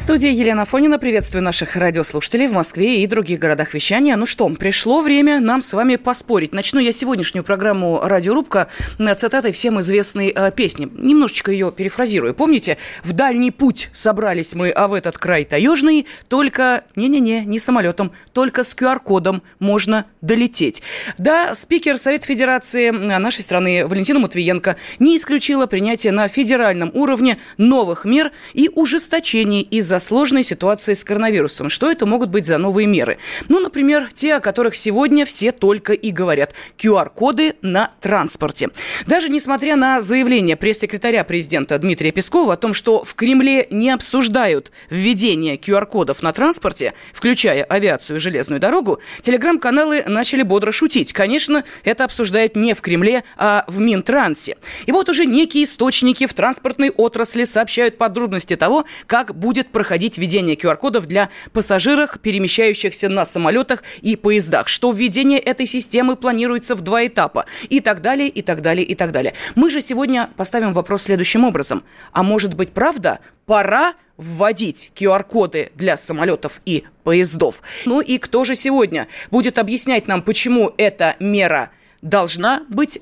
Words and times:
студии 0.00 0.32
Елена 0.32 0.64
Фонина. 0.64 0.98
Приветствую 0.98 1.44
наших 1.44 1.76
радиослушателей 1.76 2.48
в 2.48 2.52
Москве 2.52 3.02
и 3.02 3.06
других 3.06 3.38
городах 3.38 3.74
вещания. 3.74 4.16
Ну 4.16 4.24
что, 4.24 4.48
пришло 4.48 5.02
время 5.02 5.40
нам 5.40 5.60
с 5.60 5.74
вами 5.74 5.96
поспорить. 5.96 6.54
Начну 6.54 6.80
я 6.80 6.90
сегодняшнюю 6.90 7.44
программу 7.44 8.00
«Радиорубка» 8.02 8.68
цитатой 9.16 9.52
всем 9.52 9.78
известной 9.80 10.32
э, 10.34 10.52
песни. 10.52 10.88
Немножечко 10.90 11.52
ее 11.52 11.70
перефразирую. 11.70 12.34
Помните, 12.34 12.78
в 13.04 13.12
дальний 13.12 13.50
путь 13.50 13.90
собрались 13.92 14.54
мы, 14.54 14.70
а 14.70 14.88
в 14.88 14.94
этот 14.94 15.18
край 15.18 15.44
таежный, 15.44 16.06
только, 16.28 16.84
не-не-не, 16.96 17.44
не 17.44 17.58
самолетом, 17.58 18.12
только 18.32 18.64
с 18.64 18.74
QR-кодом 18.74 19.42
можно 19.58 20.06
долететь. 20.22 20.82
Да, 21.18 21.54
спикер 21.54 21.98
Совета 21.98 22.26
Федерации 22.26 22.90
нашей 22.90 23.42
страны 23.42 23.86
Валентина 23.86 24.18
Матвиенко 24.20 24.76
не 24.98 25.16
исключила 25.16 25.66
принятие 25.66 26.12
на 26.12 26.26
федеральном 26.26 26.90
уровне 26.94 27.36
новых 27.58 28.06
мер 28.06 28.32
и 28.54 28.70
ужесточений 28.74 29.60
из-за 29.90 29.98
сложной 29.98 30.44
ситуации 30.44 30.94
с 30.94 31.02
коронавирусом. 31.02 31.68
Что 31.68 31.90
это 31.90 32.06
могут 32.06 32.28
быть 32.28 32.46
за 32.46 32.58
новые 32.58 32.86
меры? 32.86 33.18
Ну, 33.48 33.58
например, 33.58 34.08
те, 34.14 34.34
о 34.34 34.40
которых 34.40 34.76
сегодня 34.76 35.24
все 35.24 35.50
только 35.50 35.94
и 35.94 36.12
говорят. 36.12 36.54
QR-коды 36.78 37.56
на 37.60 37.90
транспорте. 38.00 38.68
Даже 39.08 39.28
несмотря 39.28 39.74
на 39.74 40.00
заявление 40.00 40.54
пресс-секретаря 40.54 41.24
президента 41.24 41.76
Дмитрия 41.76 42.12
Пескова 42.12 42.52
о 42.52 42.56
том, 42.56 42.72
что 42.72 43.02
в 43.02 43.16
Кремле 43.16 43.66
не 43.72 43.90
обсуждают 43.90 44.70
введение 44.90 45.56
QR-кодов 45.56 46.22
на 46.22 46.32
транспорте, 46.32 46.94
включая 47.12 47.64
авиацию 47.64 48.18
и 48.18 48.20
железную 48.20 48.60
дорогу, 48.60 49.00
телеграм-каналы 49.22 50.04
начали 50.06 50.42
бодро 50.42 50.70
шутить. 50.70 51.12
Конечно, 51.12 51.64
это 51.82 52.04
обсуждают 52.04 52.54
не 52.54 52.74
в 52.74 52.80
Кремле, 52.80 53.24
а 53.36 53.64
в 53.66 53.80
Минтрансе. 53.80 54.56
И 54.86 54.92
вот 54.92 55.08
уже 55.08 55.26
некие 55.26 55.64
источники 55.64 56.28
в 56.28 56.34
транспортной 56.34 56.90
отрасли 56.90 57.42
сообщают 57.42 57.98
подробности 57.98 58.54
того, 58.54 58.84
как 59.08 59.34
будет 59.34 59.70
проходить 59.70 59.79
проходить 59.80 60.18
введение 60.18 60.56
QR-кодов 60.56 61.06
для 61.06 61.30
пассажиров, 61.54 62.18
перемещающихся 62.20 63.08
на 63.08 63.24
самолетах 63.24 63.82
и 64.02 64.14
поездах, 64.14 64.68
что 64.68 64.92
введение 64.92 65.38
этой 65.38 65.66
системы 65.66 66.16
планируется 66.16 66.74
в 66.74 66.82
два 66.82 67.06
этапа 67.06 67.46
и 67.70 67.80
так 67.80 68.02
далее, 68.02 68.28
и 68.28 68.42
так 68.42 68.60
далее, 68.60 68.84
и 68.84 68.94
так 68.94 69.10
далее. 69.10 69.32
Мы 69.54 69.70
же 69.70 69.80
сегодня 69.80 70.28
поставим 70.36 70.74
вопрос 70.74 71.04
следующим 71.04 71.46
образом. 71.46 71.82
А 72.12 72.22
может 72.22 72.52
быть, 72.52 72.72
правда, 72.72 73.20
пора 73.46 73.94
вводить 74.18 74.92
QR-коды 74.96 75.72
для 75.74 75.96
самолетов 75.96 76.60
и 76.66 76.84
поездов? 77.02 77.62
Ну 77.86 78.02
и 78.02 78.18
кто 78.18 78.44
же 78.44 78.56
сегодня 78.56 79.08
будет 79.30 79.56
объяснять 79.56 80.06
нам, 80.06 80.20
почему 80.20 80.74
эта 80.76 81.16
мера 81.20 81.70
должна 82.02 82.66
быть 82.68 83.00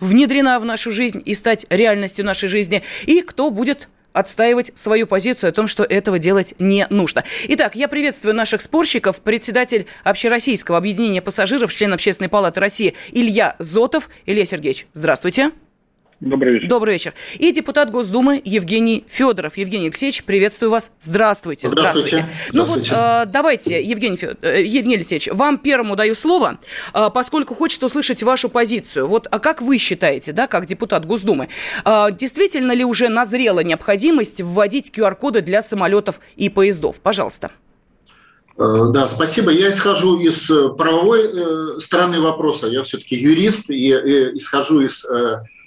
внедрена 0.00 0.58
в 0.60 0.64
нашу 0.64 0.92
жизнь 0.92 1.20
и 1.22 1.34
стать 1.34 1.66
реальностью 1.68 2.24
нашей 2.24 2.48
жизни, 2.48 2.82
и 3.04 3.20
кто 3.20 3.50
будет 3.50 3.90
отстаивать 4.16 4.72
свою 4.74 5.06
позицию 5.06 5.50
о 5.50 5.52
том, 5.52 5.66
что 5.66 5.84
этого 5.84 6.18
делать 6.18 6.54
не 6.58 6.86
нужно. 6.90 7.24
Итак, 7.48 7.74
я 7.74 7.88
приветствую 7.88 8.34
наших 8.34 8.62
спорщиков. 8.62 9.20
Председатель 9.20 9.86
Общероссийского 10.04 10.78
объединения 10.78 11.22
пассажиров, 11.22 11.72
член 11.72 11.92
Общественной 11.92 12.28
палаты 12.28 12.60
России 12.60 12.94
Илья 13.12 13.56
Зотов. 13.58 14.08
Илья 14.24 14.46
Сергеевич, 14.46 14.86
здравствуйте. 14.92 15.50
Добрый 16.20 16.54
вечер. 16.54 16.68
Добрый 16.68 16.94
вечер. 16.94 17.12
И 17.38 17.52
депутат 17.52 17.90
Госдумы 17.90 18.40
Евгений 18.42 19.04
Федоров. 19.06 19.58
Евгений 19.58 19.88
Алексеевич, 19.88 20.24
приветствую 20.24 20.70
вас. 20.70 20.90
Здравствуйте. 20.98 21.68
Здравствуйте. 21.68 22.26
Здравствуйте. 22.50 22.52
Ну 22.54 22.64
вот, 22.64 22.88
э, 22.90 23.26
давайте, 23.30 23.82
Евгений, 23.82 24.16
Федор, 24.16 24.36
э, 24.40 24.62
Евгений 24.62 24.96
Алексеевич, 24.96 25.28
вам 25.30 25.58
первому 25.58 25.94
даю 25.94 26.14
слово, 26.14 26.58
э, 26.94 27.10
поскольку 27.12 27.54
хочет 27.54 27.82
услышать 27.82 28.22
вашу 28.22 28.48
позицию. 28.48 29.08
Вот, 29.08 29.28
а 29.30 29.38
как 29.38 29.60
вы 29.60 29.76
считаете, 29.76 30.32
да, 30.32 30.46
как 30.46 30.64
депутат 30.64 31.04
Госдумы, 31.04 31.48
э, 31.84 32.06
действительно 32.12 32.72
ли 32.72 32.82
уже 32.82 33.10
назрела 33.10 33.60
необходимость 33.60 34.40
вводить 34.40 34.90
QR-коды 34.96 35.42
для 35.42 35.60
самолетов 35.60 36.20
и 36.36 36.48
поездов? 36.48 36.98
Пожалуйста. 37.02 37.50
Э, 38.56 38.86
да, 38.90 39.06
спасибо. 39.06 39.50
Я 39.50 39.70
исхожу 39.70 40.18
из 40.18 40.50
э, 40.50 40.70
правовой 40.70 41.78
стороны 41.78 42.22
вопроса. 42.22 42.68
Я 42.68 42.84
все-таки 42.84 43.16
юрист 43.16 43.68
и, 43.68 43.90
исхожу 43.90 44.80
из 44.80 45.04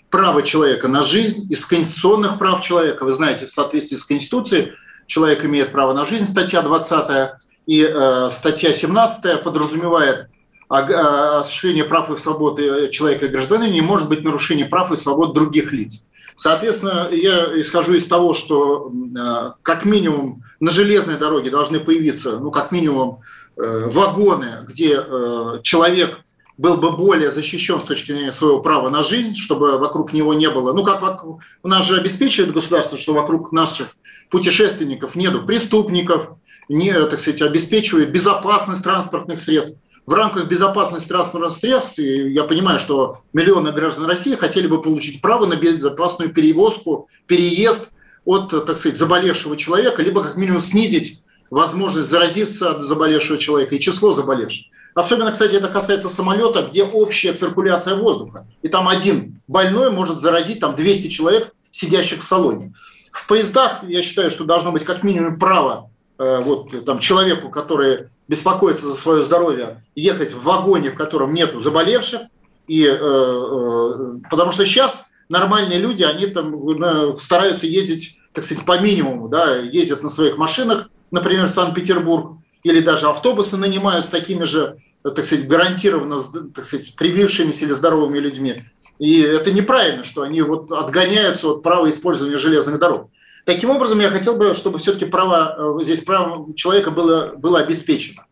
права 0.10 0.42
человека 0.42 0.88
на 0.88 1.04
жизнь, 1.04 1.52
из 1.52 1.66
конституционных 1.66 2.38
прав 2.38 2.62
человека. 2.62 3.04
Вы 3.04 3.12
знаете, 3.12 3.46
в 3.46 3.52
соответствии 3.52 3.98
с 3.98 4.04
Конституцией 4.04 4.74
человек 5.08 5.46
имеет 5.46 5.72
право 5.72 5.94
на 5.94 6.06
жизнь, 6.06 6.26
статья 6.26 6.62
20, 6.62 7.32
и 7.68 7.88
э, 7.88 8.30
статья 8.32 8.74
17 8.74 9.44
подразумевает 9.44 10.28
осуществление 10.70 11.84
прав 11.84 12.12
и 12.12 12.18
свобод 12.18 12.60
человека 12.92 13.26
и 13.26 13.30
гражданина 13.30 13.72
не 13.72 13.82
может 13.82 14.08
быть 14.08 14.24
нарушение 14.24 14.68
прав 14.68 14.92
и 14.92 14.96
свобод 14.96 15.34
других 15.34 15.72
лиц. 15.72 16.08
Соответственно, 16.36 17.10
я 17.12 17.60
исхожу 17.60 17.96
из 17.96 18.08
того, 18.08 18.34
что 18.34 18.90
э, 18.94 19.52
как 19.62 19.84
минимум 19.84 20.44
на 20.62 20.72
железной 20.72 21.18
дороге 21.18 21.50
должны 21.50 21.82
появиться, 21.82 22.40
ну, 22.40 22.50
как 22.50 22.72
минимум, 22.72 23.20
э, 23.58 23.90
вагоны, 23.90 24.66
где 24.66 25.02
э, 25.06 25.60
человек 25.64 26.20
был 26.60 26.76
бы 26.76 26.92
более 26.92 27.32
защищен 27.32 27.80
с 27.80 27.86
точки 27.86 28.12
зрения 28.12 28.34
своего 28.34 28.60
права 28.60 28.90
на 28.90 29.02
жизнь, 29.02 29.34
чтобы 29.34 29.78
вокруг 29.78 30.12
него 30.12 30.34
не 30.34 30.50
было. 30.50 30.74
Ну, 30.74 30.84
как 30.84 31.24
у 31.24 31.40
нас 31.64 31.88
же 31.88 31.98
обеспечивает 31.98 32.52
государство, 32.52 32.98
что 32.98 33.14
вокруг 33.14 33.54
наших 33.54 33.96
путешественников 34.30 35.16
нету 35.16 35.46
преступников, 35.46 36.32
не, 36.68 36.92
так 36.92 37.22
сказать, 37.22 37.42
обеспечивает 37.42 38.12
безопасность 38.12 38.84
транспортных 38.84 39.40
средств. 39.40 39.78
В 40.06 40.14
рамках 40.14 40.50
безопасности 40.50 41.08
транспортных 41.08 41.54
средств, 41.54 41.98
я 41.98 42.44
понимаю, 42.44 42.80
что 42.80 43.20
миллионы 43.32 43.72
граждан 43.72 44.06
России 44.06 44.36
хотели 44.36 44.68
бы 44.68 44.82
получить 44.82 45.22
право 45.22 45.46
на 45.46 45.56
безопасную 45.56 46.34
перевозку, 46.34 47.08
переезд 47.26 47.88
от, 48.26 48.50
так 48.50 48.78
сказать, 48.78 48.98
заболевшего 48.98 49.56
человека, 49.56 50.04
либо 50.04 50.22
как 50.22 50.36
минимум 50.36 50.60
снизить 50.60 51.22
возможность 51.50 52.10
заразиться 52.10 52.72
от 52.72 52.86
заболевшего 52.86 53.38
человека 53.38 53.76
и 53.76 53.80
число 53.80 54.12
заболевших. 54.12 54.66
Особенно, 55.00 55.32
кстати, 55.32 55.56
это 55.56 55.70
касается 55.70 56.10
самолета, 56.10 56.64
где 56.64 56.84
общая 56.84 57.32
циркуляция 57.32 57.96
воздуха. 57.96 58.46
И 58.62 58.68
там 58.68 58.90
один 58.90 59.42
больной 59.48 59.92
может 59.92 60.20
заразить 60.20 60.60
там 60.60 60.76
200 60.76 61.08
человек, 61.08 61.54
сидящих 61.72 62.22
в 62.22 62.26
салоне. 62.26 62.74
В 63.14 63.26
поездах, 63.26 63.80
я 63.84 64.02
считаю, 64.02 64.30
что 64.30 64.44
должно 64.44 64.74
быть 64.74 64.84
как 64.84 65.04
минимум 65.04 65.40
право 65.40 65.90
э, 66.18 66.42
вот, 66.44 66.84
там, 66.84 67.00
человеку, 67.00 67.50
который 67.50 68.10
беспокоится 68.28 68.88
за 68.88 68.96
свое 68.96 69.24
здоровье, 69.24 69.86
ехать 69.96 70.34
в 70.34 70.44
вагоне, 70.44 70.92
в 70.92 70.96
котором 70.96 71.34
нет 71.34 71.54
заболевших. 71.56 72.24
И, 72.68 72.84
э, 72.86 72.92
э, 72.92 74.20
потому 74.30 74.52
что 74.52 74.66
сейчас 74.66 75.06
нормальные 75.30 75.80
люди, 75.80 76.04
они 76.04 76.26
там 76.28 77.18
стараются 77.20 77.68
ездить, 77.68 78.18
так 78.34 78.44
сказать, 78.44 78.66
по 78.66 78.78
минимуму, 78.78 79.30
да, 79.30 79.56
ездят 79.60 80.04
на 80.04 80.10
своих 80.10 80.38
машинах, 80.38 80.90
например, 81.10 81.46
в 81.48 81.52
Санкт-Петербург, 81.52 82.40
или 82.64 82.82
даже 82.82 83.08
автобусы 83.08 83.58
нанимают 83.58 84.06
с 84.06 84.10
такими 84.10 84.44
же, 84.44 84.78
так 85.04 85.26
сказать, 85.26 85.48
гарантированно, 85.48 86.22
так 86.54 86.66
сказать, 86.66 86.96
привившимися 86.96 87.66
или 87.66 87.74
здоровыми 87.74 88.20
людьми. 88.20 88.64
И 89.00 89.22
это 89.22 89.52
неправильно, 89.52 90.04
что 90.04 90.22
они 90.22 90.42
вот 90.42 90.72
отгоняются 90.72 91.48
от 91.48 91.64
права 91.64 91.90
использования 91.90 92.38
железных 92.38 92.80
дорог. 92.80 93.10
Таким 93.46 93.70
образом, 93.70 94.00
я 94.00 94.10
хотел 94.10 94.36
бы, 94.36 94.54
чтобы 94.54 94.78
все-таки 94.80 95.06
право, 95.06 95.80
э, 95.80 95.84
здесь 95.84 96.02
право 96.02 96.54
человека 96.56 96.92
было, 96.92 97.34
было 97.36 97.60
обеспечено. 97.60 98.26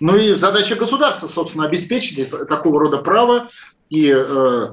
Ну 0.00 0.16
и 0.16 0.34
задача 0.34 0.76
государства, 0.76 1.26
собственно, 1.26 1.66
обеспечить 1.66 2.30
такого 2.48 2.80
рода 2.80 2.98
право 2.98 3.48
и 3.90 4.14
э, 4.16 4.68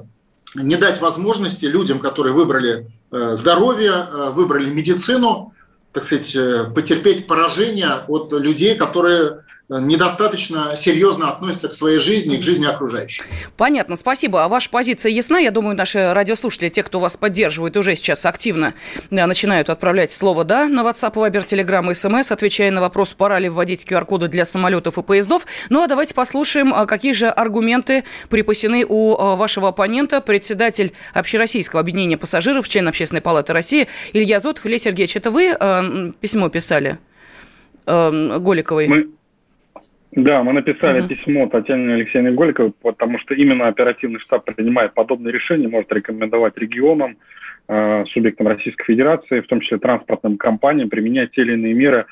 не 0.55 0.75
дать 0.77 1.01
возможности 1.01 1.65
людям, 1.65 1.99
которые 1.99 2.33
выбрали 2.33 2.91
э, 3.11 3.35
здоровье, 3.35 3.91
э, 3.91 4.29
выбрали 4.29 4.69
медицину, 4.69 5.53
так 5.91 6.03
сказать, 6.03 6.35
э, 6.35 6.71
потерпеть 6.73 7.27
поражение 7.27 8.03
от 8.07 8.31
людей, 8.31 8.75
которые 8.75 9.43
недостаточно 9.69 10.75
серьезно 10.75 11.31
относятся 11.31 11.69
к 11.69 11.73
своей 11.73 11.99
жизни 11.99 12.35
и 12.35 12.39
к 12.39 12.43
жизни 12.43 12.65
окружающих. 12.65 13.23
Понятно, 13.55 13.95
спасибо. 13.95 14.43
А 14.43 14.47
ваша 14.47 14.69
позиция 14.69 15.11
ясна? 15.11 15.39
Я 15.39 15.51
думаю, 15.51 15.75
наши 15.75 16.11
радиослушатели, 16.13 16.69
те, 16.69 16.81
кто 16.81 16.99
вас 16.99 17.17
поддерживает, 17.17 17.77
уже 17.77 17.95
сейчас 17.95 18.25
активно 18.25 18.73
да, 19.11 19.27
начинают 19.27 19.69
отправлять 19.69 20.11
слово 20.11 20.43
«да» 20.43 20.67
на 20.67 20.81
WhatsApp, 20.81 21.13
Viber, 21.13 21.45
Telegram 21.45 21.85
и 21.87 21.91
SMS, 21.91 22.33
отвечая 22.33 22.71
на 22.71 22.81
вопрос, 22.81 23.13
пора 23.13 23.37
ли 23.37 23.47
вводить 23.47 23.85
QR-коды 23.85 24.27
для 24.27 24.45
самолетов 24.45 24.97
и 24.97 25.03
поездов. 25.03 25.45
Ну 25.69 25.83
а 25.83 25.87
давайте 25.87 26.15
послушаем, 26.15 26.73
а, 26.73 26.85
какие 26.87 27.13
же 27.13 27.27
аргументы 27.27 28.03
припасены 28.29 28.85
у 28.87 29.15
а, 29.15 29.35
вашего 29.35 29.69
оппонента, 29.69 30.21
председатель 30.21 30.93
Общероссийского 31.13 31.81
объединения 31.81 32.17
пассажиров, 32.17 32.67
член 32.67 32.87
Общественной 32.87 33.21
палаты 33.21 33.53
России 33.53 33.87
Илья 34.13 34.39
Зотов. 34.39 34.65
Илья 34.65 34.79
Сергеевич, 34.79 35.15
это 35.15 35.31
вы 35.31 35.55
э, 35.59 36.11
письмо 36.19 36.49
писали 36.49 36.97
э, 37.85 38.37
Голиковой? 38.39 38.87
Мы, 38.87 39.09
Да, 40.11 40.43
мы 40.43 40.53
написали 40.53 41.03
uh-huh. 41.03 41.07
письмо 41.07 41.47
Татьяне 41.47 41.93
Алексеевне 41.93 42.31
Голиковой, 42.31 42.73
потому 42.81 43.19
что 43.19 43.35
именно 43.35 43.67
оперативный 43.67 44.19
штаб 44.19 44.43
принимает 44.45 44.93
подобные 44.93 45.31
решения, 45.31 45.67
может 45.67 45.91
рекомендовать 45.91 46.57
регионам, 46.57 47.17
э, 47.67 48.05
субъектам 48.11 48.47
Российской 48.47 48.85
Федерации, 48.85 49.41
в 49.41 49.47
том 49.47 49.61
числе 49.61 49.77
транспортным 49.77 50.37
компаниям, 50.37 50.89
применять 50.89 51.31
те 51.31 51.41
или 51.41 51.53
иные 51.53 51.75
меры 51.75 52.07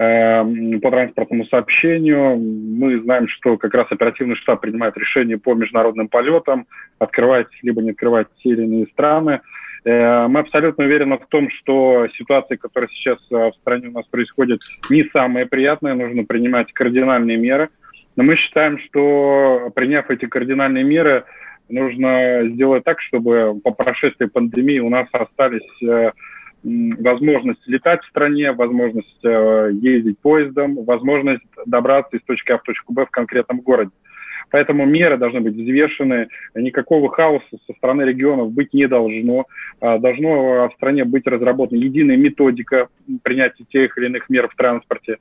э, 0.00 0.78
по 0.82 0.90
транспортному 0.90 1.44
сообщению. 1.46 2.36
Мы 2.38 3.00
знаем, 3.02 3.28
что 3.28 3.56
как 3.56 3.72
раз 3.72 3.86
оперативный 3.90 4.34
штаб 4.34 4.60
принимает 4.60 4.96
решения 4.96 5.38
по 5.38 5.54
международным 5.54 6.08
полетам, 6.08 6.66
открывать 6.98 7.46
либо 7.62 7.82
не 7.82 7.90
открывать 7.90 8.26
те 8.42 8.48
или 8.48 8.64
иные 8.64 8.86
страны. 8.86 9.30
Э, 9.30 9.40
мы 9.84 10.40
абсолютно 10.40 10.84
уверены 10.84 11.18
в 11.18 11.26
том, 11.28 11.48
что 11.50 12.08
ситуация, 12.16 12.56
которая 12.56 12.88
сейчас 12.88 13.18
э, 13.30 13.34
в 13.34 13.52
стране 13.60 13.88
у 13.88 13.92
нас 13.92 14.04
происходит, 14.06 14.60
не 14.90 15.04
самая 15.12 15.46
приятная, 15.46 15.94
нужно 15.94 16.24
принимать 16.24 16.72
кардинальные 16.72 17.36
меры. 17.36 17.68
Но 18.16 18.24
мы 18.24 18.36
считаем, 18.36 18.78
что 18.80 19.70
приняв 19.74 20.10
эти 20.10 20.26
кардинальные 20.26 20.84
меры, 20.84 21.24
нужно 21.68 22.40
сделать 22.44 22.84
так, 22.84 23.00
чтобы 23.00 23.60
по 23.62 23.70
прошествии 23.70 24.26
пандемии 24.26 24.80
у 24.80 24.88
нас 24.88 25.06
остались 25.12 25.82
э, 25.82 26.10
возможность 26.64 27.66
летать 27.66 28.02
в 28.02 28.08
стране, 28.08 28.50
возможность 28.52 29.22
ездить 29.22 30.18
поездом, 30.18 30.84
возможность 30.84 31.44
добраться 31.66 32.16
из 32.16 32.22
точки 32.24 32.50
А 32.50 32.58
в 32.58 32.62
точку 32.62 32.92
Б 32.92 33.06
в 33.06 33.10
конкретном 33.10 33.60
городе. 33.60 33.92
Поэтому 34.50 34.86
меры 34.86 35.16
должны 35.16 35.40
быть 35.40 35.54
взвешены, 35.54 36.28
никакого 36.54 37.10
хаоса 37.10 37.44
со 37.66 37.72
стороны 37.74 38.02
регионов 38.02 38.52
быть 38.52 38.72
не 38.72 38.86
должно. 38.86 39.46
А, 39.80 39.98
должно 39.98 40.68
в 40.68 40.72
стране 40.74 41.04
быть 41.04 41.26
разработана 41.26 41.78
единая 41.78 42.16
методика 42.16 42.88
принятия 43.22 43.64
тех 43.70 43.96
или 43.98 44.06
иных 44.06 44.28
мер 44.28 44.48
в 44.48 44.56
транспорте. 44.56 45.18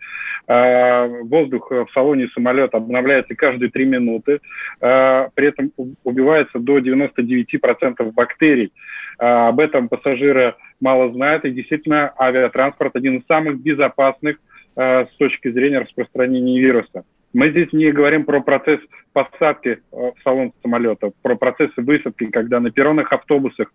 А, 0.47 1.07
воздух 1.07 1.71
в 1.71 1.87
салоне 1.93 2.29
самолета 2.33 2.77
обновляется 2.77 3.35
каждые 3.35 3.69
три 3.69 3.85
минуты. 3.85 4.39
А, 4.81 5.29
при 5.33 5.47
этом 5.47 5.71
убивается 6.03 6.59
до 6.59 6.79
99% 6.79 8.11
бактерий. 8.13 8.71
Об 9.17 9.59
этом 9.59 9.89
пассажиры 9.89 10.55
мало 10.79 11.11
знают. 11.11 11.43
И 11.45 11.51
действительно, 11.51 12.13
авиатранспорт 12.19 12.95
один 12.95 13.17
из 13.17 13.25
самых 13.25 13.59
безопасных 13.59 14.37
с 14.75 15.09
точки 15.17 15.49
зрения 15.49 15.79
распространения 15.79 16.59
вируса. 16.59 17.03
Мы 17.33 17.49
здесь 17.51 17.71
не 17.73 17.91
говорим 17.91 18.25
про 18.25 18.41
процесс 18.41 18.79
посадки 19.13 19.69
э, 19.69 19.77
в 19.91 20.15
салон 20.23 20.53
самолета, 20.61 21.11
про 21.21 21.35
процессы 21.35 21.81
высадки, 21.81 22.25
когда 22.25 22.59
на 22.59 22.71
перронных 22.71 23.11
автобусах 23.11 23.71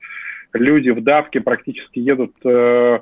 люди 0.52 0.90
в 0.90 1.02
давке 1.02 1.40
практически 1.40 1.98
едут 1.98 2.34
э, 2.44 3.00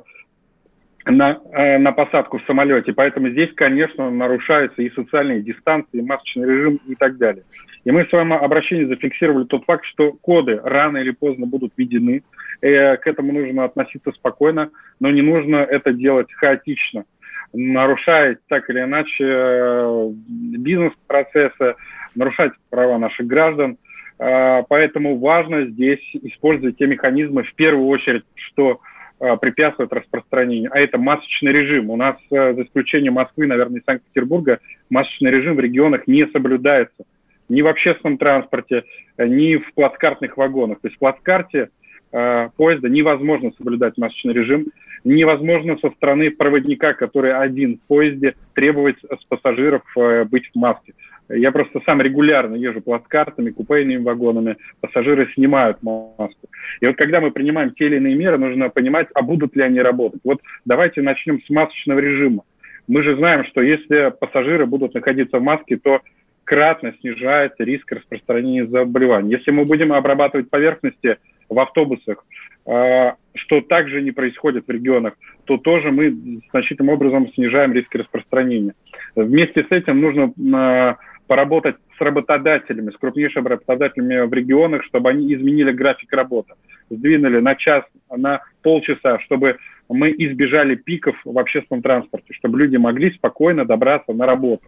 на, 1.07 1.41
э, 1.53 1.79
на 1.79 1.93
посадку 1.93 2.39
в 2.39 2.45
самолете. 2.47 2.93
Поэтому 2.93 3.31
здесь, 3.31 3.51
конечно, 3.55 4.11
нарушаются 4.11 4.83
и 4.83 4.91
социальные 4.91 5.43
дистанции, 5.43 5.99
и 5.99 6.03
масочный 6.03 6.47
режим 6.47 6.81
и 6.87 6.95
так 6.95 7.17
далее. 7.17 7.45
И 7.85 7.91
мы 7.91 8.05
в 8.05 8.11
своем 8.11 8.33
обращении 8.33 8.85
зафиксировали 8.85 9.45
тот 9.45 9.65
факт, 9.65 9.85
что 9.87 10.13
коды 10.13 10.61
рано 10.63 10.99
или 10.99 11.13
поздно 11.13 11.47
будут 11.47 11.73
введены. 11.77 12.23
Э, 12.61 12.97
к 12.97 13.07
этому 13.07 13.33
нужно 13.33 13.65
относиться 13.65 14.13
спокойно, 14.13 14.71
но 14.99 15.11
не 15.11 15.23
нужно 15.23 15.57
это 15.57 15.93
делать 15.93 16.33
хаотично 16.33 17.05
нарушает 17.53 18.41
так 18.49 18.69
или 18.71 18.81
иначе 18.81 19.25
э, 19.27 20.11
бизнес-процессы, 20.59 21.75
нарушать 22.15 22.53
права 22.71 22.99
наших 22.99 23.27
граждан. 23.27 23.79
Э, 24.19 24.63
поэтому 24.69 25.19
важно 25.19 25.67
здесь 25.67 26.01
использовать 26.15 26.79
те 26.79 26.87
механизмы, 26.87 27.43
в 27.43 27.55
первую 27.55 27.89
очередь, 27.89 28.25
что 28.35 28.81
э, 29.21 29.37
препятствует 29.37 29.93
распространению, 29.93 30.71
а 30.73 30.79
это 30.79 30.99
масочный 30.99 31.53
режим. 31.53 31.91
У 31.91 31.97
нас, 31.97 32.17
за 32.31 32.63
исключением 32.63 33.15
Москвы, 33.15 33.47
наверное, 33.47 33.81
и 33.81 33.85
Санкт-Петербурга, 33.85 34.61
масочный 34.89 35.31
режим 35.31 35.57
в 35.57 35.61
регионах 35.61 36.07
не 36.07 36.27
соблюдается 36.29 37.05
ни 37.49 37.63
в 37.63 37.67
общественном 37.67 38.17
транспорте, 38.17 38.85
ни 39.19 39.57
в 39.57 39.75
плацкартных 39.75 40.37
вагонах. 40.37 40.81
То 40.81 40.87
есть 40.87 40.97
в 40.97 41.01
плацкарте 41.01 41.71
поезда 42.13 42.89
невозможно 42.89 43.51
соблюдать 43.57 43.99
масочный 43.99 44.35
режим 44.35 44.67
невозможно 45.05 45.77
со 45.79 45.91
стороны 45.91 46.31
проводника, 46.31 46.95
который 46.95 47.35
один 47.35 47.79
в 47.79 47.81
поезде, 47.89 48.35
требовать 48.55 48.97
с 49.03 49.25
пассажиров 49.25 49.83
э, 49.97 50.25
быть 50.25 50.51
в 50.53 50.59
маске. 50.59 50.95
Я 51.29 51.53
просто 51.53 51.81
сам 51.87 52.01
регулярно 52.01 52.57
езжу 52.57 52.81
плацкартами, 52.81 53.51
купейными 53.51 54.03
вагонами, 54.03 54.57
пассажиры 54.81 55.31
снимают 55.35 55.81
маску. 55.83 56.49
И 56.81 56.87
вот 56.87 56.97
когда 56.97 57.21
мы 57.21 57.31
принимаем 57.31 57.71
те 57.71 57.87
или 57.87 57.97
иные 57.97 58.17
меры, 58.17 58.37
нужно 58.37 58.69
понимать, 58.69 59.09
а 59.15 59.23
будут 59.23 59.55
ли 59.55 59.63
они 59.63 59.81
работать. 59.81 60.21
Вот 60.25 60.41
давайте 60.65 61.03
начнем 61.03 61.41
с 61.41 61.49
масочного 61.49 62.01
режима. 62.01 62.43
Мы 62.89 63.05
же 63.05 63.17
знаем, 63.17 63.45
что 63.45 63.61
если 63.63 64.13
пассажиры 64.19 64.67
будут 64.67 64.95
находиться 64.95 65.39
в 65.39 65.43
маске, 65.43 65.77
то 65.77 66.01
кратно 66.43 66.93
снижается 67.01 67.63
риск 67.63 67.93
распространения 67.93 68.67
заболеваний. 68.67 69.31
Если 69.31 69.53
мы 69.53 69.65
будем 69.65 69.93
обрабатывать 69.93 70.51
поверхности 70.51 71.19
в 71.51 71.59
автобусах, 71.59 72.25
а, 72.67 73.17
что 73.35 73.61
также 73.61 74.01
не 74.01 74.13
происходит 74.13 74.67
в 74.67 74.71
регионах, 74.71 75.15
то 75.45 75.59
тоже 75.59 75.91
мы 75.91 76.41
значительным 76.51 76.95
образом 76.95 77.31
снижаем 77.35 77.73
риски 77.73 77.99
распространения. 77.99 78.75
Вместе 79.17 79.65
с 79.65 79.71
этим 79.71 80.01
нужно 80.01 80.33
а, 80.55 80.97
поработать 81.27 81.77
с 81.97 82.01
работодателями, 82.01 82.91
с 82.91 82.97
крупнейшими 82.97 83.47
работодателями 83.47 84.27
в 84.27 84.33
регионах, 84.33 84.85
чтобы 84.85 85.11
они 85.11 85.35
изменили 85.35 85.71
график 85.73 86.13
работы, 86.13 86.55
сдвинули 86.89 87.41
на 87.41 87.55
час, 87.57 87.85
на 88.11 88.41
полчаса, 88.63 89.19
чтобы 89.21 89.57
мы 89.89 90.11
избежали 90.11 90.77
пиков 90.77 91.17
в 91.25 91.39
общественном 91.39 91.83
транспорте, 91.83 92.33
чтобы 92.35 92.59
люди 92.59 92.77
могли 92.77 93.11
спокойно 93.13 93.65
добраться 93.65 94.13
на 94.13 94.27
работу. 94.27 94.65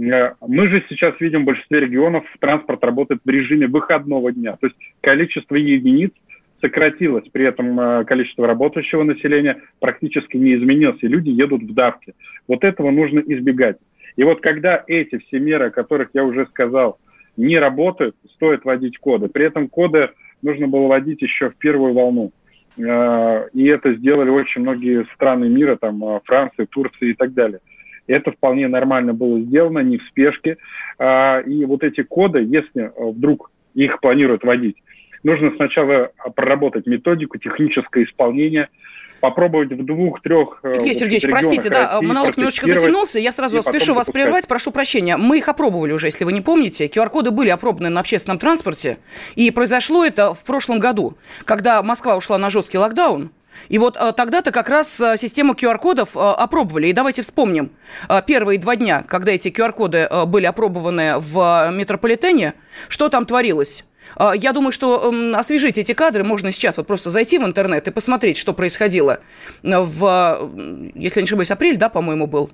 А, 0.00 0.34
мы 0.46 0.68
же 0.68 0.84
сейчас 0.88 1.14
видим 1.20 1.42
в 1.42 1.46
большинстве 1.46 1.80
регионов 1.80 2.24
транспорт 2.38 2.82
работает 2.84 3.20
в 3.24 3.28
режиме 3.28 3.66
выходного 3.66 4.32
дня, 4.32 4.56
то 4.60 4.66
есть 4.66 4.76
количество 5.00 5.56
единиц– 5.56 6.12
сократилось, 6.60 7.24
при 7.32 7.46
этом 7.46 7.78
э, 7.78 8.04
количество 8.04 8.46
работающего 8.46 9.02
населения 9.02 9.60
практически 9.80 10.36
не 10.36 10.54
изменилось, 10.54 10.98
и 11.02 11.08
люди 11.08 11.30
едут 11.30 11.62
в 11.62 11.74
давке. 11.74 12.14
Вот 12.46 12.64
этого 12.64 12.90
нужно 12.90 13.20
избегать. 13.20 13.78
И 14.16 14.24
вот 14.24 14.40
когда 14.40 14.82
эти 14.86 15.18
все 15.18 15.38
меры, 15.38 15.66
о 15.66 15.70
которых 15.70 16.10
я 16.14 16.24
уже 16.24 16.46
сказал, 16.46 16.98
не 17.36 17.58
работают, 17.58 18.16
стоит 18.34 18.64
вводить 18.64 18.98
коды. 18.98 19.28
При 19.28 19.46
этом 19.46 19.68
коды 19.68 20.10
нужно 20.42 20.66
было 20.66 20.88
вводить 20.88 21.22
еще 21.22 21.50
в 21.50 21.56
первую 21.56 21.94
волну. 21.94 22.32
Э, 22.76 23.48
и 23.52 23.66
это 23.66 23.94
сделали 23.94 24.30
очень 24.30 24.62
многие 24.62 25.06
страны 25.14 25.48
мира, 25.48 25.76
там 25.76 26.02
э, 26.04 26.20
Франция, 26.24 26.66
Турция 26.66 27.10
и 27.10 27.14
так 27.14 27.32
далее. 27.32 27.60
Это 28.10 28.32
вполне 28.32 28.68
нормально 28.68 29.14
было 29.14 29.40
сделано, 29.40 29.80
не 29.80 29.98
в 29.98 30.02
спешке. 30.04 30.56
И 31.00 31.64
вот 31.64 31.82
эти 31.82 32.02
коды, 32.02 32.40
если 32.40 32.90
вдруг 32.96 33.50
их 33.74 34.00
планируют 34.00 34.42
вводить, 34.42 34.76
нужно 35.22 35.52
сначала 35.56 36.10
проработать 36.34 36.86
методику, 36.86 37.38
техническое 37.38 38.04
исполнение, 38.04 38.68
попробовать 39.20 39.70
в 39.70 39.84
двух-трех... 39.84 40.60
Э, 40.62 40.72
Евгений 40.74 40.94
Сергеевич, 40.94 41.28
простите, 41.30 41.68
да, 41.68 42.00
монолог 42.00 42.36
немножечко 42.36 42.66
затянулся, 42.66 43.18
я 43.18 43.32
сразу 43.32 43.62
спешу 43.62 43.94
вас 43.94 44.06
запускать. 44.06 44.14
прервать, 44.14 44.48
прошу 44.48 44.72
прощения. 44.72 45.16
Мы 45.16 45.38
их 45.38 45.48
опробовали 45.48 45.92
уже, 45.92 46.06
если 46.06 46.24
вы 46.24 46.32
не 46.32 46.40
помните. 46.40 46.86
QR-коды 46.86 47.30
были 47.30 47.50
опробованы 47.50 47.90
на 47.90 48.00
общественном 48.00 48.38
транспорте, 48.38 48.98
и 49.36 49.50
произошло 49.50 50.04
это 50.04 50.34
в 50.34 50.44
прошлом 50.44 50.78
году, 50.80 51.16
когда 51.44 51.82
Москва 51.82 52.16
ушла 52.16 52.38
на 52.38 52.50
жесткий 52.50 52.78
локдаун, 52.78 53.30
и 53.68 53.78
вот 53.78 53.96
а, 53.96 54.12
тогда-то 54.12 54.50
как 54.50 54.68
раз 54.68 55.00
а, 55.00 55.16
систему 55.16 55.54
QR-кодов 55.54 56.16
а, 56.16 56.34
опробовали. 56.34 56.88
И 56.88 56.92
давайте 56.92 57.22
вспомним 57.22 57.70
первые 58.26 58.58
два 58.58 58.76
дня, 58.76 59.04
когда 59.06 59.32
эти 59.32 59.48
QR-коды 59.48 60.08
были 60.26 60.46
опробованы 60.46 61.14
в 61.18 61.70
метрополитене, 61.72 62.54
что 62.88 63.08
там 63.08 63.26
творилось. 63.26 63.84
Я 64.34 64.52
думаю, 64.52 64.72
что 64.72 65.12
освежить 65.36 65.78
эти 65.78 65.92
кадры 65.92 66.24
можно 66.24 66.50
сейчас 66.50 66.78
вот 66.78 66.86
просто 66.88 67.10
зайти 67.10 67.38
в 67.38 67.44
интернет 67.44 67.86
и 67.86 67.92
посмотреть, 67.92 68.38
что 68.38 68.52
происходило 68.52 69.20
в, 69.62 70.50
если 70.96 71.20
не 71.20 71.24
ошибаюсь, 71.24 71.52
апрель, 71.52 71.76
да, 71.76 71.88
по-моему, 71.88 72.26
был? 72.26 72.50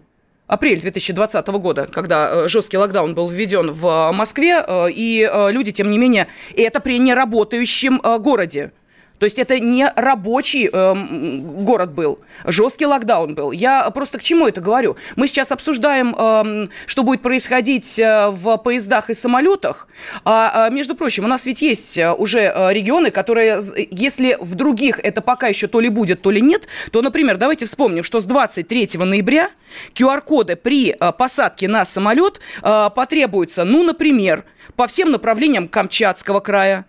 апрель 0.46 0.80
2020 0.80 1.46
года, 1.48 1.88
когда 1.90 2.30
э, 2.30 2.48
жесткий 2.48 2.78
локдаун 2.78 3.14
был 3.14 3.28
введен 3.28 3.70
в 3.72 4.10
Москве, 4.12 4.62
э, 4.66 4.90
и 4.90 5.28
э, 5.30 5.50
люди, 5.50 5.72
тем 5.72 5.90
не 5.90 5.98
менее, 5.98 6.28
это 6.56 6.80
при 6.80 6.98
неработающем 6.98 8.00
городе. 8.20 8.72
То 9.18 9.24
есть 9.24 9.38
это 9.38 9.58
не 9.58 9.90
рабочий 9.96 10.68
э, 10.70 10.94
город 10.94 11.92
был, 11.92 12.20
жесткий 12.44 12.86
локдаун 12.86 13.34
был. 13.34 13.52
Я 13.52 13.88
просто 13.90 14.18
к 14.18 14.22
чему 14.22 14.46
это 14.46 14.60
говорю? 14.60 14.96
Мы 15.16 15.26
сейчас 15.26 15.52
обсуждаем, 15.52 16.14
э, 16.16 16.68
что 16.86 17.02
будет 17.02 17.22
происходить 17.22 17.98
э, 17.98 18.28
в 18.30 18.56
поездах 18.58 19.08
и 19.10 19.14
самолетах. 19.14 19.88
А, 20.24 20.66
а, 20.66 20.70
между 20.70 20.94
прочим, 20.94 21.24
у 21.24 21.28
нас 21.28 21.46
ведь 21.46 21.62
есть 21.62 21.96
э, 21.96 22.12
уже 22.12 22.40
э, 22.40 22.72
регионы, 22.72 23.10
которые, 23.10 23.60
если 23.90 24.36
в 24.40 24.54
других 24.54 25.00
это 25.02 25.22
пока 25.22 25.48
еще 25.48 25.66
то 25.66 25.80
ли 25.80 25.88
будет, 25.88 26.20
то 26.20 26.30
ли 26.30 26.42
нет, 26.42 26.68
то, 26.92 27.00
например, 27.00 27.38
давайте 27.38 27.64
вспомним, 27.64 28.04
что 28.04 28.20
с 28.20 28.24
23 28.24 28.90
ноября 28.96 29.50
QR-коды 29.94 30.56
при 30.56 30.94
посадке 31.18 31.68
на 31.68 31.84
самолет 31.84 32.40
потребуются, 32.62 33.64
ну, 33.64 33.82
например, 33.82 34.44
по 34.76 34.86
всем 34.86 35.10
направлениям 35.10 35.68
Камчатского 35.68 36.40
края, 36.40 36.86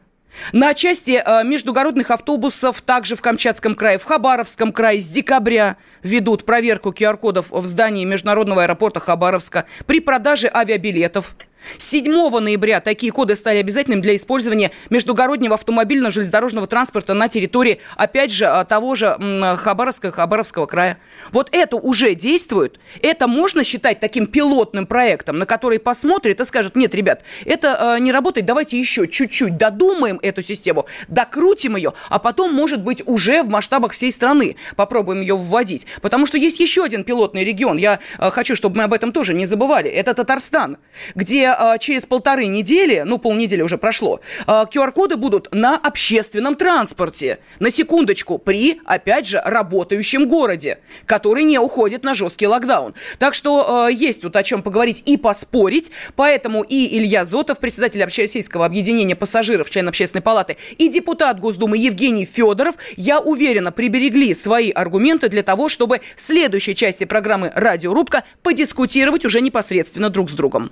На 0.53 0.73
части 0.73 1.21
э, 1.23 1.43
междугородных 1.43 2.11
автобусов 2.11 2.81
также 2.81 3.15
в 3.15 3.21
Камчатском 3.21 3.75
крае, 3.75 3.97
в 3.97 4.03
Хабаровском 4.03 4.71
крае 4.71 5.01
с 5.01 5.07
декабря 5.07 5.77
ведут 6.03 6.45
проверку 6.45 6.91
QR-кодов 6.91 7.47
в 7.49 7.65
здании 7.65 8.05
Международного 8.05 8.63
аэропорта 8.63 8.99
Хабаровска 8.99 9.65
при 9.85 9.99
продаже 9.99 10.49
авиабилетов. 10.53 11.35
7 11.77 12.39
ноября 12.39 12.79
такие 12.79 13.11
коды 13.11 13.35
стали 13.35 13.57
обязательными 13.57 14.01
для 14.01 14.15
использования 14.15 14.71
междугороднего 14.89 15.55
автомобильного 15.55 16.11
железнодорожного 16.11 16.67
транспорта 16.67 17.13
на 17.13 17.27
территории, 17.27 17.79
опять 17.95 18.31
же, 18.31 18.45
а, 18.45 18.63
того 18.63 18.95
же 18.95 19.17
Хабаровска, 19.57 20.11
Хабаровского 20.11 20.65
края. 20.65 20.97
Вот 21.31 21.49
это 21.51 21.77
уже 21.77 22.15
действует. 22.15 22.79
Это 23.01 23.27
можно 23.27 23.63
считать 23.63 23.99
таким 23.99 24.27
пилотным 24.27 24.87
проектом, 24.87 25.39
на 25.39 25.45
который 25.45 25.79
посмотрит 25.79 26.39
и 26.39 26.45
скажет, 26.45 26.75
нет, 26.75 26.95
ребят, 26.95 27.23
это 27.45 27.95
э, 27.97 27.99
не 28.01 28.11
работает, 28.11 28.45
давайте 28.45 28.79
еще 28.79 29.07
чуть-чуть 29.07 29.57
додумаем 29.57 30.19
эту 30.21 30.41
систему, 30.41 30.85
докрутим 31.07 31.75
ее, 31.75 31.93
а 32.09 32.19
потом, 32.19 32.53
может 32.53 32.81
быть, 32.81 33.03
уже 33.05 33.43
в 33.43 33.49
масштабах 33.49 33.91
всей 33.91 34.11
страны 34.11 34.55
попробуем 34.75 35.21
ее 35.21 35.35
вводить. 35.35 35.87
Потому 36.01 36.25
что 36.25 36.37
есть 36.37 36.59
еще 36.59 36.83
один 36.83 37.03
пилотный 37.03 37.43
регион. 37.43 37.77
Я 37.77 37.99
э, 38.17 38.29
хочу, 38.31 38.55
чтобы 38.55 38.77
мы 38.77 38.83
об 38.83 38.93
этом 38.93 39.11
тоже 39.11 39.33
не 39.33 39.45
забывали. 39.45 39.89
Это 39.89 40.13
Татарстан, 40.13 40.77
где 41.15 41.46
а, 41.53 41.77
через 41.77 42.05
полторы 42.05 42.47
недели, 42.47 43.03
ну, 43.05 43.17
полнедели 43.17 43.61
уже 43.61 43.77
прошло, 43.77 44.21
QR-коды 44.47 45.15
а, 45.15 45.17
будут 45.17 45.49
на 45.53 45.77
общественном 45.77 46.55
транспорте. 46.55 47.39
На 47.59 47.69
секундочку, 47.69 48.37
при, 48.37 48.79
опять 48.85 49.27
же, 49.27 49.41
работающем 49.43 50.27
городе, 50.27 50.79
который 51.05 51.43
не 51.43 51.59
уходит 51.59 52.03
на 52.03 52.13
жесткий 52.13 52.47
локдаун. 52.47 52.93
Так 53.19 53.33
что 53.33 53.85
а, 53.85 53.87
есть 53.89 54.21
тут 54.21 54.35
о 54.35 54.43
чем 54.43 54.61
поговорить 54.61 55.03
и 55.05 55.17
поспорить. 55.17 55.91
Поэтому 56.15 56.63
и 56.63 56.97
Илья 56.97 57.25
Зотов, 57.25 57.59
председатель 57.59 58.03
Общероссийского 58.03 58.65
объединения 58.65 59.15
пассажиров, 59.15 59.69
член 59.69 59.87
Общественной 59.87 60.21
палаты, 60.21 60.57
и 60.77 60.87
депутат 60.89 61.39
Госдумы 61.39 61.77
Евгений 61.77 62.25
Федоров, 62.25 62.75
я 62.95 63.19
уверена, 63.19 63.71
приберегли 63.71 64.33
свои 64.33 64.71
аргументы 64.71 65.29
для 65.29 65.43
того, 65.43 65.69
чтобы 65.69 66.01
в 66.15 66.21
следующей 66.21 66.75
части 66.75 67.03
программы 67.05 67.51
«Радиорубка» 67.53 68.23
подискутировать 68.43 69.25
уже 69.25 69.41
непосредственно 69.41 70.09
друг 70.09 70.29
с 70.29 70.33
другом. 70.33 70.71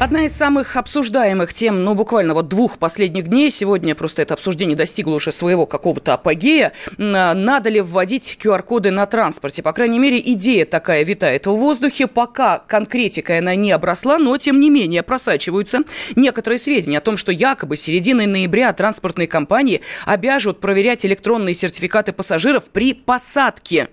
Одна 0.00 0.26
из 0.26 0.32
самых 0.32 0.76
обсуждаемых 0.76 1.52
тем, 1.52 1.82
ну, 1.82 1.96
буквально 1.96 2.32
вот 2.32 2.46
двух 2.46 2.78
последних 2.78 3.26
дней, 3.26 3.50
сегодня 3.50 3.96
просто 3.96 4.22
это 4.22 4.34
обсуждение 4.34 4.76
достигло 4.76 5.16
уже 5.16 5.32
своего 5.32 5.66
какого-то 5.66 6.14
апогея, 6.14 6.72
надо 6.98 7.68
ли 7.68 7.80
вводить 7.80 8.38
QR-коды 8.40 8.92
на 8.92 9.06
транспорте. 9.06 9.60
По 9.60 9.72
крайней 9.72 9.98
мере, 9.98 10.20
идея 10.24 10.66
такая 10.66 11.02
витает 11.02 11.48
в 11.48 11.50
воздухе, 11.50 12.06
пока 12.06 12.60
конкретикой 12.60 13.40
она 13.40 13.56
не 13.56 13.72
обросла, 13.72 14.18
но, 14.18 14.36
тем 14.38 14.60
не 14.60 14.70
менее, 14.70 15.02
просачиваются 15.02 15.80
некоторые 16.14 16.58
сведения 16.58 16.98
о 16.98 17.00
том, 17.00 17.16
что 17.16 17.32
якобы 17.32 17.76
середины 17.76 18.26
ноября 18.26 18.72
транспортные 18.72 19.26
компании 19.26 19.80
обяжут 20.06 20.60
проверять 20.60 21.04
электронные 21.04 21.54
сертификаты 21.54 22.12
пассажиров 22.12 22.70
при 22.70 22.94
посадке 22.94 23.88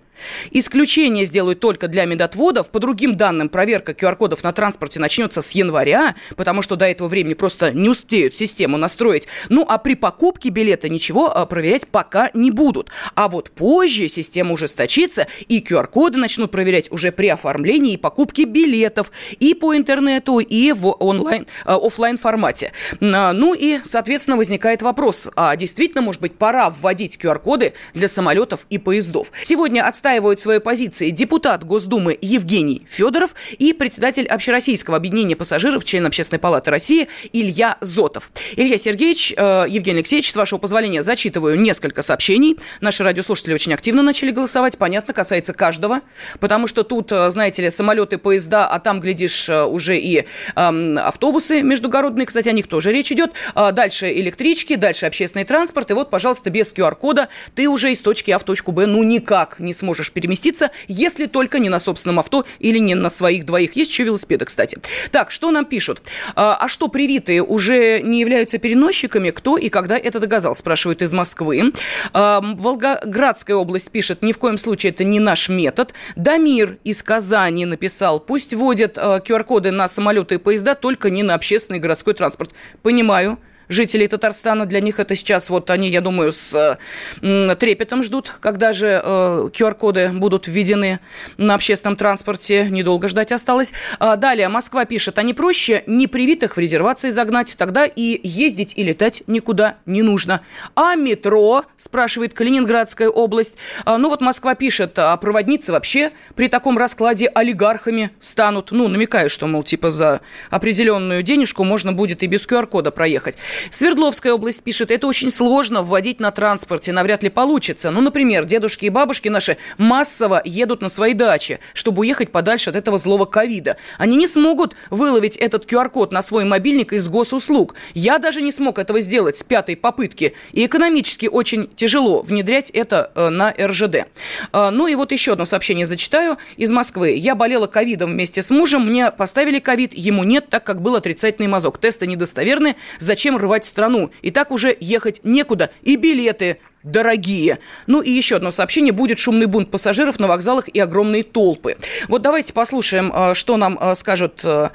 Исключение 0.52 1.26
сделают 1.26 1.60
только 1.60 1.88
для 1.88 2.06
медотводов. 2.06 2.70
По 2.70 2.80
другим 2.80 3.16
данным, 3.16 3.50
проверка 3.50 3.92
QR-кодов 3.92 4.44
на 4.44 4.52
транспорте 4.52 5.00
начнется 5.00 5.42
с 5.42 5.52
января, 5.52 6.16
потому 6.36 6.62
что 6.62 6.76
до 6.76 6.86
этого 6.86 7.08
времени 7.08 7.34
просто 7.34 7.72
не 7.72 7.90
успеют 7.90 8.36
систему 8.36 8.78
настроить. 8.78 9.28
Ну, 9.50 9.66
а 9.68 9.78
при 9.78 9.96
покупке 9.96 10.50
билета 10.50 10.90
ничего 10.90 11.36
а, 11.36 11.46
проверять 11.46 11.88
пока 11.88 12.30
не 12.34 12.52
будут. 12.52 12.90
А 13.16 13.28
вот 13.28 13.52
позже 13.52 14.08
система 14.08 14.54
ужесточится, 14.54 15.28
и 15.48 15.60
QR-коды 15.60 16.18
начнут 16.18 16.52
проверять 16.52 16.92
уже 16.92 17.12
при 17.12 17.28
оформлении 17.28 17.94
и 17.94 17.98
покупке 17.98 18.46
билетов 18.46 19.12
и 19.40 19.54
по 19.54 19.76
интернету, 19.76 20.40
и 20.40 20.72
в 20.72 20.88
онлайн, 21.00 21.48
а, 21.66 21.76
офлайн 21.76 22.18
формате. 22.18 22.72
Ну 23.00 23.54
и, 23.54 23.80
соответственно, 23.84 24.38
возникает 24.38 24.82
вопрос, 24.82 25.30
а 25.36 25.56
действительно, 25.56 26.02
может 26.02 26.22
быть, 26.22 26.38
пора 26.38 26.70
вводить 26.70 27.18
QR-коды 27.22 27.74
для 27.94 28.08
самолетов 28.08 28.66
и 28.70 28.78
поездов? 28.78 29.32
Сегодня 29.44 29.88
отстаивается 29.88 30.05
отстаивают 30.06 30.40
свои 30.40 30.60
позиции 30.60 31.10
депутат 31.10 31.64
Госдумы 31.64 32.16
Евгений 32.22 32.86
Федоров 32.88 33.34
и 33.58 33.74
председатель 33.74 34.28
Общероссийского 34.28 34.98
объединения 34.98 35.36
пассажиров, 35.36 35.84
член 35.84 36.06
Общественной 36.06 36.38
палаты 36.38 36.70
России 36.70 37.08
Илья 37.34 37.78
Зотов. 37.82 38.30
Илья 38.56 38.78
Сергеевич, 38.78 39.34
э, 39.36 39.66
Евгений 39.68 39.98
Алексеевич, 39.98 40.32
с 40.32 40.36
вашего 40.36 40.60
позволения, 40.60 41.02
зачитываю 41.02 41.60
несколько 41.60 42.04
сообщений. 42.04 42.60
Наши 42.82 43.04
радиослушатели 43.04 43.56
очень 43.56 43.74
активно 43.74 44.04
начали 44.04 44.30
голосовать. 44.30 44.78
Понятно, 44.78 45.12
касается 45.12 45.54
каждого, 45.54 46.02
потому 46.40 46.68
что 46.68 46.84
тут, 46.84 47.12
э, 47.12 47.32
знаете 47.32 47.64
ли, 47.64 47.72
самолеты, 47.72 48.20
поезда, 48.20 48.68
а 48.68 48.80
там, 48.80 49.00
глядишь, 49.00 49.50
э, 49.50 49.64
уже 49.64 49.98
и 49.98 50.26
э, 50.56 50.96
автобусы 51.00 51.64
междугородные, 51.64 52.28
кстати, 52.28 52.48
о 52.48 52.52
них 52.52 52.68
тоже 52.68 52.92
речь 52.92 53.12
идет. 53.12 53.32
А 53.56 53.72
дальше 53.72 54.14
электрички, 54.14 54.76
дальше 54.76 55.08
общественный 55.08 55.46
транспорт. 55.46 55.90
И 55.90 55.96
вот, 55.96 56.12
пожалуйста, 56.12 56.52
без 56.52 56.72
QR-кода 56.74 57.28
ты 57.56 57.68
уже 57.68 57.92
из 57.92 58.02
точки 58.02 58.30
А 58.30 58.38
в 58.38 58.44
точку 58.44 58.72
Б 58.72 58.86
ну 58.86 59.02
никак 59.02 59.58
не 59.58 59.74
сможешь 59.74 59.95
можешь 59.96 60.12
переместиться, 60.12 60.72
если 60.90 61.26
только 61.26 61.60
не 61.60 61.70
на 61.70 61.80
собственном 61.80 62.20
авто 62.20 62.46
или 62.60 62.80
не 62.80 62.96
на 62.96 63.10
своих 63.10 63.46
двоих. 63.46 63.78
Есть 63.78 63.92
еще 63.92 64.04
велосипеды, 64.04 64.44
кстати. 64.44 64.78
Так, 65.10 65.32
что 65.32 65.52
нам 65.52 65.64
пишут? 65.64 66.02
А, 66.36 66.58
а 66.60 66.68
что 66.68 66.90
привитые 66.90 67.42
уже 67.42 68.02
не 68.02 68.20
являются 68.20 68.58
переносчиками? 68.58 69.30
Кто 69.30 69.58
и 69.58 69.70
когда 69.70 69.98
это 69.98 70.20
доказал? 70.20 70.54
Спрашивают 70.54 71.02
из 71.02 71.14
Москвы. 71.14 71.72
А, 72.12 72.42
Волгоградская 72.42 73.56
область 73.56 73.90
пишет, 73.90 74.22
ни 74.22 74.34
в 74.34 74.38
коем 74.38 74.58
случае 74.58 74.92
это 74.92 75.06
не 75.06 75.22
наш 75.22 75.48
метод. 75.48 75.94
Дамир 76.18 76.78
из 76.84 77.02
Казани 77.02 77.66
написал, 77.66 78.20
пусть 78.20 78.54
вводят 78.54 78.98
QR-коды 78.98 79.70
а, 79.70 79.72
на 79.72 79.88
самолеты 79.88 80.36
и 80.36 80.40
поезда, 80.40 80.76
только 80.76 81.10
не 81.10 81.24
на 81.24 81.36
общественный 81.36 81.80
городской 81.80 82.14
транспорт. 82.14 82.52
Понимаю 82.82 83.40
жителей 83.70 84.08
Татарстана. 84.08 84.66
Для 84.66 84.80
них 84.80 85.00
это 85.00 85.16
сейчас, 85.16 85.50
вот 85.50 85.70
они, 85.70 85.90
я 85.90 86.02
думаю, 86.02 86.32
с 86.32 86.78
э, 87.22 87.56
трепетом 87.56 88.04
ждут, 88.04 88.34
когда 88.40 88.74
же 88.74 89.02
э, 89.04 89.50
QR-коды 89.54 90.10
будут 90.10 90.48
введены 90.48 91.00
на 91.38 91.56
общественном 91.56 91.96
транспорте. 91.96 92.68
Недолго 92.70 93.08
ждать 93.08 93.32
осталось. 93.32 93.74
А 94.00 94.16
далее, 94.16 94.50
Москва 94.50 94.86
пишет, 94.86 95.20
а 95.20 95.24
не 95.24 95.34
проще 95.34 95.84
непривитых 95.88 96.56
в 96.58 96.60
резервации 96.60 97.10
загнать, 97.10 97.56
тогда 97.58 97.86
и 97.86 98.20
ездить 98.24 98.74
и 98.76 98.84
летать 98.84 99.24
никуда 99.28 99.78
не 99.86 100.02
нужно. 100.02 100.42
А 100.76 100.96
метро, 100.96 101.64
спрашивает 101.78 102.34
Калининградская 102.34 103.10
область. 103.10 103.56
А, 103.86 103.98
ну 103.98 104.10
вот 104.10 104.22
Москва 104.22 104.56
пишет, 104.56 104.98
а 105.00 105.16
проводницы 105.18 105.72
вообще 105.72 106.12
при 106.36 106.48
таком 106.48 106.78
раскладе 106.78 107.28
олигархами 107.28 108.12
станут. 108.20 108.72
Ну, 108.72 108.88
намекаю, 108.88 109.30
что, 109.30 109.48
мол, 109.48 109.64
типа 109.64 109.92
за 109.92 110.22
определенную 110.50 111.24
денежку 111.24 111.64
можно 111.64 111.94
будет 111.94 112.24
и 112.24 112.28
без 112.28 112.48
QR-кода 112.48 112.92
проехать. 112.92 113.38
Свердловская 113.72 114.34
область 114.34 114.64
пишет, 114.64 114.92
это 114.92 115.08
очень 115.08 115.32
сложно 115.32 115.84
вводить 115.84 116.20
на 116.20 116.32
транспорте, 116.32 116.92
навряд 116.92 117.24
ли 117.24 117.30
получится. 117.30 117.92
Ну, 117.92 118.02
например, 118.02 118.46
дедушки 118.46 118.86
и 118.86 118.90
бабушки 118.90 119.30
наши 119.30 119.58
массово 119.78 120.42
едут 120.46 120.82
на 120.82 120.90
свои 120.90 121.14
дачи, 121.14 121.60
чтобы 121.74 122.02
уехать 122.02 122.32
подальше 122.32 122.70
от 122.70 122.76
этого 122.76 122.98
злого 122.98 123.26
ковида. 123.26 123.78
Они 123.98 124.18
не 124.18 124.28
смогут 124.28 124.76
выловить 124.90 125.38
этот 125.38 125.66
QR-код 125.72 126.12
на 126.12 126.22
свой 126.22 126.46
мобильник 126.46 126.94
из 126.94 127.08
госуслуг. 127.08 127.76
Я 127.94 128.18
даже 128.18 128.42
не 128.42 128.52
смог 128.52 128.80
этого 128.80 129.02
сделать 129.02 129.38
с 129.38 129.44
пятой 129.44 129.76
попытки. 129.76 130.34
И 130.52 130.66
экономически 130.66 131.28
очень 131.28 131.68
тяжело 131.76 132.22
внедрять 132.22 132.70
это 132.72 133.12
э, 133.16 133.30
на 133.30 133.54
РЖД. 133.58 134.08
Э, 134.54 134.70
ну 134.72 134.88
и 134.88 134.96
вот 134.96 135.12
еще 135.12 135.34
одно 135.34 135.46
сообщение 135.46 135.86
зачитаю 135.86 136.38
из 136.58 136.72
Москвы. 136.72 137.12
Я 137.12 137.36
болела 137.36 137.68
ковидом 137.68 138.12
вместе 138.12 138.42
с 138.42 138.50
мужем, 138.50 138.88
мне 138.88 139.12
поставили 139.12 139.60
ковид, 139.60 139.94
ему 139.94 140.24
нет, 140.24 140.50
так 140.50 140.64
как 140.64 140.82
был 140.82 140.96
отрицательный 140.96 141.48
мазок. 141.48 141.78
Тесты 141.80 142.08
недостоверны. 142.08 142.76
Зачем 143.00 143.38
рвать 143.46 143.66
страну. 143.66 144.12
И 144.22 144.32
так 144.32 144.52
уже 144.52 144.76
ехать 144.80 145.22
некуда. 145.24 145.70
И 145.82 145.96
билеты 145.96 146.60
дорогие. 146.84 147.60
Ну 147.88 148.02
и 148.02 148.10
еще 148.10 148.36
одно 148.36 148.52
сообщение. 148.52 148.94
Будет 148.94 149.20
шумный 149.20 149.48
бунт 149.48 149.72
пассажиров 149.72 150.20
на 150.20 150.28
вокзалах 150.28 150.68
и 150.68 150.80
огромные 150.80 151.24
толпы. 151.24 151.76
Вот 152.08 152.22
давайте 152.22 152.54
послушаем, 152.54 153.12
э, 153.14 153.34
что 153.34 153.58
нам 153.58 153.78
э, 153.80 153.96
скажут 153.96 154.44
э, 154.46 154.70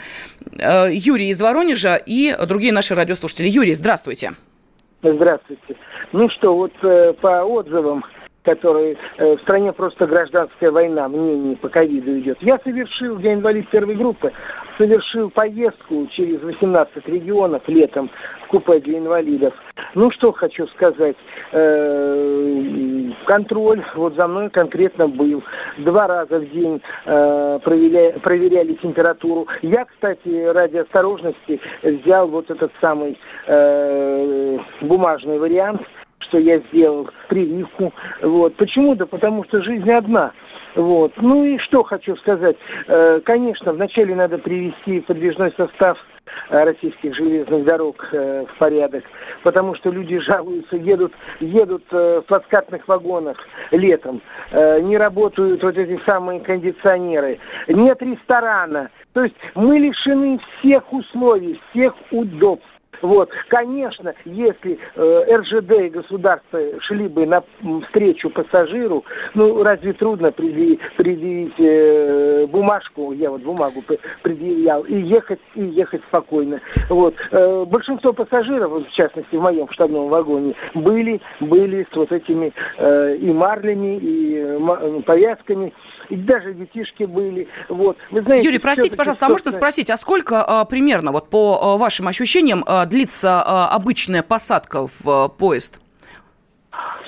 Юрий 0.91 1.29
из 1.29 1.41
Воронежа 1.41 1.97
и 1.97 2.35
другие 2.47 2.73
наши 2.73 2.95
радиослушатели. 2.95 3.49
Юрий, 3.49 3.75
здравствуйте. 3.75 4.33
Здравствуйте. 5.03 5.77
Ну 6.12 6.29
что, 6.31 6.57
вот 6.57 6.73
по 7.21 7.45
отзывам 7.45 8.05
который 8.43 8.97
э, 9.19 9.37
в 9.37 9.41
стране 9.43 9.73
просто 9.73 10.07
гражданская 10.07 10.71
война, 10.71 11.09
мнение 11.09 11.57
по 11.57 11.69
ковиду 11.69 12.19
идет. 12.19 12.39
Я 12.41 12.59
совершил, 12.65 13.19
я 13.19 13.35
инвалид 13.35 13.69
первой 13.69 13.95
группы, 13.95 14.33
совершил 14.81 15.29
поездку 15.29 16.07
через 16.13 16.41
18 16.41 17.07
регионов 17.07 17.69
летом 17.69 18.09
в 18.45 18.47
купе 18.47 18.81
для 18.81 18.99
инвалидов. 18.99 19.53
Ну, 19.95 20.11
что 20.11 20.33
хочу 20.33 20.67
сказать. 20.69 21.17
Э, 21.53 23.11
контроль 23.27 23.85
вот 23.95 24.15
за 24.15 24.27
мной 24.27 24.49
конкретно 24.49 25.07
был. 25.07 25.43
Два 25.79 26.07
раза 26.07 26.39
в 26.39 26.51
день 26.51 26.81
э, 27.05 27.59
проверяли, 27.63 28.19
проверяли 28.21 28.73
температуру. 28.75 29.47
Я, 29.61 29.85
кстати, 29.85 30.47
ради 30.47 30.79
осторожности 30.79 31.61
взял 31.83 32.29
вот 32.29 32.51
этот 32.51 32.73
самый 32.81 33.19
э, 33.47 34.59
бумажный 34.81 35.39
вариант, 35.39 35.83
что 36.21 36.39
я 36.39 36.61
сделал 36.73 37.11
прививку. 37.29 37.93
Вот. 38.23 38.55
Почему? 38.57 38.95
Да 38.95 39.05
потому 39.05 39.45
что 39.45 39.63
жизнь 39.63 39.91
одна. 39.91 40.33
Вот. 40.75 41.12
Ну 41.17 41.45
и 41.45 41.59
что 41.59 41.83
хочу 41.83 42.17
сказать. 42.17 42.57
Э, 42.87 43.21
конечно, 43.25 43.73
вначале 43.73 44.15
надо 44.15 44.39
привести 44.39 45.00
подвижной 45.00 45.53
состав 45.57 45.99
э, 46.50 46.65
российских 46.65 47.15
железных 47.15 47.65
дорог 47.65 48.09
э, 48.12 48.45
в 48.47 48.59
порядок, 48.59 49.05
потому 49.43 49.75
что 49.75 49.91
люди 49.91 50.19
жалуются, 50.21 50.77
едут, 50.77 51.12
едут 51.41 51.85
в 51.91 52.23
плацкартных 52.23 52.87
вагонах 52.87 53.37
летом, 53.71 54.21
не 54.53 54.97
работают 54.97 55.62
вот 55.62 55.77
эти 55.77 56.00
самые 56.07 56.41
кондиционеры, 56.41 57.39
нет 57.69 58.00
ресторана. 58.03 58.91
То 59.12 59.25
есть 59.25 59.35
мы 59.55 59.79
лишены 59.79 60.39
всех 60.59 60.93
условий, 60.93 61.61
всех 61.71 61.95
удобств. 62.11 62.70
Вот, 63.02 63.30
конечно, 63.49 64.14
если 64.25 64.78
э, 64.95 65.37
РЖД 65.37 65.73
и 65.73 65.88
государство 65.88 66.61
шли 66.83 67.09
бы 67.09 67.26
на 67.26 67.42
встречу 67.87 68.30
пассажиру, 68.30 69.04
ну 69.35 69.62
разве 69.62 69.92
трудно 69.95 70.33
предъявить, 70.33 71.54
э, 71.59 72.47
бумажку, 72.47 73.12
я 73.12 73.30
вот 73.30 73.42
бумагу 73.42 73.83
предъявлял, 74.23 74.83
и 74.83 74.97
ехать, 75.00 75.40
и 75.54 75.64
ехать 75.64 76.02
спокойно. 76.09 76.61
Вот, 76.88 77.14
э, 77.30 77.64
большинство 77.66 78.12
пассажиров, 78.12 78.73
в 78.73 78.92
частности 78.92 79.37
в 79.37 79.40
моем 79.40 79.69
штабном 79.71 80.09
вагоне, 80.09 80.54
были, 80.75 81.21
были 81.40 81.87
с 81.90 81.97
вот 81.97 82.12
этими 82.12 82.52
э, 82.78 83.16
и 83.16 83.33
марлями, 83.33 83.99
и 83.99 84.37
э, 84.37 85.02
повязками 85.07 85.73
и 86.11 86.17
даже 86.17 86.52
детишки 86.52 87.05
были. 87.05 87.49
Вот. 87.69 87.97
Вы 88.11 88.23
знаете, 88.23 88.45
Юрий, 88.45 88.59
простите, 88.59 88.97
пожалуйста, 88.97 89.26
а 89.26 89.29
можно 89.31 89.50
спросить, 89.50 89.90
а 89.90 89.97
сколько 89.97 90.45
а, 90.45 90.64
примерно, 90.64 91.12
вот 91.12 91.31
по 91.31 91.59
а, 91.62 91.76
вашим 91.76 92.09
ощущениям, 92.09 92.64
а, 92.67 92.85
длится 92.85 93.43
а, 93.43 93.69
обычная 93.69 94.23
посадка 94.23 94.87
в 94.87 95.09
а, 95.09 95.29
поезд? 95.29 95.81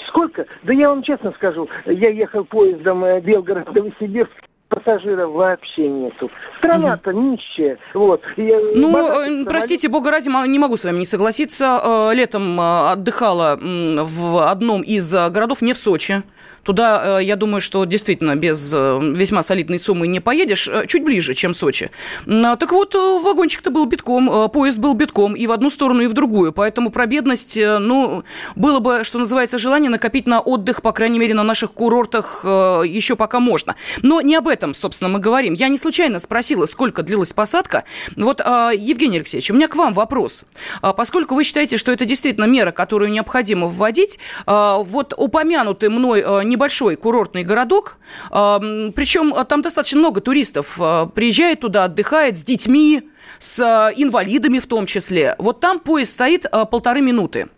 Сколько? 0.08 0.46
Да 0.62 0.72
я 0.72 0.88
вам 0.88 1.02
честно 1.02 1.32
скажу, 1.32 1.68
я 1.86 2.10
ехал 2.10 2.44
поездом 2.44 3.04
э, 3.04 3.20
Белгород-Новосибирск, 3.20 4.30
пассажиров 4.68 5.32
вообще 5.32 5.88
нету. 5.88 6.30
Страна-то 6.58 7.10
угу. 7.10 7.32
нищая. 7.32 7.78
Вот. 7.94 8.22
Я, 8.36 8.60
ну, 8.74 9.44
простите, 9.46 9.88
бога 9.88 10.10
ради, 10.10 10.28
не 10.48 10.58
могу 10.58 10.76
с 10.76 10.84
вами 10.84 10.98
не 10.98 11.06
согласиться. 11.06 11.80
Э, 11.82 12.14
летом 12.14 12.60
э, 12.60 12.90
отдыхала 12.90 13.58
в 13.58 14.50
одном 14.50 14.82
из 14.82 15.12
городов, 15.12 15.62
не 15.62 15.72
в 15.72 15.78
Сочи. 15.78 16.22
Туда, 16.64 17.18
э, 17.18 17.24
я 17.24 17.36
думаю, 17.36 17.60
что 17.60 17.84
действительно 17.84 18.36
без 18.36 18.72
э, 18.72 19.00
весьма 19.02 19.42
солидной 19.42 19.78
суммы 19.78 20.06
не 20.06 20.20
поедешь, 20.20 20.68
э, 20.68 20.86
чуть 20.86 21.02
ближе, 21.04 21.34
чем 21.34 21.54
Сочи. 21.54 21.90
Так 22.26 22.72
вот, 22.72 22.94
вагончик-то 22.94 23.70
был 23.70 23.86
битком, 23.86 24.50
поезд 24.50 24.78
был 24.78 24.94
битком 24.94 25.34
и 25.34 25.46
в 25.46 25.52
одну 25.52 25.70
сторону, 25.70 26.02
и 26.02 26.06
в 26.06 26.12
другую. 26.12 26.52
Поэтому 26.52 26.90
про 26.90 27.06
бедность, 27.06 27.58
ну, 27.58 28.22
было 28.56 28.78
бы, 28.78 29.04
что 29.04 29.18
называется, 29.18 29.58
желание 29.58 29.90
накопить 29.90 30.26
на 30.26 30.40
отдых, 30.40 30.82
по 30.82 30.92
крайней 30.92 31.18
мере, 31.18 31.34
на 31.34 31.42
наших 31.42 31.72
курортах 31.72 32.44
еще 32.44 33.16
пока 33.16 33.40
можно. 33.40 33.74
Но 34.02 34.20
не 34.20 34.34
об 34.36 34.48
этом, 34.48 34.74
собственно, 34.74 35.08
мы 35.08 35.18
говорим. 35.18 35.54
Я 35.54 35.68
не 35.68 35.78
случайно 35.78 36.18
спросила, 36.20 36.66
сколько 36.66 37.02
длилась 37.02 37.32
посадка. 37.32 37.84
Вот, 38.16 38.40
Евгений 38.40 39.16
Алексеевич, 39.16 39.50
у 39.50 39.54
меня 39.54 39.68
к 39.68 39.76
вам 39.76 39.92
вопрос. 39.92 40.44
Поскольку 40.80 41.34
вы 41.34 41.44
считаете, 41.44 41.76
что 41.76 41.92
это 41.92 42.04
действительно 42.04 42.44
мера, 42.44 42.70
которую 42.72 43.10
необходимо 43.10 43.66
вводить, 43.66 44.18
вот 44.46 45.14
упомянутый 45.16 45.88
мной 45.88 46.24
небольшой 46.52 46.96
курортный 46.96 47.42
городок, 47.42 47.98
причем 48.30 49.34
а, 49.34 49.44
там 49.44 49.62
достаточно 49.62 49.98
много 49.98 50.20
туристов 50.20 50.78
а, 50.80 51.06
приезжает 51.06 51.60
туда, 51.60 51.84
отдыхает 51.84 52.38
с 52.38 52.44
детьми, 52.44 53.08
с 53.38 53.60
а, 53.60 53.90
инвалидами 53.96 54.58
в 54.58 54.66
том 54.66 54.86
числе. 54.86 55.34
Вот 55.38 55.60
там 55.60 55.80
поезд 55.80 56.12
стоит 56.12 56.46
полторы 56.70 57.00
минуты. 57.00 57.48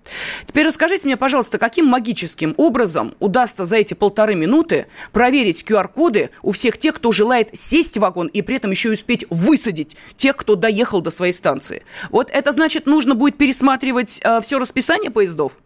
Теперь 0.44 0.66
расскажите 0.66 1.06
мне, 1.06 1.16
пожалуйста, 1.16 1.58
каким 1.58 1.86
магическим 1.86 2.54
образом 2.56 3.14
удастся 3.18 3.64
за 3.64 3.76
эти 3.76 3.94
полторы 3.94 4.34
минуты 4.34 4.86
проверить 5.12 5.64
QR-коды 5.68 6.30
у 6.42 6.52
всех 6.52 6.78
тех, 6.78 6.94
кто 6.94 7.12
желает 7.12 7.50
сесть 7.56 7.96
в 7.96 8.00
вагон 8.00 8.28
и 8.28 8.42
при 8.42 8.56
этом 8.56 8.70
еще 8.70 8.90
успеть 8.90 9.26
высадить 9.30 9.96
тех, 10.16 10.36
кто 10.36 10.54
доехал 10.54 11.00
до 11.00 11.10
своей 11.10 11.32
станции? 11.32 11.82
Вот 12.10 12.30
это 12.30 12.52
значит, 12.52 12.86
нужно 12.86 13.14
будет 13.14 13.36
пересматривать 13.36 14.22
все 14.42 14.58
расписание 14.58 15.10
поездов? 15.10 15.56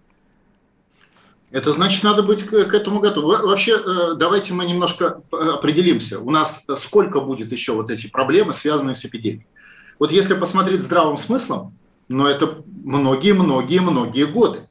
Это 1.51 1.73
значит, 1.73 2.05
надо 2.05 2.23
быть 2.23 2.45
к 2.45 2.53
этому 2.53 3.01
готовым. 3.01 3.47
Вообще, 3.47 3.73
э, 3.79 4.15
давайте 4.17 4.53
мы 4.53 4.67
немножко 4.67 5.23
э, 5.33 5.37
определимся. 5.37 6.21
У 6.21 6.31
нас 6.31 6.65
сколько 6.77 7.21
будет 7.21 7.53
еще 7.53 7.73
вот 7.73 7.91
эти 7.91 8.07
проблемы, 8.07 8.53
связанные 8.53 8.95
с 8.95 9.05
эпидемией? 9.05 9.47
Вот 9.99 10.13
если 10.13 10.35
посмотреть 10.35 10.83
здравым 10.83 11.17
смыслом, 11.17 11.75
но 12.09 12.25
ну, 12.25 12.29
это 12.29 12.63
многие-многие-многие 12.85 14.27
годы. 14.27 14.69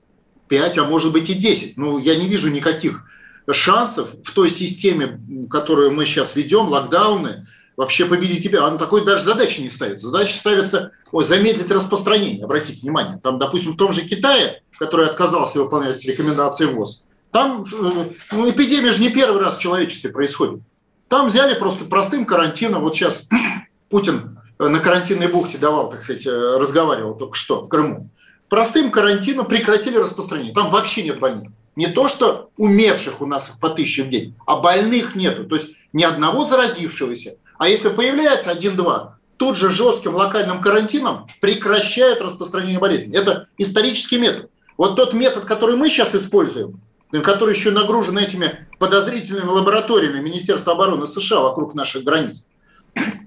Пять, 0.47 0.77
а 0.77 0.85
может 0.85 1.11
быть 1.11 1.29
и 1.29 1.33
десять. 1.33 1.77
Ну, 1.77 1.97
я 1.97 2.15
не 2.15 2.27
вижу 2.27 2.49
никаких 2.49 3.03
шансов 3.51 4.09
в 4.23 4.31
той 4.33 4.49
системе, 4.49 5.19
которую 5.49 5.91
мы 5.91 6.05
сейчас 6.05 6.35
ведем, 6.35 6.69
локдауны, 6.69 7.45
вообще 7.75 8.05
победить 8.05 8.43
тебя. 8.43 8.65
Она 8.65 8.77
такой 8.77 9.05
даже 9.05 9.23
задачи 9.23 9.61
не 9.61 9.69
ставится. 9.69 10.07
Задача 10.07 10.37
ставится 10.37 10.91
ой, 11.11 11.23
замедлить 11.23 11.69
распространение. 11.69 12.43
Обратите 12.43 12.81
внимание. 12.81 13.19
Там, 13.21 13.39
допустим, 13.39 13.73
в 13.73 13.77
том 13.77 13.91
же 13.91 14.01
Китае 14.01 14.63
который 14.79 15.07
отказался 15.07 15.61
выполнять 15.61 16.03
рекомендации 16.05 16.65
ВОЗ. 16.65 17.03
Там 17.31 17.63
э, 17.63 18.09
ну, 18.31 18.49
эпидемия 18.49 18.91
же 18.91 19.01
не 19.01 19.09
первый 19.09 19.41
раз 19.41 19.57
в 19.57 19.61
человечестве 19.61 20.09
происходит. 20.09 20.61
Там 21.07 21.27
взяли 21.27 21.57
просто 21.57 21.85
простым 21.85 22.25
карантином. 22.25 22.81
Вот 22.81 22.95
сейчас 22.95 23.27
Путин 23.89 24.39
э, 24.59 24.67
на 24.67 24.79
карантинной 24.79 25.27
бухте 25.27 25.57
давал, 25.57 25.89
так 25.89 26.01
сказать, 26.01 26.25
э, 26.25 26.57
разговаривал 26.57 27.15
только 27.15 27.35
что 27.35 27.63
в 27.63 27.69
Крыму. 27.69 28.09
Простым 28.49 28.91
карантином 28.91 29.45
прекратили 29.45 29.97
распространение. 29.97 30.53
Там 30.53 30.71
вообще 30.71 31.03
нет 31.03 31.19
больных. 31.19 31.49
Не 31.75 31.87
то, 31.87 32.07
что 32.07 32.49
умерших 32.57 33.21
у 33.21 33.25
нас 33.25 33.49
по 33.61 33.69
тысяче 33.69 34.03
в 34.03 34.09
день, 34.09 34.35
а 34.45 34.57
больных 34.57 35.15
нету. 35.15 35.45
То 35.45 35.55
есть 35.55 35.69
ни 35.93 36.03
одного 36.03 36.45
заразившегося. 36.45 37.35
А 37.59 37.67
если 37.69 37.89
появляется 37.89 38.49
один-два, 38.49 39.17
тут 39.37 39.57
же 39.57 39.69
жестким 39.69 40.15
локальным 40.15 40.61
карантином 40.61 41.27
прекращают 41.39 42.21
распространение 42.21 42.79
болезни. 42.79 43.15
Это 43.15 43.47
исторический 43.57 44.17
метод. 44.17 44.49
Вот 44.77 44.95
тот 44.95 45.13
метод, 45.13 45.45
который 45.45 45.75
мы 45.75 45.89
сейчас 45.89 46.13
используем, 46.15 46.79
который 47.11 47.55
еще 47.55 47.71
нагружен 47.71 48.17
этими 48.17 48.67
подозрительными 48.79 49.49
лабораториями 49.49 50.19
Министерства 50.19 50.73
обороны 50.73 51.07
США 51.07 51.41
вокруг 51.41 51.73
наших 51.73 52.03
границ, 52.03 52.45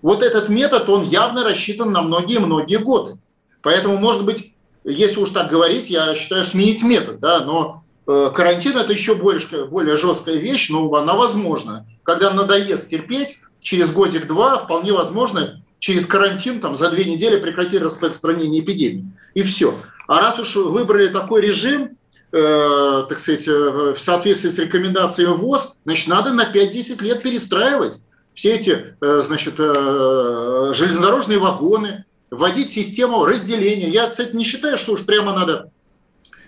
вот 0.03 0.23
этот 0.23 0.49
метод, 0.49 0.89
он 0.89 1.05
явно 1.05 1.45
рассчитан 1.45 1.93
на 1.93 2.03
многие-многие 2.03 2.79
годы. 2.79 3.19
Поэтому, 3.63 3.99
может 3.99 4.25
быть, 4.25 4.55
если 4.85 5.21
уж 5.21 5.31
так 5.31 5.51
говорить, 5.51 5.91
я 5.91 6.15
считаю, 6.15 6.45
сменить 6.45 6.83
метод, 6.83 7.21
да, 7.21 7.41
но 7.45 7.85
э, 8.07 8.31
карантин 8.35 8.79
это 8.79 8.93
еще 8.93 9.15
больше, 9.15 9.67
более 9.67 9.97
жесткая 9.97 10.37
вещь, 10.37 10.71
но 10.71 10.93
она 10.95 11.15
возможна. 11.15 11.87
Когда 12.03 12.33
надоест 12.33 12.89
терпеть, 12.89 13.39
через 13.61 13.93
годик-два 13.93 14.57
вполне 14.57 14.93
возможно 14.93 15.63
через 15.81 16.07
карантин 16.07 16.61
там, 16.61 16.77
за 16.77 16.91
две 16.91 17.05
недели 17.05 17.39
прекратить 17.39 17.81
распространение 17.81 18.63
эпидемии. 18.63 19.11
И 19.35 19.43
все. 19.43 19.75
А 20.07 20.21
раз 20.21 20.39
уж 20.39 20.55
выбрали 20.57 21.09
такой 21.09 21.41
режим, 21.41 21.97
э, 22.31 23.05
так 23.09 23.19
сказать, 23.19 23.49
э, 23.49 23.95
в 23.97 24.01
соответствии 24.01 24.51
с 24.51 24.59
рекомендациями 24.59 25.33
ВОЗ, 25.33 25.75
значит, 25.85 26.09
надо 26.09 26.33
на 26.33 26.45
5-10 26.45 27.03
лет 27.03 27.23
перестраивать 27.23 27.97
все 28.35 28.53
эти, 28.53 28.95
э, 29.01 29.23
значит, 29.25 29.55
э, 29.59 30.73
железнодорожные 30.75 31.39
вагоны, 31.39 32.05
вводить 32.31 32.71
систему 32.71 33.25
разделения. 33.25 33.89
Я, 33.89 34.09
кстати, 34.09 34.37
не 34.37 34.45
считаю, 34.45 34.79
что 34.79 34.93
уж 34.93 35.05
прямо 35.05 35.33
надо 35.33 35.71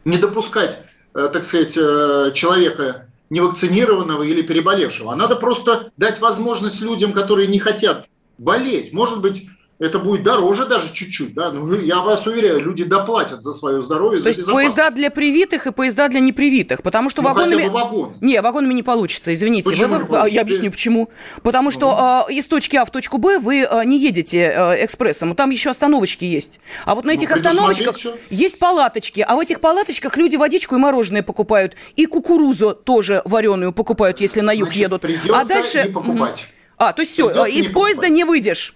не 0.05 0.19
допускать, 0.19 0.79
э, 1.15 1.31
так 1.33 1.45
сказать, 1.45 1.77
э, 1.77 2.31
человека 2.35 3.09
невакцинированного 3.31 4.23
или 4.25 4.43
переболевшего. 4.43 5.13
А 5.13 5.17
надо 5.17 5.37
просто 5.37 5.91
дать 5.97 6.21
возможность 6.21 6.83
людям, 6.83 7.13
которые 7.13 7.49
не 7.49 7.59
хотят 7.59 8.07
болеть. 8.43 8.93
Может 8.93 9.21
быть, 9.21 9.47
это 9.83 9.99
будет 9.99 10.23
дороже 10.23 10.67
даже 10.67 10.93
чуть-чуть, 10.93 11.35
да, 11.35 11.51
ну, 11.51 11.75
я 11.75 12.03
вас 12.03 12.25
уверяю, 12.27 12.61
люди 12.61 12.85
доплатят 12.85 13.43
за 13.43 13.53
свое 13.53 13.83
здоровье, 13.83 14.19
То 14.19 14.25
за 14.25 14.29
есть 14.29 14.47
поезда 14.47 14.91
для 14.91 15.11
привитых 15.11 15.67
и 15.67 15.73
поезда 15.73 16.09
для 16.09 16.21
непривитых, 16.21 16.85
потому 16.85 17.11
что 17.11 17.21
ну, 17.21 17.29
вагонами... 17.29 17.67
вагон. 17.67 18.15
Не, 18.21 18.41
вагонами 18.43 18.75
не 18.75 18.85
получится, 18.85 19.35
извините. 19.35 19.71
Почему 19.71 19.97
вы, 19.97 20.05
вы... 20.05 20.31
Я 20.31 20.43
объясню, 20.43 20.71
почему. 20.71 21.09
Потому 21.43 21.73
что 21.73 22.27
э, 22.29 22.33
из 22.33 22.47
точки 22.47 22.77
А 22.77 22.85
в 22.85 22.93
точку 22.93 23.19
Б 23.19 23.41
вы 23.41 23.67
э, 23.69 23.85
не 23.85 23.99
едете 23.99 24.55
э, 24.55 24.85
экспрессом, 24.85 25.35
там 25.35 25.51
еще 25.51 25.71
остановочки 25.71 26.25
есть. 26.25 26.61
А 26.85 26.95
вот 26.95 27.05
на 27.05 27.11
ну, 27.13 27.19
этих 27.19 27.31
ну, 27.31 27.37
остановочках 27.37 27.97
есть 28.31 28.61
палаточки, 28.61 29.25
а 29.27 29.35
в 29.35 29.41
этих 29.41 29.59
палаточках 29.59 30.17
люди 30.17 30.37
водичку 30.37 30.77
и 30.77 30.79
мороженое 30.79 31.25
покупают, 31.25 31.75
и 31.97 32.07
кукурузу 32.07 32.75
тоже 32.75 33.23
вареную 33.25 33.73
покупают, 33.73 34.21
если 34.21 34.43
на 34.43 34.53
юг 34.53 34.69
Значит, 34.69 34.81
едут. 34.81 35.05
А 35.33 35.45
дальше... 35.45 35.85
Не 35.89 35.93
покупать. 35.93 36.47
А, 36.83 36.93
то 36.93 37.03
есть 37.03 37.13
все, 37.13 37.29
Придется 37.29 37.49
из 37.49 37.71
поезда 37.71 38.03
покупать. 38.03 38.11
не 38.11 38.25
выйдешь. 38.25 38.75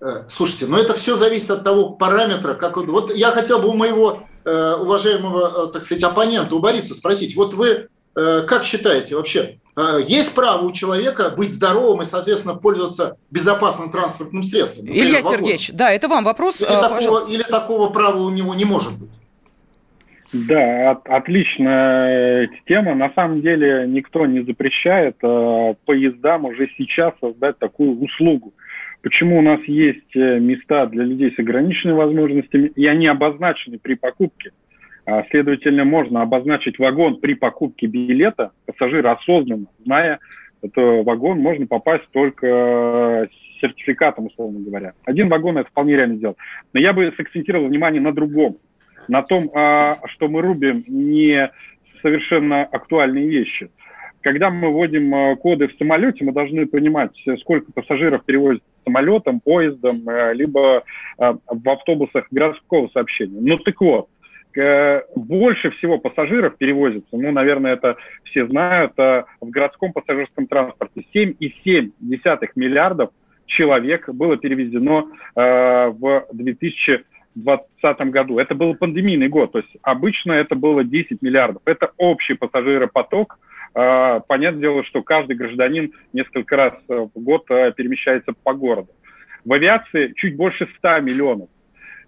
Э, 0.00 0.24
слушайте, 0.26 0.66
но 0.66 0.76
это 0.78 0.94
все 0.94 1.14
зависит 1.14 1.48
от 1.52 1.62
того 1.62 1.90
параметра, 1.90 2.54
как 2.54 2.76
вот 2.76 3.14
я 3.14 3.30
хотел 3.30 3.60
бы 3.60 3.68
у 3.68 3.72
моего 3.72 4.24
э, 4.44 4.74
уважаемого, 4.74 5.68
э, 5.68 5.72
так 5.72 5.84
сказать, 5.84 6.02
оппонента, 6.02 6.56
у 6.56 6.58
Бориса 6.58 6.94
спросить, 6.94 7.36
вот 7.36 7.54
вы 7.54 7.88
как 8.14 8.64
считаете 8.64 9.14
вообще, 9.14 9.58
есть 10.08 10.34
право 10.34 10.64
у 10.64 10.72
человека 10.72 11.28
быть 11.36 11.52
здоровым 11.52 12.00
и, 12.00 12.06
соответственно, 12.06 12.54
пользоваться 12.54 13.18
безопасным 13.30 13.92
транспортным 13.92 14.42
средством? 14.42 14.86
Например, 14.86 15.06
Илья? 15.06 15.22
Сергеевич, 15.22 15.70
да, 15.74 15.92
это 15.92 16.08
вам 16.08 16.24
вопрос. 16.24 16.62
Или, 16.62 16.68
такого, 16.68 17.28
или 17.28 17.42
такого 17.42 17.90
права 17.90 18.22
у 18.22 18.30
него 18.30 18.54
не 18.54 18.64
может 18.64 18.94
быть? 18.94 19.10
Да, 20.32 20.90
от, 20.90 21.08
отличная 21.08 22.50
тема. 22.66 22.94
На 22.94 23.10
самом 23.10 23.42
деле 23.42 23.84
никто 23.86 24.26
не 24.26 24.40
запрещает 24.40 25.16
э, 25.22 25.74
поездам 25.84 26.46
уже 26.46 26.68
сейчас 26.76 27.14
создать 27.20 27.58
такую 27.58 28.00
услугу. 28.00 28.52
Почему 29.02 29.38
у 29.38 29.42
нас 29.42 29.60
есть 29.64 30.16
э, 30.16 30.40
места 30.40 30.86
для 30.86 31.04
людей 31.04 31.32
с 31.34 31.38
ограниченными 31.38 31.96
возможностями, 31.96 32.72
и 32.74 32.86
они 32.86 33.06
обозначены 33.06 33.78
при 33.78 33.94
покупке. 33.94 34.50
А, 35.04 35.24
следовательно, 35.30 35.84
можно 35.84 36.22
обозначить 36.22 36.80
вагон 36.80 37.20
при 37.20 37.34
покупке 37.34 37.86
билета, 37.86 38.50
пассажир 38.66 39.06
осознанно, 39.06 39.66
зная, 39.84 40.18
что 40.72 41.04
вагон 41.04 41.38
можно 41.38 41.66
попасть 41.68 42.08
только 42.10 43.28
с 43.30 43.60
сертификатом, 43.60 44.26
условно 44.26 44.58
говоря. 44.58 44.94
Один 45.04 45.28
вагон 45.28 45.58
это 45.58 45.70
вполне 45.70 45.94
реально 45.94 46.16
сделать. 46.16 46.36
Но 46.72 46.80
я 46.80 46.92
бы 46.92 47.12
сакцентировал 47.16 47.68
внимание 47.68 48.00
на 48.00 48.12
другом 48.12 48.56
на 49.08 49.22
том, 49.22 49.50
а, 49.54 49.98
что 50.06 50.28
мы 50.28 50.42
рубим 50.42 50.82
не 50.88 51.50
совершенно 52.02 52.62
актуальные 52.62 53.28
вещи. 53.28 53.70
Когда 54.20 54.50
мы 54.50 54.70
вводим 54.70 55.14
а, 55.14 55.36
коды 55.36 55.68
в 55.68 55.76
самолете, 55.78 56.24
мы 56.24 56.32
должны 56.32 56.66
понимать, 56.66 57.12
сколько 57.40 57.72
пассажиров 57.72 58.24
перевозят 58.24 58.62
самолетом, 58.84 59.40
поездом, 59.40 60.02
а, 60.06 60.32
либо 60.32 60.84
в 61.18 61.68
автобусах 61.68 62.26
городского 62.30 62.88
сообщения. 62.88 63.38
Ну 63.40 63.58
так 63.58 63.80
вот, 63.80 64.08
больше 65.14 65.70
всего 65.72 65.98
пассажиров 65.98 66.56
перевозится, 66.56 67.08
ну, 67.12 67.30
наверное, 67.30 67.74
это 67.74 67.96
все 68.24 68.46
знают, 68.46 68.94
в 68.96 69.26
городском 69.42 69.92
пассажирском 69.92 70.46
транспорте. 70.46 71.04
7,7 71.14 71.90
миллиардов 72.54 73.10
человек 73.44 74.08
было 74.08 74.38
перевезено 74.38 75.04
в 75.34 76.26
2000 76.32 77.04
2020 77.36 78.10
году. 78.10 78.38
Это 78.38 78.54
был 78.54 78.74
пандемийный 78.74 79.28
год, 79.28 79.52
то 79.52 79.58
есть 79.58 79.70
обычно 79.82 80.32
это 80.32 80.54
было 80.54 80.82
10 80.84 81.22
миллиардов. 81.22 81.62
Это 81.64 81.92
общий 81.96 82.34
пассажиропоток. 82.34 83.38
А, 83.74 84.20
понятное 84.20 84.62
дело, 84.62 84.84
что 84.84 85.02
каждый 85.02 85.36
гражданин 85.36 85.92
несколько 86.12 86.56
раз 86.56 86.74
в 86.88 87.10
год 87.14 87.44
а, 87.50 87.70
перемещается 87.72 88.32
по 88.42 88.54
городу. 88.54 88.88
В 89.44 89.52
авиации 89.52 90.12
чуть 90.16 90.36
больше 90.36 90.68
100 90.78 91.00
миллионов, 91.02 91.48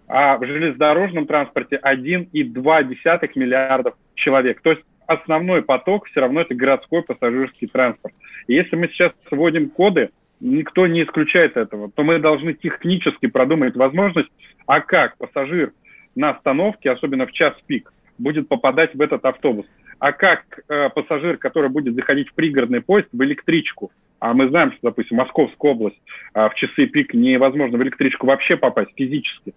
а 0.08 0.38
в 0.38 0.46
железнодорожном 0.46 1.26
транспорте 1.26 1.78
1,2 1.82 3.30
миллиардов 3.34 3.94
человек. 4.14 4.60
То 4.62 4.70
есть 4.70 4.82
основной 5.06 5.62
поток 5.62 6.06
все 6.06 6.20
равно 6.20 6.40
это 6.40 6.54
городской 6.54 7.02
пассажирский 7.02 7.68
транспорт. 7.68 8.14
И 8.46 8.54
если 8.54 8.76
мы 8.76 8.88
сейчас 8.88 9.18
сводим 9.28 9.70
коды, 9.70 10.10
никто 10.40 10.86
не 10.86 11.02
исключает 11.02 11.56
этого, 11.56 11.90
то 11.90 12.02
мы 12.02 12.18
должны 12.18 12.54
технически 12.54 13.26
продумать 13.26 13.76
возможность, 13.76 14.30
а 14.66 14.80
как 14.80 15.16
пассажир 15.16 15.72
на 16.14 16.30
остановке, 16.30 16.90
особенно 16.90 17.26
в 17.26 17.32
час 17.32 17.54
пик, 17.66 17.92
будет 18.18 18.48
попадать 18.48 18.94
в 18.94 19.00
этот 19.00 19.24
автобус, 19.24 19.66
а 19.98 20.12
как 20.12 20.42
э, 20.68 20.88
пассажир, 20.90 21.38
который 21.38 21.70
будет 21.70 21.94
заходить 21.94 22.28
в 22.28 22.34
пригородный 22.34 22.80
поезд, 22.80 23.08
в 23.12 23.22
электричку, 23.22 23.90
а 24.20 24.34
мы 24.34 24.48
знаем, 24.48 24.72
что, 24.72 24.80
допустим, 24.82 25.18
Московская 25.18 25.70
область 25.70 26.00
а 26.34 26.48
в 26.48 26.54
часы 26.54 26.86
пик 26.86 27.14
невозможно 27.14 27.78
в 27.78 27.82
электричку 27.82 28.26
вообще 28.26 28.56
попасть 28.56 28.90
физически. 28.96 29.54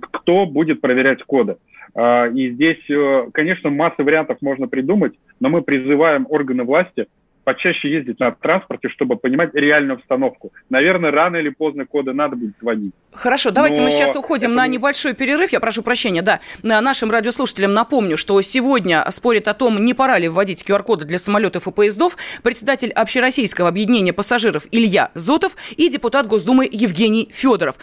Кто 0.00 0.46
будет 0.46 0.80
проверять 0.80 1.22
коды? 1.22 1.56
А, 1.94 2.26
и 2.26 2.50
здесь, 2.50 2.82
э, 2.88 3.28
конечно, 3.32 3.70
масса 3.70 4.04
вариантов 4.04 4.38
можно 4.40 4.68
придумать, 4.68 5.14
но 5.40 5.48
мы 5.48 5.62
призываем 5.62 6.26
органы 6.28 6.64
власти 6.64 7.06
почаще 7.46 7.88
ездить 7.88 8.18
на 8.18 8.32
транспорте, 8.32 8.88
чтобы 8.88 9.16
понимать 9.16 9.54
реальную 9.54 9.98
обстановку. 9.98 10.52
Наверное, 10.68 11.12
рано 11.12 11.36
или 11.36 11.48
поздно 11.48 11.86
коды 11.86 12.12
надо 12.12 12.34
будет 12.34 12.56
вводить. 12.60 12.92
Хорошо, 13.12 13.52
давайте 13.52 13.80
Но 13.80 13.86
мы 13.86 13.92
сейчас 13.92 14.16
уходим 14.16 14.50
это... 14.50 14.56
на 14.56 14.66
небольшой 14.66 15.14
перерыв. 15.14 15.52
Я 15.52 15.60
прошу 15.60 15.82
прощения, 15.82 16.22
да. 16.22 16.40
Нашим 16.64 17.08
радиослушателям 17.12 17.72
напомню, 17.72 18.16
что 18.16 18.42
сегодня 18.42 19.08
спорит 19.12 19.46
о 19.46 19.54
том, 19.54 19.82
не 19.84 19.94
пора 19.94 20.18
ли 20.18 20.28
вводить 20.28 20.68
QR-коды 20.68 21.04
для 21.04 21.20
самолетов 21.20 21.68
и 21.68 21.72
поездов 21.72 22.16
председатель 22.42 22.90
Общероссийского 22.90 23.68
объединения 23.68 24.12
пассажиров 24.12 24.64
Илья 24.72 25.10
Зотов 25.14 25.56
и 25.76 25.88
депутат 25.88 26.26
Госдумы 26.26 26.68
Евгений 26.70 27.30
Федоров. 27.32 27.76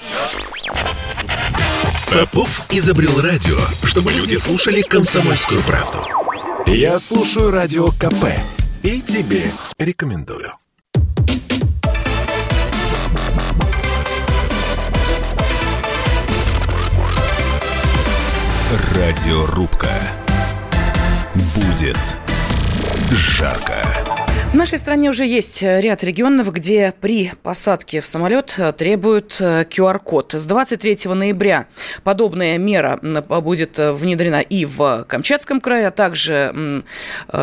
Попов 2.12 2.68
изобрел 2.70 3.22
радио, 3.22 3.58
чтобы 3.86 4.12
люди 4.12 4.36
слушали 4.36 4.82
комсомольскую 4.82 5.62
правду. 5.62 6.06
Я 6.68 7.00
слушаю 7.00 7.50
радио 7.50 7.88
КП 7.88 8.26
и 8.84 9.02
тебе 9.02 9.52
рекомендую. 9.78 10.52
Радиорубка. 18.94 19.90
Будет 21.56 21.98
жарко. 23.12 24.13
В 24.54 24.56
нашей 24.56 24.78
стране 24.78 25.10
уже 25.10 25.26
есть 25.26 25.64
э, 25.64 25.82
ряд 25.82 26.04
регионов, 26.04 26.54
где 26.54 26.94
при 27.02 27.32
посадке 27.42 28.02
в 28.02 28.06
самолет 28.06 28.54
э, 28.60 28.72
требуют 28.72 29.42
QR-код. 29.42 30.36
Э, 30.36 30.38
С 30.38 30.46
23 30.46 31.12
ноября 31.12 31.66
подобная 32.04 32.60
мера 32.60 33.00
будет 33.02 33.80
внедрена 33.80 34.42
и 34.42 34.66
в 34.66 35.06
Камчатском 35.10 35.60
крае, 35.60 35.88
а 35.88 35.92
также 35.92 36.84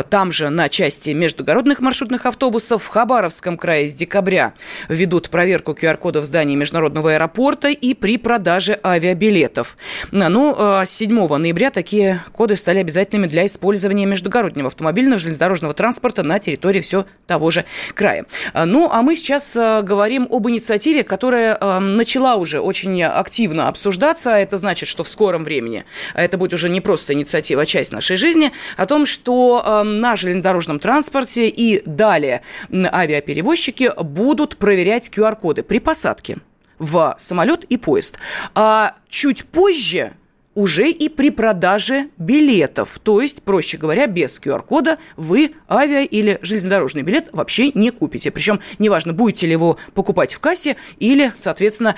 там 0.08 0.30
же 0.30 0.50
на 0.50 0.68
части 0.68 1.10
междугородных 1.10 1.80
маршрутных 1.80 2.26
автобусов. 2.26 2.84
В 2.84 2.86
Хабаровском 2.86 3.56
крае 3.56 3.88
с 3.88 3.94
декабря 3.94 4.54
ведут 4.88 5.30
проверку 5.30 5.72
QR-кодов 5.72 6.22
в 6.22 6.26
здании 6.26 6.54
международного 6.54 7.14
аэропорта 7.14 7.70
и 7.70 7.94
при 7.94 8.18
продаже 8.18 8.78
авиабилетов. 8.84 9.76
Ну, 10.12 10.54
а 10.56 10.86
с 10.86 10.90
7 10.92 11.26
ноября 11.26 11.72
такие 11.72 12.22
коды 12.30 12.54
стали 12.54 12.78
обязательными 12.78 13.26
для 13.26 13.46
использования 13.46 14.06
междугороднего 14.06 14.68
автомобильного 14.68 15.18
железнодорожного 15.18 15.74
транспорта 15.74 16.22
на 16.22 16.38
территории 16.38 16.80
всего 16.80 16.99
того 17.26 17.50
же 17.50 17.64
края. 17.94 18.26
А, 18.52 18.66
ну, 18.66 18.88
а 18.90 19.02
мы 19.02 19.14
сейчас 19.14 19.56
а, 19.56 19.82
говорим 19.82 20.26
об 20.30 20.48
инициативе, 20.48 21.04
которая 21.04 21.56
а, 21.60 21.80
начала 21.80 22.36
уже 22.36 22.60
очень 22.60 23.02
активно 23.02 23.68
обсуждаться. 23.68 24.30
Это 24.30 24.58
значит, 24.58 24.88
что 24.88 25.04
в 25.04 25.08
скором 25.08 25.44
времени, 25.44 25.84
это 26.14 26.38
будет 26.38 26.52
уже 26.54 26.68
не 26.68 26.80
просто 26.80 27.12
инициатива, 27.12 27.62
а 27.62 27.66
часть 27.66 27.92
нашей 27.92 28.16
жизни, 28.16 28.52
о 28.76 28.86
том, 28.86 29.06
что 29.06 29.82
на 29.84 30.16
железнодорожном 30.16 30.80
транспорте 30.80 31.48
и 31.48 31.82
далее 31.88 32.42
авиаперевозчики 32.72 33.90
будут 34.02 34.56
проверять 34.56 35.08
QR-коды 35.08 35.62
при 35.62 35.78
посадке 35.78 36.38
в 36.78 37.14
самолет 37.18 37.64
и 37.64 37.76
поезд. 37.76 38.18
А 38.54 38.96
чуть 39.08 39.44
позже 39.44 40.14
уже 40.60 40.90
и 40.90 41.08
при 41.08 41.30
продаже 41.30 42.08
билетов. 42.18 42.98
То 43.02 43.22
есть, 43.22 43.42
проще 43.42 43.78
говоря, 43.78 44.06
без 44.06 44.38
QR-кода 44.38 44.98
вы 45.16 45.52
авиа- 45.68 46.04
или 46.04 46.38
железнодорожный 46.42 47.00
билет 47.00 47.30
вообще 47.32 47.72
не 47.72 47.90
купите. 47.90 48.30
Причем 48.30 48.60
неважно, 48.78 49.14
будете 49.14 49.46
ли 49.46 49.52
его 49.52 49.78
покупать 49.94 50.34
в 50.34 50.40
кассе 50.40 50.76
или, 50.98 51.32
соответственно, 51.34 51.96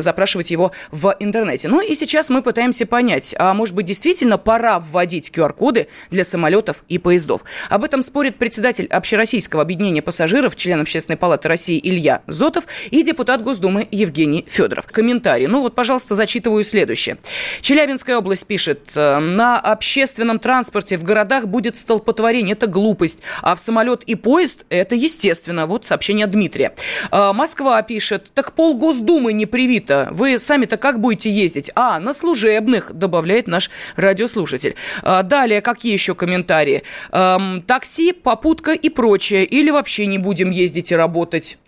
запрашивать 0.00 0.50
его 0.50 0.72
в 0.90 1.14
интернете. 1.20 1.68
Ну 1.68 1.80
и 1.80 1.94
сейчас 1.94 2.30
мы 2.30 2.42
пытаемся 2.42 2.84
понять, 2.84 3.34
а 3.38 3.54
может 3.54 3.76
быть 3.76 3.86
действительно 3.86 4.38
пора 4.38 4.80
вводить 4.80 5.30
QR-коды 5.32 5.86
для 6.10 6.24
самолетов 6.24 6.84
и 6.88 6.98
поездов. 6.98 7.42
Об 7.68 7.84
этом 7.84 8.02
спорит 8.02 8.36
председатель 8.36 8.86
Общероссийского 8.86 9.62
объединения 9.62 10.02
пассажиров, 10.02 10.56
член 10.56 10.80
Общественной 10.80 11.16
палаты 11.16 11.46
России 11.46 11.80
Илья 11.82 12.22
Зотов 12.26 12.64
и 12.90 13.04
депутат 13.04 13.42
Госдумы 13.42 13.86
Евгений 13.92 14.44
Федоров. 14.48 14.86
Комментарий. 14.86 15.46
Ну 15.46 15.60
вот, 15.60 15.76
пожалуйста, 15.76 16.16
зачитываю 16.16 16.64
следующее. 16.64 17.18
Челябинск 17.60 17.99
Челябинская 18.00 18.16
область 18.16 18.46
пишет, 18.46 18.92
э, 18.96 19.18
на 19.18 19.60
общественном 19.60 20.38
транспорте 20.38 20.96
в 20.96 21.04
городах 21.04 21.46
будет 21.46 21.76
столпотворение, 21.76 22.54
это 22.54 22.66
глупость, 22.66 23.18
а 23.42 23.54
в 23.54 23.60
самолет 23.60 24.04
и 24.04 24.14
поезд 24.14 24.64
это 24.70 24.94
естественно. 24.94 25.66
Вот 25.66 25.84
сообщение 25.84 26.26
Дмитрия. 26.26 26.72
Э, 27.12 27.32
Москва 27.34 27.82
пишет, 27.82 28.30
так 28.34 28.54
пол 28.54 28.74
Госдумы 28.74 29.34
не 29.34 29.44
привито, 29.44 30.08
вы 30.12 30.38
сами-то 30.38 30.78
как 30.78 30.98
будете 30.98 31.30
ездить? 31.30 31.70
А, 31.74 32.00
на 32.00 32.14
служебных, 32.14 32.94
добавляет 32.94 33.46
наш 33.46 33.70
радиослушатель. 33.96 34.76
Э, 35.02 35.22
далее, 35.22 35.60
какие 35.60 35.92
еще 35.92 36.14
комментарии? 36.14 36.82
Эм, 37.12 37.62
такси, 37.62 38.12
попутка 38.12 38.72
и 38.72 38.88
прочее, 38.88 39.44
или 39.44 39.70
вообще 39.70 40.06
не 40.06 40.16
будем 40.16 40.50
ездить 40.50 40.90
и 40.90 40.96
работать? 40.96 41.58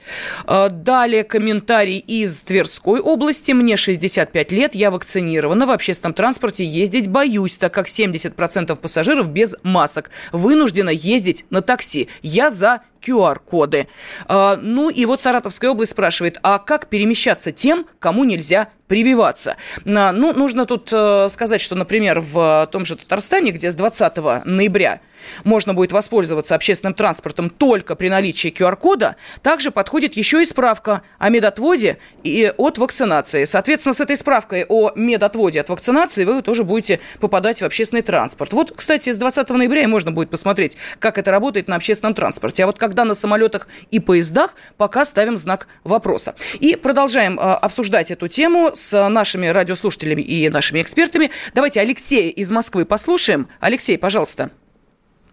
Далее 0.46 1.22
комментарий 1.22 1.98
из 1.98 2.42
Тверской 2.42 3.00
области. 3.00 3.52
Мне 3.52 3.76
65 3.76 4.50
лет, 4.50 4.74
я 4.74 4.90
вакцинирована 4.90 5.66
в 5.66 5.70
общественном 5.70 6.11
общественном 6.12 6.14
транспорте 6.14 6.64
ездить 6.64 7.08
боюсь, 7.08 7.58
так 7.58 7.72
как 7.74 7.86
70% 7.86 8.76
пассажиров 8.76 9.28
без 9.28 9.56
масок. 9.62 10.10
Вынуждена 10.32 10.90
ездить 10.90 11.44
на 11.50 11.60
такси. 11.62 12.08
Я 12.22 12.50
за 12.50 12.80
QR-коды. 13.02 13.88
А, 14.26 14.56
ну 14.56 14.90
и 14.90 15.04
вот 15.06 15.20
Саратовская 15.20 15.70
область 15.70 15.92
спрашивает, 15.92 16.38
а 16.42 16.58
как 16.58 16.88
перемещаться 16.88 17.50
тем, 17.50 17.86
кому 17.98 18.24
нельзя 18.24 18.68
прививаться. 18.92 19.56
Ну, 19.86 20.34
нужно 20.34 20.66
тут 20.66 20.90
э, 20.92 21.28
сказать, 21.30 21.62
что, 21.62 21.74
например, 21.74 22.20
в 22.20 22.68
том 22.70 22.84
же 22.84 22.94
Татарстане, 22.94 23.50
где 23.50 23.70
с 23.70 23.74
20 23.74 24.44
ноября 24.44 25.00
можно 25.44 25.74
будет 25.74 25.92
воспользоваться 25.92 26.54
общественным 26.54 26.94
транспортом 26.94 27.50
только 27.50 27.94
при 27.96 28.08
наличии 28.08 28.48
QR-кода, 28.48 29.16
также 29.42 29.70
подходит 29.70 30.14
еще 30.14 30.42
и 30.42 30.44
справка 30.44 31.02
о 31.18 31.28
медотводе 31.28 31.98
и 32.22 32.52
от 32.56 32.78
вакцинации. 32.78 33.44
Соответственно, 33.44 33.94
с 33.94 34.00
этой 34.00 34.16
справкой 34.16 34.64
о 34.68 34.92
медотводе 34.94 35.60
от 35.60 35.68
вакцинации 35.68 36.24
вы 36.24 36.42
тоже 36.42 36.64
будете 36.64 37.00
попадать 37.20 37.62
в 37.62 37.64
общественный 37.64 38.02
транспорт. 38.02 38.52
Вот, 38.52 38.72
кстати, 38.74 39.12
с 39.12 39.18
20 39.18 39.48
ноября 39.50 39.88
можно 39.88 40.12
будет 40.12 40.30
посмотреть, 40.30 40.76
как 40.98 41.18
это 41.18 41.30
работает 41.30 41.68
на 41.68 41.76
общественном 41.76 42.14
транспорте. 42.14 42.64
А 42.64 42.66
вот 42.66 42.78
когда 42.78 43.04
на 43.04 43.14
самолетах 43.14 43.68
и 43.90 44.00
поездах, 44.00 44.54
пока 44.76 45.04
ставим 45.04 45.36
знак 45.36 45.68
вопроса. 45.84 46.34
И 46.60 46.76
продолжаем 46.76 47.38
э, 47.38 47.42
обсуждать 47.42 48.10
эту 48.10 48.28
тему 48.28 48.72
нашими 48.90 49.46
радиослушателями 49.46 50.22
и 50.22 50.48
нашими 50.48 50.80
экспертами. 50.80 51.30
Давайте 51.54 51.80
Алексея 51.80 52.30
из 52.30 52.50
Москвы 52.50 52.84
послушаем. 52.84 53.48
Алексей, 53.60 53.98
пожалуйста. 53.98 54.50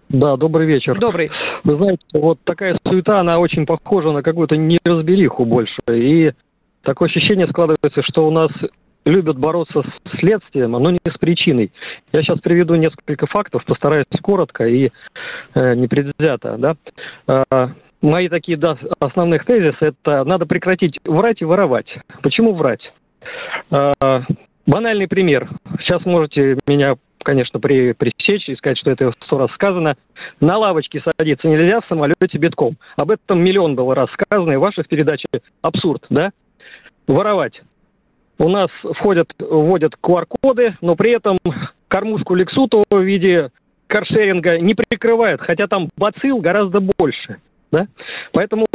Да, 0.09 0.37
добрый 0.37 0.65
вечер. 0.65 0.97
Добрый. 0.99 1.29
Вы 1.63 1.75
знаете, 1.75 2.03
вот 2.13 2.39
такая 2.43 2.77
суета, 2.83 3.19
она 3.19 3.39
очень 3.39 3.65
похожа 3.65 4.11
на 4.11 4.23
какую-то 4.23 4.57
неразбериху 4.57 5.45
больше. 5.45 5.77
И 5.91 6.33
такое 6.81 7.09
ощущение 7.09 7.47
складывается, 7.47 8.01
что 8.01 8.27
у 8.27 8.31
нас 8.31 8.51
любят 9.05 9.37
бороться 9.37 9.83
с 9.83 10.19
следствием, 10.19 10.71
но 10.71 10.91
не 10.91 10.99
с 11.07 11.17
причиной. 11.17 11.71
Я 12.11 12.23
сейчас 12.23 12.39
приведу 12.39 12.75
несколько 12.75 13.27
фактов, 13.27 13.63
постараюсь 13.65 14.05
коротко 14.21 14.67
и 14.67 14.89
э, 15.53 15.75
непредвзято. 15.75 16.57
Да? 16.57 16.75
Э, 17.27 17.67
мои 18.01 18.29
такие 18.29 18.57
да, 18.57 18.77
основных 18.99 19.45
тезисы– 19.45 19.77
это 20.03 20.23
надо 20.23 20.45
прекратить 20.45 20.99
врать 21.05 21.41
и 21.41 21.45
воровать. 21.45 21.99
Почему 22.21 22.53
врать? 22.53 22.91
Э, 23.71 24.21
банальный 24.65 25.07
пример. 25.07 25.49
Сейчас 25.79 26.05
можете 26.05 26.57
меня 26.67 26.95
конечно, 27.23 27.59
при, 27.59 27.93
пресечь 27.93 28.49
и 28.49 28.55
сказать, 28.55 28.77
что 28.77 28.91
это 28.91 29.13
сто 29.21 29.37
раз 29.37 29.51
сказано. 29.51 29.95
На 30.39 30.57
лавочке 30.57 31.01
садиться 31.01 31.47
нельзя 31.47 31.81
в 31.81 31.85
самолете 31.85 32.37
битком. 32.37 32.77
Об 32.95 33.11
этом 33.11 33.43
миллион 33.43 33.75
было 33.75 33.93
раз 33.93 34.09
сказано, 34.11 34.53
и 34.53 34.55
в 34.55 34.61
ваших 34.61 34.87
передачах 34.87 35.27
абсурд, 35.61 36.05
да? 36.09 36.31
Воровать. 37.07 37.61
У 38.37 38.47
нас 38.47 38.69
входят, 38.83 39.33
вводят 39.37 39.95
QR-коды, 40.01 40.77
но 40.81 40.95
при 40.95 41.11
этом 41.11 41.37
кормушку 41.87 42.35
Лексуту 42.35 42.83
в 42.89 42.99
виде 42.99 43.51
каршеринга 43.87 44.59
не 44.59 44.75
прикрывают, 44.75 45.41
хотя 45.41 45.67
там 45.67 45.89
бацил 45.97 46.39
гораздо 46.39 46.79
больше. 46.79 47.37
Да? 47.71 47.87
Поэтому 48.31 48.65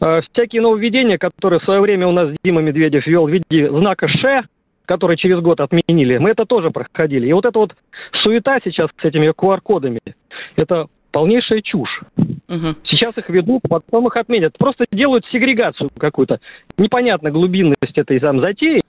э, 0.00 0.20
всякие 0.32 0.62
нововведения, 0.62 1.18
которые 1.18 1.60
в 1.60 1.64
свое 1.64 1.80
время 1.80 2.06
у 2.08 2.12
нас 2.12 2.30
Дима 2.42 2.62
Медведев 2.62 3.06
вел 3.06 3.26
в 3.26 3.30
виде 3.30 3.68
знака 3.68 4.08
«Ш», 4.08 4.44
который 4.86 5.16
через 5.16 5.40
год 5.40 5.60
отменили, 5.60 6.18
мы 6.18 6.30
это 6.30 6.44
тоже 6.46 6.70
проходили. 6.70 7.28
И 7.28 7.32
вот 7.32 7.46
эта 7.46 7.58
вот 7.58 7.76
суета 8.24 8.58
сейчас 8.64 8.90
с 9.00 9.04
этими 9.04 9.28
QR-кодами, 9.30 10.00
это 10.56 10.88
полнейшая 11.12 11.62
чушь. 11.62 12.00
Угу. 12.50 12.74
Сейчас 12.82 13.16
их 13.16 13.28
ведут, 13.28 13.62
потом 13.68 14.08
их 14.08 14.16
отменят. 14.16 14.58
Просто 14.58 14.84
делают 14.90 15.24
сегрегацию 15.26 15.88
какую-то. 15.96 16.40
Непонятно 16.78 17.30
глубинность 17.30 17.96
этой 17.96 18.18
там 18.18 18.40
затеи, 18.40 18.82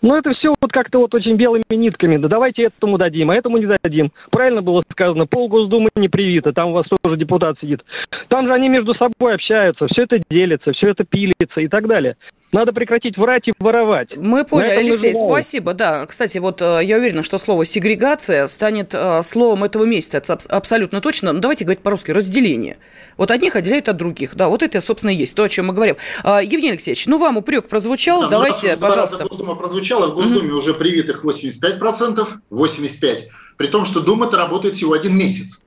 но 0.00 0.16
это 0.16 0.32
все 0.32 0.54
вот 0.60 0.70
как-то 0.70 1.00
вот 1.00 1.12
очень 1.14 1.34
белыми 1.34 1.64
нитками. 1.70 2.16
Да 2.16 2.28
давайте 2.28 2.62
этому 2.64 2.96
дадим, 2.96 3.30
а 3.30 3.34
этому 3.34 3.58
не 3.58 3.66
дадим. 3.66 4.12
Правильно 4.30 4.62
было 4.62 4.84
сказано, 4.88 5.26
пол 5.26 5.48
Госдумы 5.48 5.88
не 5.96 6.08
привито, 6.08 6.52
там 6.52 6.68
у 6.70 6.72
вас 6.74 6.86
тоже 7.02 7.16
депутат 7.16 7.58
сидит. 7.60 7.84
Там 8.28 8.46
же 8.46 8.52
они 8.52 8.68
между 8.68 8.94
собой 8.94 9.34
общаются, 9.34 9.86
все 9.86 10.04
это 10.04 10.20
делится, 10.30 10.72
все 10.72 10.90
это 10.90 11.04
пилится 11.04 11.60
и 11.60 11.66
так 11.66 11.88
далее. 11.88 12.16
Надо 12.50 12.72
прекратить 12.72 13.18
врать 13.18 13.46
и 13.48 13.52
воровать. 13.58 14.16
Мы 14.16 14.44
поняли, 14.44 14.70
Алексей, 14.70 15.14
спасибо. 15.14 15.74
Да, 15.74 16.06
кстати, 16.06 16.38
вот 16.38 16.62
э, 16.62 16.80
я 16.82 16.96
уверена, 16.96 17.22
что 17.22 17.36
слово 17.36 17.66
сегрегация 17.66 18.46
станет 18.46 18.94
э, 18.94 19.22
словом 19.22 19.64
этого 19.64 19.84
месяца. 19.84 20.16
Это 20.16 20.38
абсолютно 20.48 21.02
точно. 21.02 21.32
Ну, 21.32 21.40
давайте 21.40 21.64
говорить 21.64 21.82
по-русски 21.82 22.12
разделение. 22.12 22.78
Вот 23.18 23.30
одних 23.30 23.54
отделяют 23.54 23.88
от 23.88 23.98
других. 23.98 24.34
Да, 24.34 24.48
вот 24.48 24.62
это, 24.62 24.80
собственно, 24.80 25.10
и 25.10 25.16
есть 25.16 25.34
то, 25.34 25.42
о 25.42 25.48
чем 25.48 25.66
мы 25.66 25.74
говорим. 25.74 25.96
А, 26.24 26.42
Евгений 26.42 26.70
Алексеевич, 26.70 27.06
ну 27.06 27.18
вам 27.18 27.36
упрек 27.36 27.68
прозвучал. 27.68 28.22
Да, 28.22 28.28
Давайте, 28.28 28.76
ну, 28.76 28.80
пожалуйста. 28.80 29.24
Госдума 29.24 29.54
прозвучала. 29.54 30.06
В 30.06 30.14
Госдуме 30.14 30.48
mm-hmm. 30.48 30.52
уже 30.52 30.72
привитых 30.72 31.24
85%, 31.24 32.26
85%. 32.50 33.20
При 33.58 33.66
том, 33.66 33.84
что 33.84 34.00
Дума-то 34.00 34.36
работает 34.38 34.76
всего 34.76 34.94
один 34.94 35.16
месяц. 35.16 35.60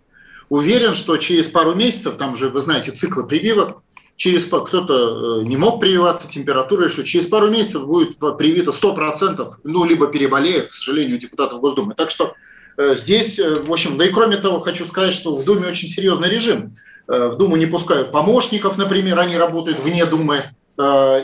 Уверен, 0.49 0.95
что 0.95 1.15
через 1.17 1.47
пару 1.47 1.75
месяцев, 1.75 2.15
там 2.17 2.35
же, 2.35 2.49
вы 2.49 2.59
знаете, 2.59 2.91
циклы 2.91 3.27
прививок, 3.27 3.83
через 4.21 4.45
кто-то 4.45 5.41
э, 5.41 5.45
не 5.45 5.57
мог 5.57 5.79
прививаться, 5.79 6.27
температура 6.29 6.89
что 6.89 7.03
через 7.03 7.25
пару 7.25 7.49
месяцев 7.49 7.87
будет 7.87 8.19
привито 8.37 8.69
100%, 8.69 9.51
ну, 9.63 9.83
либо 9.83 10.05
переболеет, 10.09 10.67
к 10.67 10.73
сожалению, 10.73 11.17
депутатов 11.17 11.59
Госдумы. 11.59 11.95
Так 11.95 12.11
что 12.11 12.35
э, 12.77 12.93
здесь, 12.95 13.39
э, 13.39 13.63
в 13.63 13.71
общем, 13.71 13.97
да 13.97 14.05
и 14.05 14.09
кроме 14.09 14.37
того, 14.37 14.59
хочу 14.59 14.85
сказать, 14.85 15.15
что 15.15 15.35
в 15.35 15.43
Думе 15.43 15.67
очень 15.67 15.89
серьезный 15.89 16.29
режим. 16.29 16.75
В 17.07 17.35
Думу 17.35 17.55
не 17.55 17.65
пускают 17.65 18.11
помощников, 18.11 18.77
например, 18.77 19.17
они 19.17 19.35
работают 19.35 19.79
вне 19.79 20.05
Думы. 20.05 20.43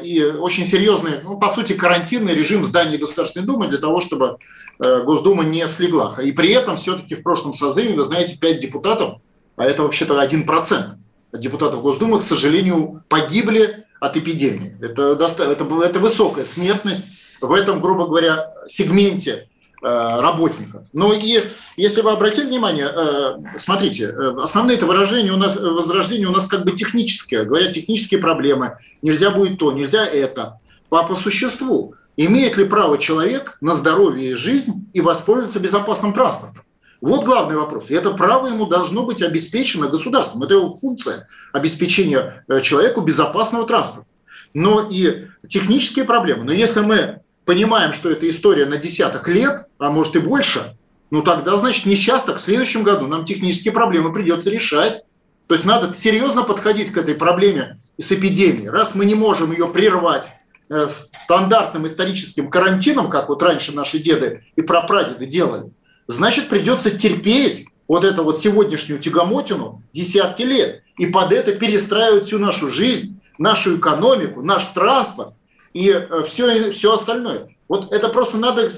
И 0.03 0.33
очень 0.39 0.65
серьезный, 0.65 1.21
ну, 1.23 1.39
по 1.39 1.49
сути, 1.49 1.73
карантинный 1.73 2.33
режим 2.33 2.65
здания 2.65 2.97
Государственной 2.97 3.45
Думы 3.45 3.67
для 3.67 3.77
того, 3.77 4.01
чтобы 4.01 4.37
Госдума 4.79 5.43
не 5.43 5.65
слегла. 5.67 6.15
И 6.21 6.31
при 6.31 6.51
этом 6.51 6.77
все-таки 6.77 7.15
в 7.15 7.21
прошлом 7.21 7.53
созыве, 7.53 7.95
вы 7.95 8.03
знаете, 8.03 8.37
5 8.37 8.59
депутатов, 8.59 9.21
а 9.55 9.65
это 9.65 9.83
вообще-то 9.83 10.21
1%, 10.21 10.97
депутатов 11.33 11.81
Госдумы, 11.81 12.19
к 12.19 12.23
сожалению, 12.23 13.03
погибли 13.09 13.85
от 13.99 14.17
эпидемии. 14.17 14.77
Это, 14.81 15.17
это, 15.19 15.83
это 15.83 15.99
высокая 15.99 16.45
смертность 16.45 17.03
в 17.41 17.51
этом, 17.51 17.81
грубо 17.81 18.07
говоря, 18.07 18.53
сегменте 18.67 19.47
э, 19.81 19.87
работников. 20.19 20.83
Но 20.93 21.13
и 21.13 21.43
если 21.75 22.01
вы 22.01 22.11
обратили 22.11 22.45
внимание, 22.45 22.89
э, 22.93 23.57
смотрите, 23.57 24.05
э, 24.05 24.35
основные 24.41 24.77
это 24.77 24.85
выражения 24.85 25.31
у 25.31 25.37
нас, 25.37 25.55
возрождения 25.55 26.27
у 26.27 26.31
нас 26.31 26.47
как 26.47 26.63
бы 26.63 26.71
технические, 26.71 27.45
говорят 27.45 27.73
технические 27.73 28.19
проблемы, 28.19 28.77
нельзя 29.01 29.31
будет 29.31 29.59
то, 29.59 29.71
нельзя 29.71 30.05
это. 30.05 30.59
А 30.89 31.03
по 31.03 31.15
существу, 31.15 31.95
имеет 32.15 32.57
ли 32.57 32.65
право 32.65 32.97
человек 32.97 33.57
на 33.61 33.73
здоровье 33.73 34.31
и 34.31 34.35
жизнь 34.35 34.87
и 34.93 35.01
воспользоваться 35.01 35.59
безопасным 35.59 36.13
транспортом? 36.13 36.63
Вот 37.01 37.25
главный 37.25 37.55
вопрос. 37.55 37.89
И 37.89 37.93
это 37.93 38.11
право 38.11 38.47
ему 38.47 38.65
должно 38.65 39.03
быть 39.03 39.21
обеспечено 39.21 39.87
государством. 39.87 40.43
Это 40.43 40.55
его 40.55 40.75
функция 40.75 41.27
обеспечения 41.53 42.43
э, 42.47 42.61
человеку 42.61 43.01
безопасного 43.01 43.67
транспорта. 43.67 44.07
Но 44.53 44.87
и 44.89 45.27
технические 45.47 46.05
проблемы. 46.05 46.43
Но 46.45 46.53
если 46.53 46.79
мы 46.79 47.21
понимаем, 47.45 47.93
что 47.93 48.09
это 48.09 48.27
история 48.27 48.65
на 48.65 48.77
десяток 48.77 49.27
лет, 49.27 49.67
а 49.77 49.91
может 49.91 50.15
и 50.15 50.19
больше, 50.19 50.75
ну 51.11 51.21
тогда, 51.21 51.55
значит, 51.57 51.85
не 51.85 51.95
сейчас, 51.95 52.23
так 52.23 52.37
в 52.37 52.41
следующем 52.41 52.83
году 52.83 53.07
нам 53.07 53.25
технические 53.25 53.73
проблемы 53.73 54.11
придется 54.11 54.49
решать. 54.49 55.03
То 55.47 55.55
есть 55.55 55.65
надо 55.65 55.93
серьезно 55.95 56.43
подходить 56.43 56.91
к 56.91 56.97
этой 56.97 57.15
проблеме 57.15 57.77
с 57.97 58.11
эпидемией. 58.11 58.69
Раз 58.69 58.95
мы 58.95 59.05
не 59.05 59.15
можем 59.15 59.51
ее 59.51 59.67
прервать 59.67 60.29
э, 60.69 60.87
стандартным 60.89 61.85
историческим 61.85 62.49
карантином, 62.49 63.09
как 63.09 63.29
вот 63.29 63.41
раньше 63.41 63.71
наши 63.71 63.99
деды 63.99 64.43
и 64.55 64.61
прапрадеды 64.61 65.25
делали, 65.25 65.71
значит, 66.07 66.49
придется 66.49 66.91
терпеть 66.91 67.67
вот 67.87 68.03
эту 68.03 68.23
вот 68.23 68.39
сегодняшнюю 68.39 68.99
тягомотину 68.99 69.83
десятки 69.93 70.43
лет 70.43 70.83
и 70.97 71.07
под 71.07 71.31
это 71.31 71.53
перестраивать 71.53 72.25
всю 72.25 72.39
нашу 72.39 72.69
жизнь, 72.69 73.19
нашу 73.37 73.77
экономику, 73.77 74.41
наш 74.41 74.65
транспорт 74.67 75.33
и 75.73 76.07
все, 76.25 76.47
э, 76.47 76.71
все 76.71 76.93
остальное. 76.93 77.49
Вот 77.67 77.91
это 77.93 78.09
просто 78.09 78.37
надо... 78.37 78.71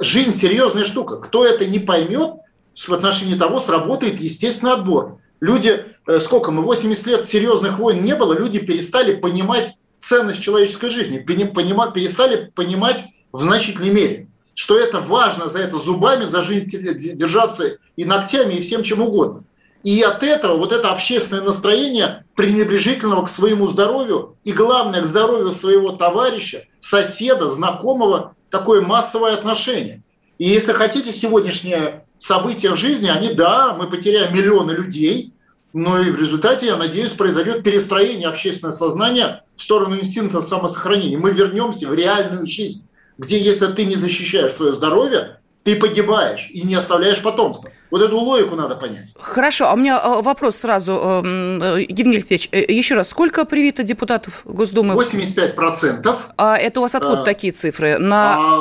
Жизнь 0.00 0.32
серьезная 0.32 0.84
штука. 0.84 1.16
Кто 1.16 1.46
это 1.46 1.64
не 1.64 1.78
поймет, 1.78 2.34
в 2.74 2.92
отношении 2.92 3.36
того 3.36 3.58
сработает 3.58 4.20
естественный 4.20 4.72
отбор. 4.72 5.18
Люди, 5.40 5.84
э, 6.06 6.20
сколько 6.20 6.50
мы, 6.50 6.62
80 6.62 7.06
лет 7.06 7.28
серьезных 7.28 7.78
войн 7.78 8.04
не 8.04 8.14
было, 8.14 8.32
люди 8.32 8.58
перестали 8.58 9.14
понимать 9.14 9.72
ценность 9.98 10.42
человеческой 10.42 10.90
жизни, 10.90 11.18
перестали 11.18 12.50
понимать 12.54 13.04
в 13.32 13.42
значительной 13.42 13.90
мере 13.90 14.29
что 14.54 14.78
это 14.78 15.00
важно 15.00 15.48
за 15.48 15.60
это 15.60 15.76
зубами, 15.76 16.24
за 16.24 16.42
жизнь 16.42 16.66
держаться 16.66 17.78
и 17.96 18.04
ногтями, 18.04 18.54
и 18.54 18.62
всем 18.62 18.82
чем 18.82 19.02
угодно. 19.02 19.44
И 19.82 20.02
от 20.02 20.22
этого 20.22 20.58
вот 20.58 20.72
это 20.72 20.90
общественное 20.90 21.42
настроение 21.42 22.24
пренебрежительного 22.34 23.24
к 23.24 23.28
своему 23.28 23.66
здоровью 23.66 24.36
и, 24.44 24.52
главное, 24.52 25.00
к 25.00 25.06
здоровью 25.06 25.52
своего 25.52 25.92
товарища, 25.92 26.64
соседа, 26.78 27.48
знакомого, 27.48 28.34
такое 28.50 28.82
массовое 28.82 29.32
отношение. 29.32 30.02
И 30.38 30.46
если 30.46 30.72
хотите, 30.72 31.12
сегодняшние 31.12 32.04
события 32.18 32.70
в 32.70 32.76
жизни, 32.76 33.08
они, 33.08 33.32
да, 33.32 33.74
мы 33.74 33.88
потеряем 33.88 34.34
миллионы 34.34 34.72
людей, 34.72 35.32
но 35.72 35.98
и 36.00 36.10
в 36.10 36.20
результате, 36.20 36.66
я 36.66 36.76
надеюсь, 36.76 37.12
произойдет 37.12 37.62
перестроение 37.62 38.28
общественного 38.28 38.74
сознания 38.74 39.44
в 39.56 39.62
сторону 39.62 39.96
инстинкта 39.96 40.42
самосохранения. 40.42 41.16
Мы 41.16 41.30
вернемся 41.30 41.88
в 41.88 41.94
реальную 41.94 42.46
жизнь 42.46 42.86
где 43.20 43.38
если 43.38 43.66
ты 43.66 43.84
не 43.84 43.96
защищаешь 43.96 44.54
свое 44.54 44.72
здоровье, 44.72 45.40
ты 45.62 45.76
погибаешь 45.76 46.48
и 46.50 46.62
не 46.62 46.74
оставляешь 46.74 47.22
потомства. 47.22 47.70
Вот 47.90 48.02
эту 48.02 48.18
логику 48.18 48.54
надо 48.54 48.76
понять. 48.76 49.08
Хорошо, 49.18 49.68
а 49.68 49.72
у 49.74 49.76
меня 49.76 50.00
э, 50.02 50.22
вопрос 50.22 50.56
сразу, 50.56 50.92
эм, 50.92 51.62
э, 51.62 51.82
Евгений 51.88 52.16
Алексеевич, 52.16 52.48
э, 52.52 52.64
еще 52.72 52.94
раз, 52.94 53.08
сколько 53.08 53.44
привито 53.44 53.82
депутатов 53.82 54.42
Госдумы? 54.44 54.94
85%. 54.94 56.16
А 56.36 56.56
это 56.56 56.80
у 56.80 56.84
вас 56.84 56.94
откуда 56.94 57.22
а, 57.22 57.24
такие 57.24 57.52
цифры? 57.52 57.98
На... 57.98 58.36
А, 58.38 58.60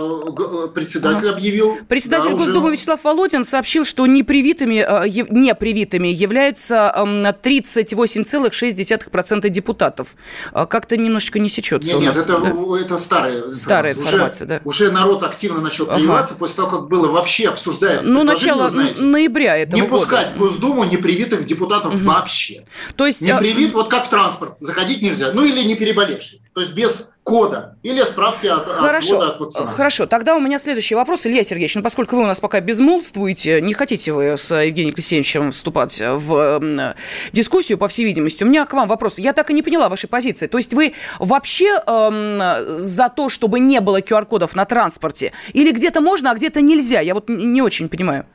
председатель 0.69 1.27
ага. 1.27 1.37
объявил. 1.37 1.77
Председатель 1.87 2.31
да, 2.31 2.37
Госдумы 2.37 2.65
уже... 2.65 2.73
Вячеслав 2.73 3.03
Володин 3.03 3.43
сообщил, 3.43 3.85
что 3.85 4.07
непривитыми, 4.07 4.83
непривитыми 5.07 6.07
являются 6.07 6.91
38,6% 6.95 9.45
эм, 9.45 9.51
депутатов. 9.51 10.15
А 10.53 10.65
как-то 10.65 10.97
немножечко 10.97 11.37
не 11.39 11.49
сечется 11.49 11.93
нет, 11.93 11.97
у 11.97 12.01
нас. 12.01 12.17
Нет, 12.17 12.25
это, 12.25 12.39
да? 12.39 12.55
это 12.79 12.97
старая, 12.97 13.51
старая 13.51 13.93
информация. 13.93 14.45
Уже, 14.45 14.55
да. 14.55 14.61
уже 14.63 14.91
народ 14.91 15.21
активно 15.23 15.61
начал 15.61 15.85
прививаться 15.85 16.33
ага. 16.33 16.39
после 16.39 16.55
того, 16.55 16.69
как 16.69 16.87
было 16.87 17.09
вообще 17.09 17.49
обсуждается. 17.49 18.09
Ну, 18.09 18.23
начало 18.23 18.69
знаете, 18.69 19.18
ноября 19.19 19.57
этого 19.57 19.79
Не 19.79 19.87
года. 19.87 20.01
пускать 20.01 20.31
в 20.33 20.37
Госдуму 20.37 20.83
непривитых 20.85 21.45
депутатов 21.45 21.95
угу. 21.95 22.03
вообще. 22.03 22.65
То 22.95 23.05
есть... 23.05 23.21
Не 23.21 23.31
а, 23.31 23.37
привит, 23.37 23.73
вот 23.73 23.89
как 23.89 24.05
в 24.05 24.09
транспорт, 24.09 24.55
заходить 24.59 25.01
нельзя. 25.01 25.31
Ну 25.33 25.43
или 25.43 25.63
не 25.63 25.75
переболевший. 25.75 26.41
То 26.53 26.61
есть 26.61 26.73
без 26.73 27.11
кода 27.23 27.77
или 27.83 28.01
справки 28.03 28.47
от, 28.47 28.65
хорошо, 28.65 29.21
от, 29.21 29.35
от 29.35 29.39
вакцинации. 29.39 29.75
Хорошо, 29.75 30.05
тогда 30.07 30.35
у 30.35 30.39
меня 30.39 30.57
следующий 30.57 30.95
вопрос, 30.95 31.27
Илья 31.27 31.43
Сергеевич. 31.43 31.75
Ну, 31.75 31.83
поскольку 31.83 32.15
вы 32.15 32.23
у 32.23 32.25
нас 32.25 32.39
пока 32.39 32.59
безмолвствуете, 32.59 33.61
не 33.61 33.73
хотите 33.73 34.13
вы 34.13 34.35
с 34.35 34.53
Евгением 34.53 34.95
Алексеевичем 34.95 35.51
вступать 35.51 36.01
в 36.01 36.95
дискуссию, 37.31 37.77
по 37.77 37.87
всей 37.87 38.05
видимости, 38.05 38.43
у 38.43 38.47
меня 38.47 38.65
к 38.65 38.73
вам 38.73 38.87
вопрос. 38.87 39.19
Я 39.19 39.33
так 39.33 39.51
и 39.51 39.53
не 39.53 39.61
поняла 39.61 39.89
вашей 39.89 40.09
позиции. 40.09 40.47
То 40.47 40.57
есть 40.57 40.73
вы 40.73 40.93
вообще 41.19 41.81
э, 41.85 42.75
за 42.79 43.09
то, 43.09 43.29
чтобы 43.29 43.59
не 43.59 43.79
было 43.79 44.01
QR-кодов 44.01 44.55
на 44.55 44.65
транспорте? 44.65 45.31
Или 45.53 45.71
где-то 45.71 46.01
можно, 46.01 46.31
а 46.31 46.35
где-то 46.35 46.61
нельзя? 46.61 46.99
Я 46.99 47.13
вот 47.13 47.29
не 47.29 47.61
очень 47.61 47.89
понимаю. 47.89 48.25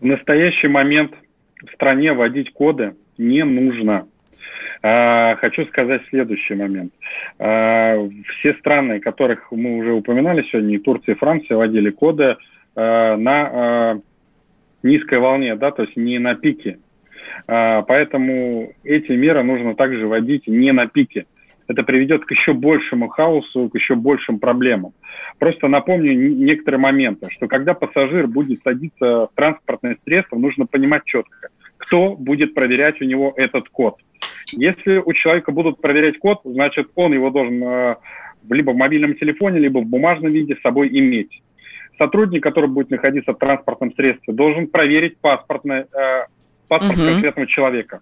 В 0.00 0.04
настоящий 0.04 0.68
момент 0.68 1.12
в 1.66 1.74
стране 1.74 2.12
вводить 2.12 2.52
коды 2.52 2.94
не 3.16 3.44
нужно. 3.44 4.06
А, 4.80 5.34
хочу 5.36 5.66
сказать 5.66 6.02
следующий 6.08 6.54
момент. 6.54 6.92
А, 7.38 7.96
все 8.38 8.54
страны, 8.54 9.00
которых 9.00 9.50
мы 9.50 9.78
уже 9.78 9.92
упоминали 9.92 10.42
сегодня, 10.50 10.76
и 10.76 10.78
Турция, 10.78 11.14
и 11.16 11.18
Франция, 11.18 11.56
вводили 11.56 11.90
коды 11.90 12.36
а, 12.76 13.16
на 13.16 14.00
низкой 14.84 15.18
волне, 15.18 15.56
да, 15.56 15.72
то 15.72 15.82
есть 15.82 15.96
не 15.96 16.18
на 16.20 16.36
пике. 16.36 16.78
Поэтому 17.46 18.72
эти 18.84 19.12
меры 19.12 19.42
нужно 19.42 19.74
также 19.74 20.06
вводить 20.06 20.46
не 20.46 20.72
на 20.72 20.86
пике. 20.86 21.26
Это 21.68 21.82
приведет 21.82 22.24
к 22.24 22.30
еще 22.30 22.54
большему 22.54 23.08
хаосу, 23.08 23.68
к 23.68 23.74
еще 23.74 23.94
большим 23.94 24.38
проблемам. 24.38 24.94
Просто 25.38 25.68
напомню 25.68 26.14
некоторые 26.14 26.80
моменты, 26.80 27.28
что 27.30 27.46
когда 27.46 27.74
пассажир 27.74 28.26
будет 28.26 28.62
садиться 28.64 29.26
в 29.26 29.30
транспортное 29.34 29.98
средство, 30.04 30.36
нужно 30.36 30.66
понимать 30.66 31.04
четко, 31.04 31.48
кто 31.76 32.16
будет 32.16 32.54
проверять 32.54 33.00
у 33.02 33.04
него 33.04 33.34
этот 33.36 33.68
код. 33.68 33.96
Если 34.52 34.96
у 35.04 35.12
человека 35.12 35.52
будут 35.52 35.80
проверять 35.82 36.18
код, 36.18 36.40
значит, 36.44 36.88
он 36.94 37.12
его 37.12 37.28
должен 37.28 37.62
э, 37.62 37.96
либо 38.48 38.70
в 38.70 38.76
мобильном 38.76 39.14
телефоне, 39.14 39.58
либо 39.60 39.80
в 39.80 39.86
бумажном 39.86 40.32
виде 40.32 40.56
с 40.56 40.62
собой 40.62 40.88
иметь. 40.88 41.42
Сотрудник, 41.98 42.42
который 42.42 42.70
будет 42.70 42.90
находиться 42.90 43.32
в 43.32 43.38
транспортном 43.38 43.92
средстве, 43.94 44.32
должен 44.32 44.68
проверить 44.68 45.18
паспортный, 45.18 45.80
э, 45.80 46.26
паспорт 46.66 46.98
uh-huh. 46.98 47.12
конкретного 47.12 47.46
человека. 47.46 48.00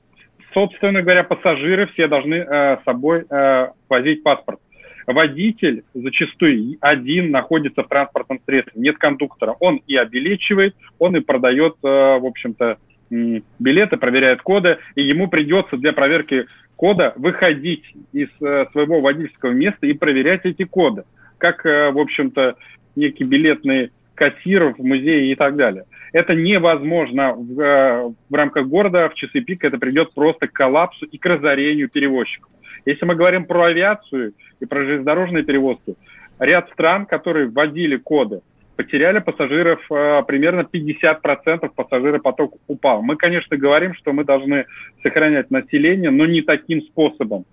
Собственно 0.56 1.02
говоря, 1.02 1.22
пассажиры 1.22 1.86
все 1.88 2.08
должны 2.08 2.36
э, 2.36 2.78
с 2.80 2.84
собой 2.84 3.26
э, 3.28 3.68
возить 3.90 4.22
паспорт 4.22 4.58
водитель 5.06 5.84
зачастую 5.94 6.78
один 6.80 7.30
находится 7.30 7.82
в 7.82 7.88
транспортном 7.88 8.40
средстве, 8.44 8.80
нет 8.80 8.98
кондуктора. 8.98 9.54
Он 9.60 9.80
и 9.86 9.96
обелечивает, 9.96 10.74
он 10.98 11.16
и 11.16 11.20
продает, 11.20 11.74
э, 11.82 11.86
в 12.18 12.26
общем-то, 12.26 12.78
билеты, 13.08 13.98
проверяет 13.98 14.42
коды, 14.42 14.78
и 14.96 15.02
ему 15.02 15.28
придется 15.28 15.76
для 15.76 15.92
проверки 15.92 16.46
кода 16.74 17.12
выходить 17.16 17.84
из 18.12 18.28
э, 18.40 18.66
своего 18.72 19.00
водительского 19.00 19.52
места 19.52 19.86
и 19.86 19.92
проверять 19.92 20.40
эти 20.44 20.64
коды, 20.64 21.04
как, 21.38 21.64
э, 21.66 21.90
в 21.90 21.98
общем-то, 21.98 22.56
некий 22.96 23.24
билетный 23.24 23.90
кассир 24.16 24.74
в 24.74 24.78
музее 24.78 25.30
и 25.30 25.34
так 25.36 25.56
далее. 25.56 25.84
Это 26.12 26.34
невозможно 26.34 27.34
в, 27.34 28.14
в 28.28 28.34
рамках 28.34 28.66
города, 28.66 29.08
в 29.08 29.14
часы 29.14 29.40
пик 29.40 29.64
это 29.64 29.78
придет 29.78 30.14
просто 30.14 30.48
к 30.48 30.52
коллапсу 30.52 31.04
и 31.04 31.18
к 31.18 31.26
разорению 31.26 31.88
перевозчиков. 31.88 32.50
Если 32.86 33.04
мы 33.04 33.14
говорим 33.14 33.44
про 33.44 33.66
авиацию 33.66 34.32
и 34.60 34.64
про 34.64 34.84
железнодорожные 34.84 35.44
перевозки, 35.44 35.94
ряд 36.38 36.70
стран, 36.70 37.06
которые 37.06 37.48
вводили 37.48 37.96
коды, 37.96 38.40
потеряли 38.76 39.18
пассажиров 39.18 39.80
э, 39.90 40.22
примерно 40.26 40.60
50% 40.60 41.70
пассажиропоток 41.74 42.54
упал. 42.66 43.02
Мы, 43.02 43.16
конечно, 43.16 43.56
говорим, 43.56 43.94
что 43.94 44.12
мы 44.12 44.24
должны 44.24 44.66
сохранять 45.02 45.50
население, 45.50 46.10
но 46.10 46.26
не 46.26 46.42
таким 46.42 46.82
способом. 46.82 47.46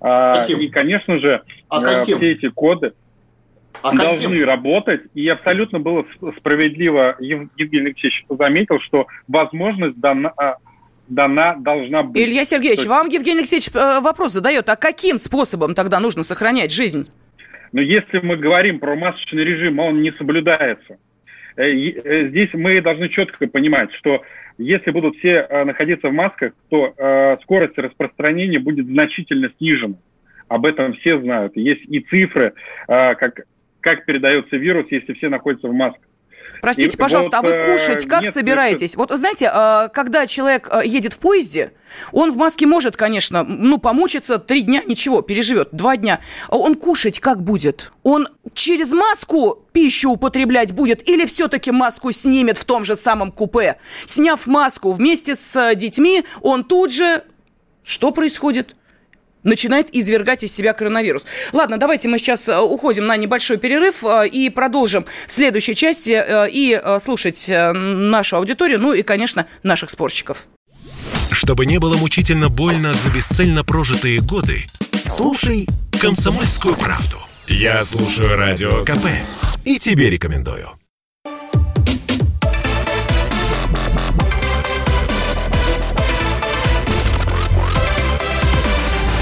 А, 0.00 0.42
каким? 0.42 0.60
И, 0.60 0.68
конечно 0.68 1.18
же, 1.18 1.42
а 1.68 1.82
э, 1.82 2.02
все 2.02 2.32
эти 2.32 2.48
коды 2.48 2.92
а 3.82 3.94
должны 3.94 4.28
каким? 4.28 4.44
работать. 4.44 5.02
И 5.14 5.28
абсолютно 5.28 5.80
было 5.80 6.04
справедливо, 6.38 7.16
Евгений 7.20 7.86
Алексеевич 7.86 8.24
заметил, 8.28 8.80
что 8.80 9.06
возможность 9.28 9.98
дана, 9.98 10.32
а, 10.36 10.56
дана 11.08 11.56
должна 11.56 12.02
быть. 12.02 12.22
Илья 12.22 12.44
Сергеевич, 12.44 12.80
есть... 12.80 12.88
вам 12.88 13.08
Евгений 13.08 13.38
Алексеевич 13.38 13.68
э, 13.74 14.00
вопрос 14.00 14.32
задает, 14.32 14.68
а 14.68 14.76
каким 14.76 15.18
способом 15.18 15.74
тогда 15.74 16.00
нужно 16.00 16.22
сохранять 16.22 16.72
жизнь? 16.72 17.08
Но 17.72 17.80
если 17.80 18.18
мы 18.20 18.36
говорим 18.36 18.78
про 18.78 18.96
масочный 18.96 19.44
режим, 19.44 19.78
он 19.78 20.02
не 20.02 20.12
соблюдается. 20.12 20.98
Э, 21.56 21.64
э, 21.64 22.28
здесь 22.28 22.50
мы 22.54 22.80
должны 22.80 23.08
четко 23.08 23.46
понимать, 23.46 23.92
что 23.94 24.22
если 24.58 24.90
будут 24.90 25.16
все 25.16 25.46
находиться 25.66 26.08
в 26.08 26.12
масках, 26.14 26.54
то 26.70 26.94
скорость 27.42 27.76
распространения 27.76 28.58
будет 28.58 28.86
значительно 28.86 29.50
снижена. 29.58 29.96
Об 30.48 30.64
этом 30.64 30.94
все 30.94 31.20
знают. 31.20 31.54
Есть 31.56 31.82
и 31.82 32.00
цифры, 32.00 32.54
как, 32.86 33.42
как 33.86 34.04
передается 34.04 34.56
вирус, 34.56 34.86
если 34.90 35.12
все 35.12 35.28
находятся 35.28 35.68
в 35.68 35.72
масках. 35.72 36.02
Простите, 36.60 36.96
и 36.96 36.98
пожалуйста, 36.98 37.40
вот, 37.40 37.46
а 37.46 37.56
вы 37.56 37.62
э, 37.62 37.72
кушать 37.72 38.04
как 38.06 38.22
нет, 38.22 38.34
собираетесь? 38.34 38.96
Нет. 38.96 38.96
Вот 38.96 39.10
знаете, 39.16 39.48
э, 39.52 39.88
когда 39.92 40.26
человек 40.26 40.68
э, 40.72 40.84
едет 40.84 41.12
в 41.12 41.20
поезде, 41.20 41.72
он 42.10 42.32
в 42.32 42.36
маске 42.36 42.66
может, 42.66 42.96
конечно, 42.96 43.44
ну, 43.44 43.78
помучиться, 43.78 44.38
три 44.38 44.62
дня, 44.62 44.82
ничего, 44.86 45.22
переживет, 45.22 45.68
два 45.70 45.96
дня. 45.96 46.18
Он 46.48 46.74
кушать 46.74 47.20
как 47.20 47.42
будет? 47.42 47.92
Он 48.02 48.26
через 48.54 48.92
маску 48.92 49.64
пищу 49.72 50.10
употреблять 50.10 50.72
будет 50.72 51.08
или 51.08 51.24
все-таки 51.24 51.70
маску 51.70 52.10
снимет 52.10 52.58
в 52.58 52.64
том 52.64 52.82
же 52.82 52.96
самом 52.96 53.30
купе? 53.30 53.76
Сняв 54.04 54.48
маску 54.48 54.90
вместе 54.90 55.36
с 55.36 55.74
детьми, 55.76 56.24
он 56.40 56.64
тут 56.64 56.92
же... 56.92 57.22
Что 57.84 58.10
происходит? 58.10 58.74
Начинает 59.46 59.94
извергать 59.94 60.42
из 60.42 60.54
себя 60.54 60.74
коронавирус. 60.74 61.24
Ладно, 61.52 61.78
давайте 61.78 62.08
мы 62.08 62.18
сейчас 62.18 62.48
э, 62.48 62.58
уходим 62.58 63.06
на 63.06 63.16
небольшой 63.16 63.56
перерыв 63.56 64.04
э, 64.04 64.28
и 64.28 64.50
продолжим 64.50 65.06
в 65.26 65.32
следующей 65.32 65.74
части 65.74 66.10
э, 66.10 66.50
и 66.50 66.78
слушать 67.00 67.46
нашу 67.48 68.36
аудиторию, 68.36 68.80
ну 68.80 68.92
и, 68.92 69.02
конечно, 69.02 69.46
наших 69.62 69.90
спорщиков. 69.90 70.46
Чтобы 71.30 71.66
не 71.66 71.78
было 71.78 71.96
мучительно 71.96 72.48
больно 72.48 72.94
за 72.94 73.10
бесцельно 73.10 73.64
прожитые 73.64 74.20
годы, 74.20 74.66
слушай 75.08 75.68
«Комсомольскую 76.00 76.74
правду». 76.74 77.18
Я 77.46 77.84
слушаю 77.84 78.36
Радио 78.36 78.84
КП 78.84 79.06
и 79.64 79.78
тебе 79.78 80.10
рекомендую. 80.10 80.70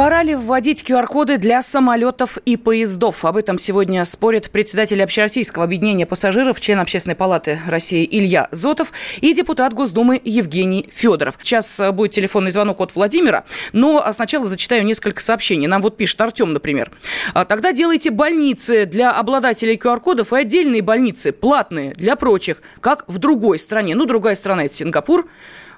Пора 0.00 0.22
ли 0.22 0.34
вводить 0.34 0.82
QR-коды 0.88 1.36
для 1.36 1.60
самолетов 1.60 2.38
и 2.46 2.56
поездов? 2.56 3.26
Об 3.26 3.36
этом 3.36 3.58
сегодня 3.58 4.02
спорят 4.06 4.50
председатель 4.50 5.02
Общероссийского 5.02 5.66
объединения 5.66 6.06
пассажиров, 6.06 6.58
член 6.58 6.78
Общественной 6.80 7.16
палаты 7.16 7.60
России 7.66 8.08
Илья 8.10 8.48
Зотов 8.50 8.94
и 9.20 9.34
депутат 9.34 9.74
Госдумы 9.74 10.18
Евгений 10.24 10.88
Федоров. 10.90 11.34
Сейчас 11.42 11.78
э, 11.78 11.92
будет 11.92 12.12
телефонный 12.12 12.50
звонок 12.50 12.80
от 12.80 12.94
Владимира, 12.94 13.44
но 13.74 14.02
сначала 14.14 14.46
зачитаю 14.46 14.86
несколько 14.86 15.20
сообщений. 15.20 15.66
Нам 15.66 15.82
вот 15.82 15.98
пишет 15.98 16.18
Артем, 16.22 16.54
например. 16.54 16.90
«А 17.34 17.44
тогда 17.44 17.72
делайте 17.72 18.10
больницы 18.10 18.86
для 18.86 19.12
обладателей 19.12 19.76
QR-кодов 19.76 20.32
и 20.32 20.36
отдельные 20.36 20.80
больницы, 20.80 21.30
платные 21.30 21.92
для 21.92 22.16
прочих, 22.16 22.62
как 22.80 23.04
в 23.06 23.18
другой 23.18 23.58
стране. 23.58 23.94
Ну, 23.94 24.06
другая 24.06 24.34
страна– 24.34 24.64
это 24.64 24.74
Сингапур. 24.74 25.28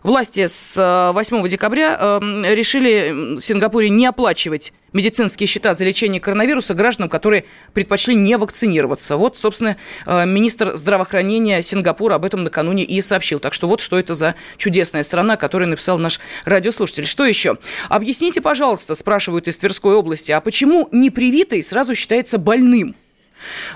Власти 0.03 0.49
с 0.49 1.13
8 1.15 1.49
декабря 1.49 2.19
решили 2.21 3.37
в 3.37 3.41
Сингапуре 3.41 3.89
не 3.89 4.07
оплачивать 4.07 4.73
медицинские 4.93 5.47
счета 5.47 5.75
за 5.75 5.85
лечение 5.85 6.21
коронавируса 6.21 6.75
гражданам, 6.75 7.09
которые 7.09 7.45
предпочли 7.73 8.15
не 8.15 8.37
вакцинироваться. 8.37 9.17
Вот, 9.17 9.39
собственно, 9.39 9.77
э, 10.07 10.27
министр 10.27 10.77
здравоохранения 10.77 11.63
Сингапура 11.63 12.17
об 12.17 12.25
этом 12.25 12.45
накануне 12.45 12.85
и 12.85 13.01
сообщил. 13.01 13.39
Так 13.39 13.55
что 13.55 13.69
вот 13.69 13.81
что 13.81 13.99
это 13.99 14.15
за 14.15 14.35
чудесная 14.57 15.03
страна, 15.03 15.37
которую 15.37 15.69
написал 15.69 15.99
наш 15.99 16.21
радиослушатель. 16.45 17.07
Что 17.07 17.25
еще? 17.25 17.57
Объясните, 17.89 18.41
пожалуйста, 18.41 18.95
спрашивают 18.95 19.49
из 19.49 19.57
Тверской 19.57 19.95
области, 19.95 20.33
а 20.33 20.41
почему 20.41 20.89
непривитый 20.93 21.63
сразу 21.63 21.95
считается 21.95 22.39
больным? 22.39 22.97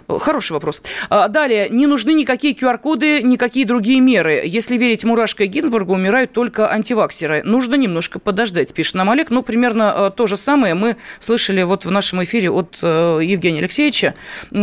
Хороший 0.08 0.52
вопрос. 0.52 0.82
А, 1.10 1.28
далее, 1.28 1.68
не 1.70 1.86
нужны 1.86 2.12
никакие 2.12 2.54
QR-коды, 2.54 3.22
никакие 3.22 3.66
другие 3.66 4.00
меры. 4.00 4.42
Если 4.44 4.76
верить 4.76 5.04
Мурашко 5.04 5.44
и 5.44 5.46
Гинзбургу, 5.46 5.94
умирают 5.94 6.32
только 6.32 6.70
антиваксеры. 6.70 7.42
Нужно 7.42 7.74
немножко 7.74 8.18
подождать, 8.18 8.72
пишет 8.74 8.94
нам 8.94 9.10
Олег. 9.10 9.30
Ну, 9.30 9.42
примерно 9.42 10.06
а, 10.06 10.10
то 10.10 10.26
же 10.26 10.36
самое 10.36 10.74
мы 10.74 10.96
слышали 11.20 11.62
вот 11.62 11.84
в 11.84 11.90
нашем 11.90 12.22
эфире 12.24 12.50
от 12.50 12.78
э, 12.82 13.20
Евгения 13.22 13.60
Алексеевича. 13.60 14.14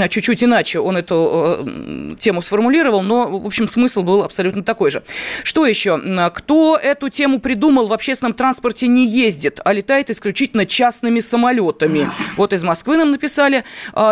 Чуть-чуть 0.10 0.43
иначе 0.43 0.80
он 0.80 0.97
эту 0.97 1.60
э, 1.66 2.16
тему 2.20 2.41
сформулировал, 2.41 3.01
но, 3.01 3.39
в 3.39 3.45
общем, 3.45 3.68
смысл 3.68 4.04
был 4.04 4.24
абсолютно 4.24 4.64
такой 4.64 4.91
же. 4.91 5.04
Что 5.43 5.66
еще? 5.66 5.99
Кто 6.34 6.78
эту 6.78 7.10
тему 7.10 7.39
придумал, 7.39 7.88
в 7.88 7.93
общественном 7.93 8.34
транспорте 8.34 8.88
не 8.88 9.08
ездит, 9.08 9.60
а 9.64 9.74
летает 9.74 10.10
исключительно 10.10 10.66
частными 10.66 11.20
самолетами. 11.20 12.10
Вот 12.38 12.54
из 12.54 12.64
Москвы 12.64 12.97
нам 12.97 13.12
написали. 13.12 13.64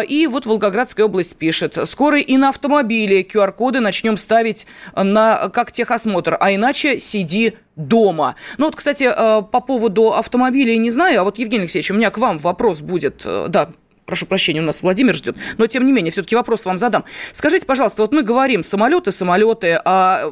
И 0.08 0.28
вот 0.28 0.46
Волгоград 0.46 0.81
Волгоградская 0.82 1.06
область 1.06 1.36
пишет, 1.36 1.78
скоро 1.86 2.20
и 2.20 2.38
на 2.38 2.50
автомобиле 2.50 3.22
QR-коды 3.22 3.82
начнем 3.82 4.18
ставить 4.18 4.66
на, 4.96 5.50
как 5.50 5.72
техосмотр, 5.72 6.38
а 6.40 6.54
иначе 6.56 6.98
сиди 6.98 7.54
дома. 7.76 8.36
Ну 8.58 8.66
вот, 8.66 8.76
кстати, 8.76 9.04
э, 9.04 9.42
по 9.44 9.62
поводу 9.62 10.14
автомобилей 10.14 10.78
не 10.78 10.90
знаю, 10.90 11.22
а 11.22 11.24
вот, 11.24 11.38
Евгений 11.38 11.64
Алексеевич, 11.64 11.92
у 11.92 11.94
меня 11.94 12.10
к 12.10 12.18
вам 12.18 12.40
вопрос 12.40 12.82
будет. 12.82 13.22
Э, 13.26 13.46
да, 13.48 13.70
прошу 14.08 14.26
прощения, 14.26 14.60
у 14.60 14.66
нас 14.66 14.82
Владимир 14.82 15.14
ждет, 15.14 15.36
но 15.60 15.68
тем 15.68 15.86
не 15.86 15.92
менее, 15.92 16.12
все-таки 16.12 16.36
вопрос 16.36 16.66
вам 16.66 16.80
задам. 16.80 17.04
Скажите, 17.32 17.68
пожалуйста, 17.68 18.02
вот 18.02 18.12
мы 18.12 18.24
говорим 18.24 18.64
самолеты, 18.64 19.12
самолеты, 19.12 19.80
а 19.86 20.32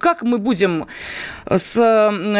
как 0.00 0.22
мы 0.22 0.38
будем 0.38 0.86
с 1.48 1.74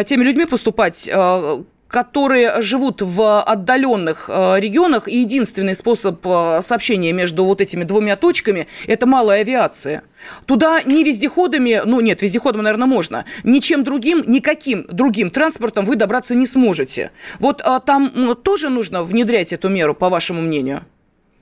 теми 0.05 0.25
людьми 0.25 0.47
поступать, 0.47 1.09
э, 1.13 1.63
которые 1.97 2.61
живут 2.61 3.01
в 3.01 3.41
отдаленных 3.41 4.29
э, 4.29 4.61
регионах, 4.61 5.09
и 5.09 5.21
единственный 5.21 5.75
способ 5.75 6.21
э, 6.27 6.59
сообщения 6.61 7.11
между 7.15 7.47
вот 7.47 7.63
этими 7.63 7.85
двумя 7.85 8.17
точками– 8.17 8.69
это 8.87 9.07
малая 9.07 9.41
авиация. 9.41 10.03
Туда 10.45 10.83
ни 10.83 11.03
вездеходами, 11.03 11.81
ну 11.87 12.01
нет, 12.01 12.21
вездеходом, 12.21 12.65
наверное, 12.65 12.87
можно, 12.87 13.25
ничем 13.45 13.83
другим, 13.83 14.23
никаким 14.27 14.85
другим 14.91 15.31
транспортом 15.31 15.87
вы 15.87 15.97
добраться 15.97 16.35
не 16.35 16.45
сможете. 16.45 17.13
Вот 17.39 17.63
а, 17.65 17.81
там 17.81 18.37
тоже 18.43 18.69
нужно 18.69 19.03
внедрять 19.03 19.55
эту 19.55 19.71
меру, 19.71 19.95
по 19.95 20.11
вашему 20.11 20.43
мнению? 20.43 20.83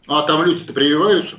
А 0.06 0.22
там 0.22 0.44
люди-то 0.44 0.72
прививаются? 0.72 1.38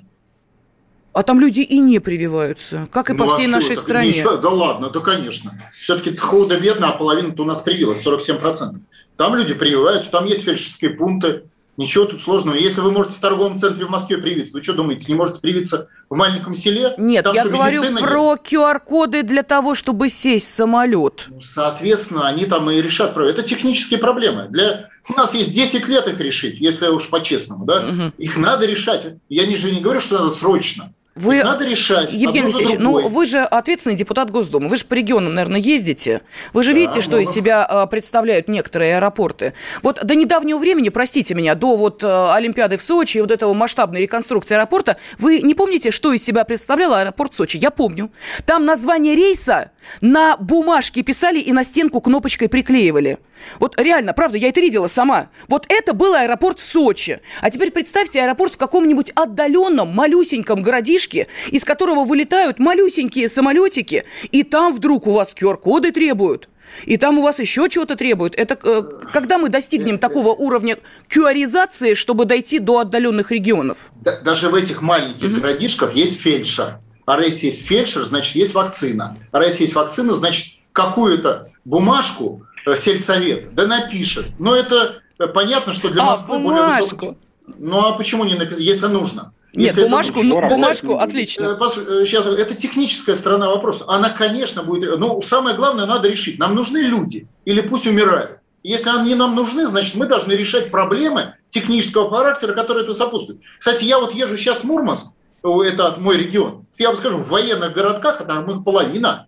А 1.15 1.23
там 1.23 1.39
люди 1.39 1.61
и 1.61 1.79
не 1.79 1.99
прививаются, 1.99 2.89
как 2.91 3.09
и 3.09 3.13
ну, 3.13 3.19
по 3.23 3.29
всей 3.29 3.45
а 3.45 3.49
нашей 3.49 3.77
стране. 3.77 4.09
Ничего, 4.09 4.35
да 4.35 4.49
ладно, 4.49 4.89
да 4.89 4.99
конечно. 4.99 5.53
Все-таки 5.71 6.13
худо-бедно, 6.13 6.89
а 6.89 6.97
половина-то 6.97 7.43
у 7.43 7.45
нас 7.45 7.61
привилась, 7.61 8.05
47%. 8.05 8.75
Там 9.15 9.35
люди 9.35 9.53
прививаются, 9.53 10.11
там 10.11 10.25
есть 10.25 10.43
фельдшерские 10.43 10.91
пункты. 10.91 11.43
Ничего 11.77 12.03
тут 12.03 12.21
сложного. 12.21 12.57
Если 12.57 12.81
вы 12.81 12.91
можете 12.91 13.15
в 13.15 13.19
торговом 13.21 13.57
центре 13.57 13.85
в 13.85 13.89
Москве 13.89 14.17
привиться, 14.17 14.57
вы 14.57 14.63
что 14.63 14.73
думаете, 14.73 15.05
не 15.07 15.15
можете 15.15 15.39
привиться 15.39 15.87
в 16.09 16.17
маленьком 16.17 16.53
селе? 16.53 16.93
Нет, 16.97 17.23
там, 17.23 17.33
я 17.33 17.45
говорю 17.45 17.81
про 17.97 18.35
QR-коды 18.35 19.23
для 19.23 19.43
того, 19.43 19.73
чтобы 19.73 20.09
сесть 20.09 20.47
в 20.47 20.49
самолет. 20.49 21.27
Ну, 21.29 21.39
соответственно, 21.39 22.27
они 22.27 22.45
там 22.45 22.69
и 22.69 22.81
решат. 22.81 23.15
Это 23.15 23.41
технические 23.41 23.99
проблемы. 23.99 24.47
Для... 24.49 24.89
У 25.07 25.13
нас 25.13 25.33
есть 25.33 25.53
10 25.53 25.87
лет 25.87 26.09
их 26.09 26.19
решить, 26.19 26.59
если 26.59 26.87
уж 26.87 27.09
по-честному. 27.09 27.63
Да? 27.63 27.85
Угу. 27.85 28.11
Их 28.17 28.35
надо 28.35 28.65
решать. 28.65 29.15
Я 29.29 29.43
же 29.55 29.71
не 29.71 29.79
говорю, 29.79 30.01
что 30.01 30.17
надо 30.17 30.31
срочно. 30.31 30.91
Вы, 31.15 31.41
надо 31.45 31.65
решать. 31.65 32.11
Евгений 32.11 32.47
Алексеевич, 32.47 32.75
ну 32.77 33.07
вы 33.07 33.25
же 33.25 33.39
ответственный 33.39 33.95
депутат 33.95 34.31
Госдумы, 34.31 34.67
вы 34.67 34.75
же 34.75 34.83
по 34.83 34.95
регионам, 34.95 35.33
наверное, 35.33 35.61
ездите. 35.61 36.23
Вы 36.51 36.61
же 36.61 36.73
да, 36.73 36.79
видите, 36.79 36.99
что 36.99 37.17
из 37.17 37.29
себя 37.29 37.65
а, 37.65 37.85
представляют 37.85 38.49
некоторые 38.49 38.97
аэропорты. 38.97 39.53
Вот 39.81 40.05
до 40.05 40.13
недавнего 40.13 40.57
времени, 40.57 40.89
простите 40.89 41.33
меня, 41.33 41.55
до 41.55 41.77
вот 41.77 42.03
а, 42.03 42.35
Олимпиады 42.35 42.75
в 42.75 42.81
Сочи 42.81 43.19
и 43.19 43.21
вот 43.21 43.31
этого 43.31 43.53
масштабной 43.53 44.01
реконструкции 44.01 44.55
аэропорта, 44.55 44.97
вы 45.17 45.39
не 45.39 45.55
помните, 45.55 45.91
что 45.91 46.11
из 46.11 46.21
себя 46.21 46.43
представлял 46.43 46.93
аэропорт 46.93 47.33
Сочи? 47.33 47.55
Я 47.55 47.71
помню. 47.71 48.11
Там 48.45 48.65
название 48.65 49.15
рейса 49.15 49.71
на 50.01 50.35
бумажке 50.35 51.01
писали 51.01 51.39
и 51.39 51.53
на 51.53 51.63
стенку 51.63 52.01
кнопочкой 52.01 52.49
приклеивали. 52.49 53.19
Вот 53.59 53.79
реально, 53.79 54.13
правда, 54.13 54.37
я 54.37 54.49
это 54.49 54.59
видела 54.59 54.87
сама. 54.87 55.29
Вот 55.47 55.65
это 55.69 55.93
был 55.93 56.13
аэропорт 56.13 56.59
в 56.59 56.63
Сочи. 56.63 57.19
А 57.41 57.49
теперь 57.49 57.71
представьте 57.71 58.21
аэропорт 58.21 58.53
в 58.53 58.57
каком-нибудь 58.57 59.11
отдаленном, 59.15 59.89
малюсеньком 59.89 60.61
городишке, 60.61 61.27
из 61.51 61.65
которого 61.65 62.03
вылетают 62.03 62.59
малюсенькие 62.59 63.27
самолетики, 63.29 64.05
и 64.31 64.43
там 64.43 64.73
вдруг 64.73 65.07
у 65.07 65.11
вас 65.11 65.33
QR-коды 65.33 65.91
требуют. 65.91 66.49
И 66.85 66.97
там 66.97 67.19
у 67.19 67.21
вас 67.21 67.39
еще 67.39 67.69
чего-то 67.69 67.95
требуют. 67.95 68.35
Это 68.35 68.57
э, 68.61 68.83
когда 69.11 69.37
мы 69.37 69.49
достигнем 69.49 69.97
такого 69.97 70.29
уровня 70.29 70.77
QR-изации, 71.09 71.93
чтобы 71.93 72.25
дойти 72.25 72.59
до 72.59 72.79
отдаленных 72.79 73.31
регионов? 73.31 73.91
Даже 74.23 74.49
в 74.49 74.55
этих 74.55 74.81
маленьких 74.81 75.27
mm-hmm. 75.27 75.39
городишках 75.39 75.95
есть 75.95 76.19
фельдшер. 76.19 76.79
А 77.05 77.21
если 77.21 77.47
есть 77.47 77.65
фельдшер, 77.65 78.03
значит, 78.05 78.35
есть 78.35 78.53
вакцина. 78.53 79.17
А 79.31 79.43
если 79.43 79.63
есть 79.63 79.75
вакцина, 79.75 80.13
значит, 80.13 80.55
какую-то 80.73 81.49
бумажку 81.63 82.45
сельсовет, 82.73 83.53
да 83.53 83.67
напишет. 83.67 84.25
Но 84.39 84.55
это 84.55 85.01
э, 85.19 85.27
понятно, 85.27 85.73
что 85.73 85.89
для 85.89 86.01
а, 86.01 86.05
Москвы 86.11 86.39
более 86.39 86.81
высокий. 86.81 87.17
Ну 87.59 87.79
а 87.79 87.93
почему 87.93 88.23
не 88.23 88.33
написать, 88.33 88.63
если 88.63 88.87
нужно? 88.87 89.33
Нет, 89.53 89.67
если 89.67 89.83
бумажку, 89.83 90.19
это, 90.19 90.27
ну, 90.27 90.49
бумажку, 90.49 90.97
отлично. 90.97 91.57
Э, 91.59 92.05
сейчас, 92.05 92.25
это 92.25 92.55
техническая 92.55 93.15
сторона 93.15 93.49
вопроса. 93.49 93.85
Она, 93.87 94.09
конечно, 94.09 94.63
будет... 94.63 94.97
Но 94.99 95.21
самое 95.21 95.55
главное 95.55 95.85
надо 95.85 96.09
решить. 96.09 96.39
Нам 96.39 96.55
нужны 96.55 96.79
люди 96.79 97.27
или 97.45 97.61
пусть 97.61 97.87
умирают. 97.87 98.39
Если 98.63 98.89
они 98.89 99.13
нам 99.13 99.35
нужны, 99.35 99.67
значит, 99.67 99.95
мы 99.95 100.07
должны 100.07 100.33
решать 100.33 100.71
проблемы 100.71 101.35
технического 101.51 102.09
характера, 102.09 102.53
которые 102.53 102.83
это 102.83 102.93
сопутствуют. 102.93 103.41
Кстати, 103.59 103.83
я 103.83 103.99
вот 103.99 104.13
езжу 104.13 104.37
сейчас 104.37 104.61
в 104.61 104.63
Мурманск, 104.63 105.13
это 105.43 105.95
мой 105.99 106.17
регион. 106.17 106.65
Я 106.77 106.87
вам 106.87 106.97
скажу, 106.97 107.17
в 107.17 107.29
военных 107.29 107.73
городках, 107.73 108.25
там 108.25 108.49
их 108.49 108.63
половина, 108.63 109.27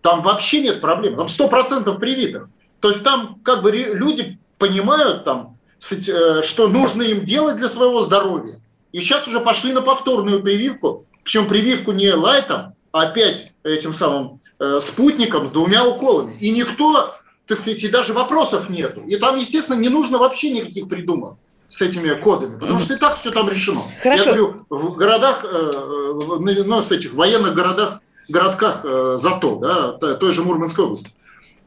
там 0.00 0.22
вообще 0.22 0.62
нет 0.62 0.80
проблем. 0.80 1.16
Там 1.16 1.26
100% 1.26 1.98
привитых. 1.98 2.48
То 2.80 2.90
есть 2.90 3.02
там 3.02 3.40
как 3.42 3.62
бы 3.62 3.70
люди 3.72 4.38
понимают, 4.58 5.24
там, 5.24 5.56
э, 5.90 6.42
что 6.42 6.68
нужно 6.68 7.02
им 7.02 7.24
делать 7.24 7.56
для 7.56 7.68
своего 7.68 8.02
здоровья. 8.02 8.60
И 8.92 9.00
сейчас 9.00 9.26
уже 9.26 9.40
пошли 9.40 9.72
на 9.72 9.82
повторную 9.82 10.42
прививку, 10.42 11.04
причем 11.22 11.46
прививку 11.46 11.92
не 11.92 12.12
лайтом, 12.12 12.74
а 12.92 13.02
опять 13.02 13.52
этим 13.62 13.92
самым 13.92 14.40
э, 14.58 14.80
спутником 14.82 15.48
с 15.48 15.50
двумя 15.50 15.86
уколами. 15.86 16.34
И 16.40 16.50
никто, 16.50 17.14
так 17.46 17.58
сказать, 17.58 17.82
и 17.82 17.88
даже 17.88 18.12
вопросов 18.12 18.70
нету. 18.70 19.02
И 19.02 19.16
там, 19.16 19.36
естественно, 19.36 19.78
не 19.78 19.88
нужно 19.88 20.18
вообще 20.18 20.50
никаких 20.50 20.88
придумок 20.88 21.36
с 21.68 21.82
этими 21.82 22.14
кодами, 22.14 22.58
потому 22.58 22.78
что 22.78 22.94
и 22.94 22.96
так 22.96 23.16
все 23.16 23.28
там 23.30 23.48
решено. 23.48 23.82
Хорошо. 24.02 24.30
Я 24.30 24.36
говорю, 24.36 24.66
в 24.70 24.96
городах, 24.96 25.44
э, 25.44 26.64
ну, 26.64 26.80
с 26.80 26.90
этих 26.90 27.12
военных 27.12 27.54
городах, 27.54 28.00
городках 28.28 28.82
зато, 28.82 29.56
да, 29.56 29.92
той 30.16 30.32
же 30.32 30.42
Мурманской 30.42 30.84
области, 30.84 31.10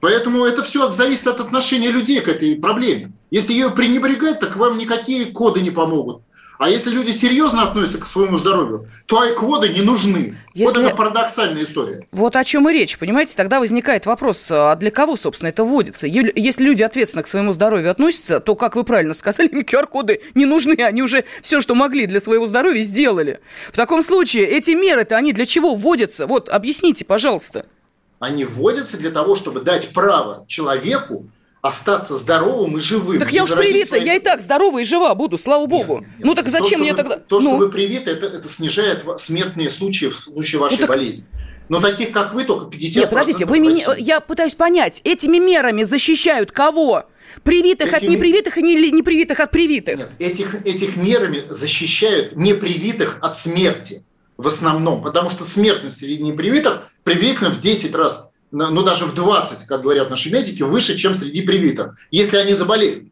Поэтому 0.02 0.44
это 0.46 0.64
все 0.64 0.90
зависит 0.90 1.28
от 1.28 1.40
отношения 1.40 1.90
людей 1.90 2.20
к 2.22 2.28
этой 2.28 2.56
проблеме. 2.56 3.14
Если 3.30 3.54
ее 3.54 3.70
пренебрегать, 3.70 4.40
так 4.40 4.56
вам 4.58 4.78
никакие 4.78 5.26
коды 5.26 5.62
не 5.62 5.72
помогут. 5.72 6.24
А 6.62 6.70
если 6.70 6.92
люди 6.92 7.12
серьезно 7.12 7.64
относятся 7.64 7.98
к 7.98 8.06
своему 8.06 8.38
здоровью, 8.38 8.88
то 9.08 9.20
айкоды 9.20 9.70
не 9.70 9.82
нужны. 9.82 10.36
Если... 10.54 10.78
Вот 10.78 10.86
это 10.86 10.96
парадоксальная 10.96 11.64
история. 11.64 12.06
Вот 12.12 12.36
о 12.36 12.44
чем 12.44 12.70
и 12.70 12.74
речь, 12.74 13.00
понимаете? 13.00 13.36
Тогда 13.36 13.60
возникает 13.60 14.06
вопрос, 14.06 14.48
а 14.52 14.76
для 14.76 14.92
кого, 14.92 15.16
собственно, 15.16 15.50
это 15.50 15.64
вводится? 15.64 16.06
Если 16.06 16.64
люди 16.64 16.84
ответственно 16.84 17.24
к 17.24 17.28
своему 17.28 17.54
здоровью 17.54 17.90
относятся, 17.90 18.40
то, 18.40 18.56
как 18.56 18.76
вы 18.76 18.84
правильно 18.84 19.16
сказали, 19.16 19.48
им 19.52 19.62
QR-коды 19.62 20.22
не 20.36 20.46
нужны. 20.46 20.74
Они 20.74 21.02
уже 21.02 21.24
все, 21.42 21.62
что 21.62 21.74
могли 21.74 22.06
для 22.06 22.20
своего 22.20 22.46
здоровья, 22.46 22.84
сделали. 22.84 23.40
В 23.72 23.76
таком 23.76 24.04
случае 24.04 24.46
эти 24.46 24.72
меры-то, 24.72 25.18
они 25.18 25.34
для 25.34 25.48
чего 25.48 25.74
вводятся? 25.74 26.28
Вот, 26.28 26.48
объясните, 26.48 27.06
пожалуйста 27.06 27.66
они 28.22 28.46
вводятся 28.46 28.98
для 28.98 29.10
того, 29.10 29.36
чтобы 29.36 29.62
дать 29.62 29.90
право 29.90 30.46
человеку 30.48 31.26
остаться 31.62 32.16
здоровым 32.16 32.78
и 32.78 32.80
живым. 32.80 33.20
Так 33.20 33.32
я 33.32 33.44
уж 33.44 33.52
привита, 33.52 33.88
свои... 33.88 34.06
я 34.06 34.16
и 34.16 34.20
так 34.20 34.42
здоровая 34.42 34.84
и 34.84 34.86
жива 34.86 35.14
буду, 35.16 35.40
слава 35.40 35.66
богу. 35.66 36.00
Нет, 36.00 36.10
нет, 36.18 36.26
ну 36.26 36.36
так 36.36 36.48
зачем 36.48 36.78
то, 36.78 36.78
мне 36.78 36.92
вы, 36.92 36.98
тогда... 36.98 37.18
То, 37.18 37.40
ну. 37.40 37.50
что 37.50 37.58
вы 37.58 37.70
привиты, 37.70 38.12
это, 38.12 38.28
это 38.28 38.48
снижает 38.48 39.04
смертные 39.18 39.72
случаи 39.72 40.06
в 40.06 40.16
случае 40.16 40.62
вашей 40.62 40.76
ну, 40.76 40.82
так... 40.82 40.90
болезни. 40.90 41.26
Но 41.68 41.80
таких, 41.80 42.12
как 42.12 42.34
вы, 42.36 42.44
только 42.44 42.76
50%. 42.76 43.00
Нет, 43.00 43.10
подождите, 43.10 43.46
вы 43.46 43.60
меня, 43.60 43.96
я 43.98 44.20
пытаюсь 44.20 44.54
понять, 44.54 45.02
этими 45.04 45.38
мерами 45.38 45.82
защищают 45.82 46.52
кого? 46.52 47.06
Привитых 47.44 47.94
этими... 47.94 48.08
от 48.08 48.16
непривитых 48.16 48.58
и 48.58 48.62
не, 48.62 48.92
непривитых 48.92 49.40
от 49.40 49.50
привитых? 49.50 49.98
Нет, 49.98 50.10
этих, 50.20 50.56
этих 50.66 50.96
мерами 50.96 51.46
защищают 51.50 52.36
непривитых 52.36 53.18
от 53.22 53.38
смерти 53.38 54.04
в 54.42 54.48
основном, 54.48 55.02
потому 55.02 55.30
что 55.30 55.44
смертность 55.46 56.00
среди 56.00 56.24
непривитых 56.24 56.84
приблизительно 57.04 57.52
в 57.52 57.62
10 57.62 57.96
раз 57.96 58.30
ну 58.52 58.84
даже 58.84 59.06
в 59.06 59.14
20, 59.14 59.66
как 59.66 59.82
говорят 59.82 60.10
наши 60.10 60.30
медики, 60.30 60.62
выше, 60.62 60.98
чем 60.98 61.16
среди 61.16 61.42
привитых, 61.42 61.96
если 62.12 62.36
они 62.36 62.54
заболеют. 62.54 63.06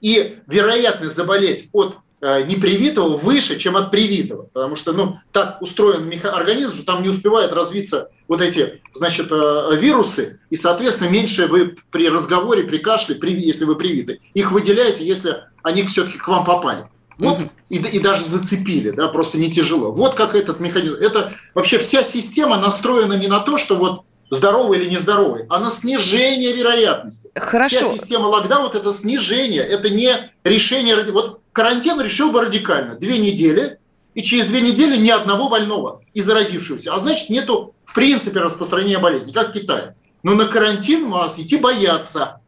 И 0.00 0.38
вероятность 0.46 1.16
заболеть 1.16 1.68
от 1.72 1.96
Э, 2.26 2.42
непривитого 2.42 3.18
выше, 3.18 3.58
чем 3.58 3.76
от 3.76 3.90
привитого. 3.90 4.44
Потому 4.54 4.76
что 4.76 4.94
ну, 4.94 5.18
так 5.30 5.60
устроен 5.60 6.10
организм, 6.24 6.76
что 6.76 6.86
там 6.86 7.02
не 7.02 7.10
успевают 7.10 7.52
развиться 7.52 8.08
вот 8.28 8.40
эти 8.40 8.80
значит, 8.94 9.30
э, 9.30 9.76
вирусы, 9.78 10.40
и, 10.48 10.56
соответственно, 10.56 11.10
меньше 11.10 11.48
вы 11.48 11.76
при 11.90 12.08
разговоре, 12.08 12.62
при 12.62 12.78
кашле, 12.78 13.16
при, 13.16 13.38
если 13.38 13.66
вы 13.66 13.76
привиты, 13.76 14.20
их 14.32 14.52
выделяете, 14.52 15.04
если 15.04 15.42
они 15.62 15.82
все-таки 15.82 16.16
к 16.16 16.26
вам 16.26 16.46
попали. 16.46 16.86
Вот, 17.18 17.38
угу. 17.38 17.50
и, 17.68 17.76
и 17.76 17.98
даже 18.00 18.24
зацепили, 18.24 18.90
да, 18.90 19.08
просто 19.08 19.38
не 19.38 19.50
тяжело. 19.50 19.92
Вот 19.92 20.14
как 20.14 20.34
этот 20.34 20.60
механизм. 20.60 20.94
Это 20.94 21.32
вообще 21.54 21.78
вся 21.78 22.02
система 22.02 22.58
настроена 22.58 23.14
не 23.14 23.28
на 23.28 23.40
то, 23.40 23.56
что 23.56 23.76
вот 23.76 24.02
здоровый 24.30 24.78
или 24.78 24.90
нездоровый, 24.90 25.46
а 25.48 25.60
на 25.60 25.70
снижение 25.70 26.52
вероятности. 26.52 27.30
Хорошо. 27.34 27.76
Вся 27.76 27.98
система 27.98 28.26
локдаун– 28.26 28.70
это 28.74 28.92
снижение, 28.92 29.62
это 29.62 29.90
не 29.90 30.30
решение. 30.42 30.96
Вот 31.12 31.40
карантин 31.52 32.00
решил 32.00 32.32
бы 32.32 32.40
радикально. 32.40 32.96
Две 32.96 33.18
недели, 33.18 33.78
и 34.14 34.22
через 34.22 34.46
две 34.46 34.60
недели 34.60 34.96
ни 34.96 35.10
одного 35.10 35.48
больного 35.48 36.02
и 36.14 36.20
заразившегося. 36.20 36.94
А 36.94 36.98
значит, 36.98 37.30
нету 37.30 37.74
в 37.84 37.94
принципе 37.94 38.40
распространения 38.40 38.98
болезни, 38.98 39.32
как 39.32 39.50
в 39.50 39.52
Китае. 39.52 39.96
Но 40.22 40.34
на 40.34 40.46
карантин 40.46 41.08
нас 41.10 41.38
идти 41.38 41.56
боятся. 41.56 42.40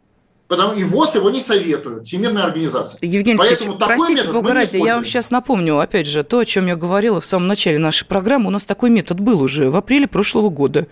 Потому 0.48 0.74
и 0.74 0.84
ВОЗ 0.84 1.16
его 1.16 1.30
не 1.30 1.40
советуют, 1.40 2.06
Всемирная 2.06 2.44
организация. 2.44 2.98
Евгений 3.02 3.36
Поэтому 3.36 3.76
простите, 3.78 4.30
бога 4.30 4.54
ради, 4.54 4.76
я 4.76 4.94
вам 4.94 5.04
сейчас 5.04 5.30
напомню, 5.30 5.78
опять 5.78 6.06
же, 6.06 6.22
то, 6.22 6.38
о 6.38 6.44
чем 6.44 6.66
я 6.66 6.76
говорила 6.76 7.20
в 7.20 7.24
самом 7.26 7.48
начале 7.48 7.78
нашей 7.78 8.06
программы, 8.06 8.46
у 8.48 8.50
нас 8.50 8.64
такой 8.64 8.90
метод 8.90 9.18
был 9.18 9.42
уже 9.42 9.70
в 9.70 9.76
апреле 9.76 10.06
прошлого 10.06 10.48
года. 10.48 10.86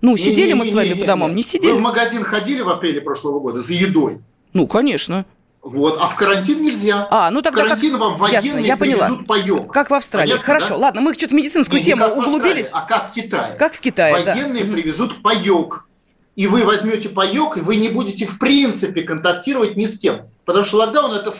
Ну, 0.00 0.12
не, 0.12 0.18
сидели 0.18 0.48
не, 0.48 0.52
не, 0.52 0.54
мы 0.54 0.64
с 0.64 0.74
вами 0.74 0.88
не, 0.88 0.94
по 0.94 1.06
домам, 1.06 1.30
не, 1.30 1.36
не 1.36 1.42
сидели. 1.42 1.72
Вы 1.72 1.78
в 1.78 1.82
магазин 1.82 2.24
ходили 2.24 2.62
в 2.62 2.68
апреле 2.68 3.00
прошлого 3.00 3.38
года 3.38 3.60
за 3.60 3.74
едой? 3.74 4.18
Ну, 4.52 4.66
конечно. 4.66 5.24
Вот, 5.62 5.98
а 6.00 6.06
в 6.06 6.14
карантин 6.14 6.62
нельзя. 6.62 7.08
А, 7.10 7.28
ну 7.30 7.42
тогда 7.42 7.62
в 7.62 7.64
карантин 7.64 7.92
как... 7.92 8.00
вам 8.00 8.14
военные 8.14 8.44
Ясно, 8.44 8.58
я 8.58 8.76
поняла. 8.76 9.18
паёк. 9.26 9.72
Как 9.72 9.90
в 9.90 9.94
Австралии. 9.94 10.30
Понятно, 10.30 10.46
Хорошо, 10.46 10.68
да? 10.70 10.76
ладно, 10.76 11.00
мы 11.00 11.12
что-то 11.14 11.34
медицинскую 11.34 11.80
не, 11.80 11.84
тему 11.84 12.06
не 12.06 12.12
углубились. 12.12 12.70
а 12.72 12.82
как 12.82 13.10
в 13.10 13.14
Китае. 13.14 13.56
Как 13.56 13.72
в 13.74 13.80
Китае, 13.80 14.14
Военные 14.14 14.64
да. 14.64 14.72
привезут 14.72 15.22
паёк. 15.22 15.88
И 16.36 16.46
вы 16.46 16.64
возьмете 16.64 17.08
паёк, 17.08 17.56
и 17.56 17.60
вы 17.60 17.76
не 17.76 17.88
будете 17.88 18.26
в 18.26 18.38
принципе 18.38 19.02
контактировать 19.02 19.76
ни 19.76 19.86
с 19.86 19.98
кем. 19.98 20.28
Потому 20.44 20.64
что 20.64 20.76
локдаун– 20.76 21.12
это 21.14 21.32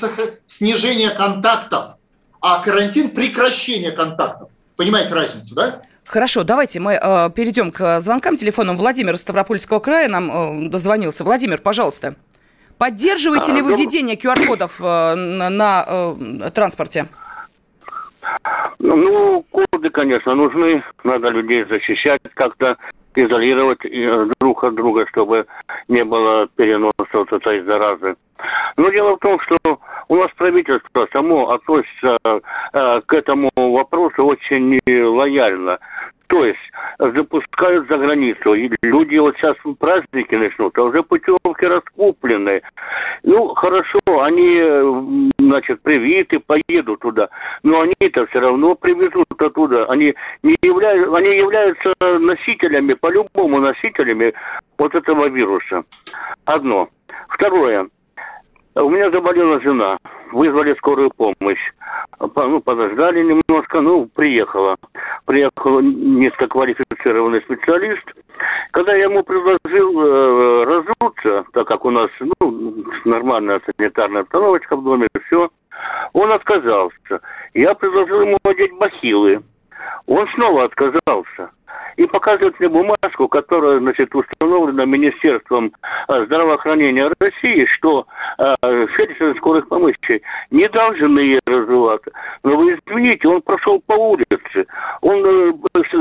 снижение 0.46 1.10
контактов, 1.10 1.96
а 2.40 2.62
карантин– 2.62 3.10
прекращение 3.14 3.92
контактов. 3.92 4.50
Понимаете 4.76 5.14
разницу, 5.14 5.54
да? 5.54 5.82
Хорошо, 6.04 6.44
давайте 6.44 6.80
мы 6.80 6.94
э, 6.94 7.30
перейдем 7.34 7.72
к 7.72 8.00
звонкам 8.00 8.36
телефоном. 8.36 8.76
Владимир 8.76 9.14
из 9.14 9.20
Ставропольского 9.20 9.80
края 9.80 10.08
нам 10.08 10.66
э, 10.66 10.68
дозвонился. 10.68 11.24
Владимир, 11.24 11.60
пожалуйста. 11.60 12.14
Поддерживаете 12.78 13.52
ли 13.52 13.62
вы 13.62 13.72
а, 13.72 13.76
введение 13.76 14.16
QR-кодов 14.16 14.80
э, 14.80 15.14
на, 15.14 15.50
на 15.50 15.84
э, 15.86 16.50
транспорте? 16.54 17.06
Ну, 18.78 19.44
коды, 19.50 19.90
конечно, 19.90 20.34
нужны. 20.34 20.84
Надо 21.02 21.28
людей 21.28 21.64
защищать 21.64 22.20
как-то, 22.34 22.76
изолировать 23.16 23.84
э, 23.84 24.28
друг 24.40 24.62
от 24.64 24.74
друга, 24.74 25.06
чтобы 25.08 25.46
не 25.88 26.04
было 26.04 26.46
переноса 26.54 26.92
вот 27.12 27.32
этой 27.32 27.62
заразы. 27.62 28.16
Но 28.76 28.90
дело 28.90 29.16
в 29.16 29.20
том, 29.20 29.40
что 29.40 29.56
у 30.08 30.16
нас 30.16 30.30
правительство 30.36 31.08
само 31.12 31.50
относится 31.50 32.18
э, 32.22 33.00
к 33.06 33.12
этому 33.12 33.48
вопросу 33.56 34.24
очень 34.24 34.78
лояльно. 34.86 35.78
То 36.28 36.44
есть 36.44 36.58
запускают 36.98 37.88
за 37.88 37.98
границу. 37.98 38.54
И 38.54 38.70
люди 38.82 39.16
вот 39.16 39.36
сейчас 39.36 39.56
праздники 39.78 40.34
начнут, 40.34 40.76
а 40.78 40.82
уже 40.82 41.02
путевки 41.02 41.66
раскуплены. 41.66 42.62
Ну, 43.22 43.54
хорошо, 43.54 43.98
они, 44.22 45.30
значит, 45.38 45.80
привиты, 45.82 46.40
поедут 46.40 47.00
туда. 47.00 47.28
Но 47.62 47.80
они-то 47.80 48.26
все 48.26 48.40
равно 48.40 48.74
привезут 48.74 49.26
оттуда. 49.38 49.86
Они, 49.86 50.14
не 50.42 50.56
являются, 50.62 51.16
они 51.16 51.36
являются 51.36 51.94
носителями, 52.00 52.94
по-любому 52.94 53.60
носителями 53.60 54.32
вот 54.78 54.94
этого 54.94 55.28
вируса. 55.28 55.84
Одно. 56.44 56.88
Второе. 57.28 57.88
У 58.76 58.90
меня 58.90 59.10
заболела 59.10 59.58
жена, 59.62 59.96
вызвали 60.32 60.74
скорую 60.74 61.10
помощь. 61.10 61.72
Ну, 62.20 62.60
подождали 62.60 63.22
немножко, 63.22 63.80
ну, 63.80 64.06
приехала. 64.14 64.76
Приехал 65.24 65.80
низкоквалифицированный 65.80 67.40
специалист. 67.40 68.04
Когда 68.72 68.94
я 68.94 69.04
ему 69.04 69.22
предложил 69.22 69.98
э, 69.98 70.64
разуться, 70.64 71.46
так 71.54 71.66
как 71.66 71.86
у 71.86 71.90
нас, 71.90 72.10
ну, 72.38 72.84
нормальная 73.06 73.62
санитарная 73.64 74.22
обстановочка 74.22 74.76
в 74.76 74.84
доме, 74.84 75.06
все, 75.26 75.48
он 76.12 76.32
отказался. 76.32 77.20
Я 77.54 77.74
предложил 77.74 78.20
ему 78.20 78.36
одеть 78.44 78.76
бахилы. 78.76 79.42
Он 80.06 80.28
снова 80.34 80.64
отказался 80.64 81.50
и 81.96 82.06
показывает 82.06 82.58
мне 82.60 82.68
бумажку, 82.68 83.28
которая, 83.28 83.78
значит, 83.80 84.14
установлена 84.14 84.84
Министерством 84.84 85.72
э, 86.08 86.24
здравоохранения 86.26 87.10
России, 87.18 87.66
что 87.76 88.06
э, 88.38 88.54
фельдшеры 88.62 89.34
скорых 89.36 89.68
помощи 89.68 90.22
не 90.50 90.68
должны 90.68 91.38
развиваться. 91.46 92.10
Но 92.42 92.56
вы 92.56 92.74
извините, 92.74 93.28
он 93.28 93.40
прошел 93.42 93.80
по 93.86 93.94
улице, 93.94 94.66
он 95.00 95.24
э, 95.24 95.52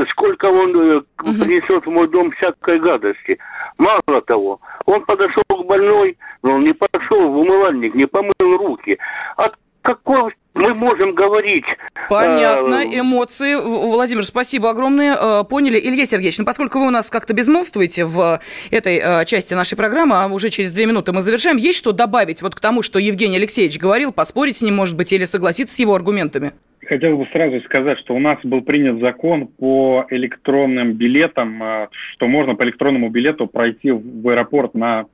сколько 0.09 0.45
он 0.45 0.75
э, 0.75 1.01
принесет 1.17 1.85
в 1.85 1.89
мой 1.89 2.07
дом 2.09 2.31
всякой 2.31 2.79
гадости. 2.79 3.37
Мало 3.77 4.21
того, 4.25 4.59
он 4.85 5.03
подошел 5.05 5.43
к 5.47 5.65
больной, 5.65 6.17
но 6.43 6.55
он 6.55 6.63
не 6.63 6.73
пошел 6.73 7.29
в 7.29 7.37
умывальник, 7.37 7.95
не 7.95 8.05
помыл 8.05 8.57
руки. 8.57 8.97
От 9.37 9.55
какой 9.81 10.33
мы 10.55 10.73
можем 10.73 11.13
говорить. 11.13 11.65
Понятно, 12.09 12.83
э, 12.83 12.99
эмоции. 12.99 13.55
Владимир, 13.55 14.25
спасибо 14.25 14.69
огромное. 14.69 15.15
Э, 15.15 15.43
поняли. 15.43 15.79
Илья 15.79 16.05
Сергеевич, 16.05 16.39
ну 16.39 16.45
поскольку 16.45 16.79
вы 16.79 16.87
у 16.87 16.91
нас 16.91 17.09
как-то 17.09 17.33
безмолвствуете 17.33 18.05
в 18.05 18.39
этой 18.71 18.97
э, 18.97 19.25
части 19.25 19.53
нашей 19.53 19.75
программы, 19.75 20.15
а 20.15 20.27
уже 20.27 20.49
через 20.49 20.73
две 20.73 20.85
минуты 20.85 21.11
мы 21.11 21.21
завершаем, 21.21 21.57
есть 21.57 21.77
что 21.77 21.91
добавить 21.91 22.41
вот 22.41 22.55
к 22.55 22.59
тому, 22.59 22.81
что 22.81 22.99
Евгений 22.99 23.35
Алексеевич 23.35 23.77
говорил, 23.77 24.13
поспорить 24.13 24.55
с 24.55 24.61
ним, 24.61 24.75
может 24.75 24.95
быть, 24.95 25.11
или 25.11 25.25
согласиться 25.25 25.75
с 25.75 25.79
его 25.79 25.93
аргументами? 25.93 26.53
Хотел 26.87 27.17
бы 27.17 27.27
сразу 27.33 27.59
сказать, 27.61 27.99
что 27.99 28.15
у 28.15 28.19
нас 28.19 28.37
был 28.43 28.61
принят 28.61 28.99
закон 28.99 29.47
по 29.47 30.05
электронным 30.09 30.93
билетам, 30.93 31.89
что 32.13 32.27
можно 32.27 32.53
по 32.55 32.63
электронному 32.63 33.09
билету 33.09 33.47
пройти 33.47 33.89
в 33.89 34.29
аэропорт 34.29 34.75
на 34.75 35.05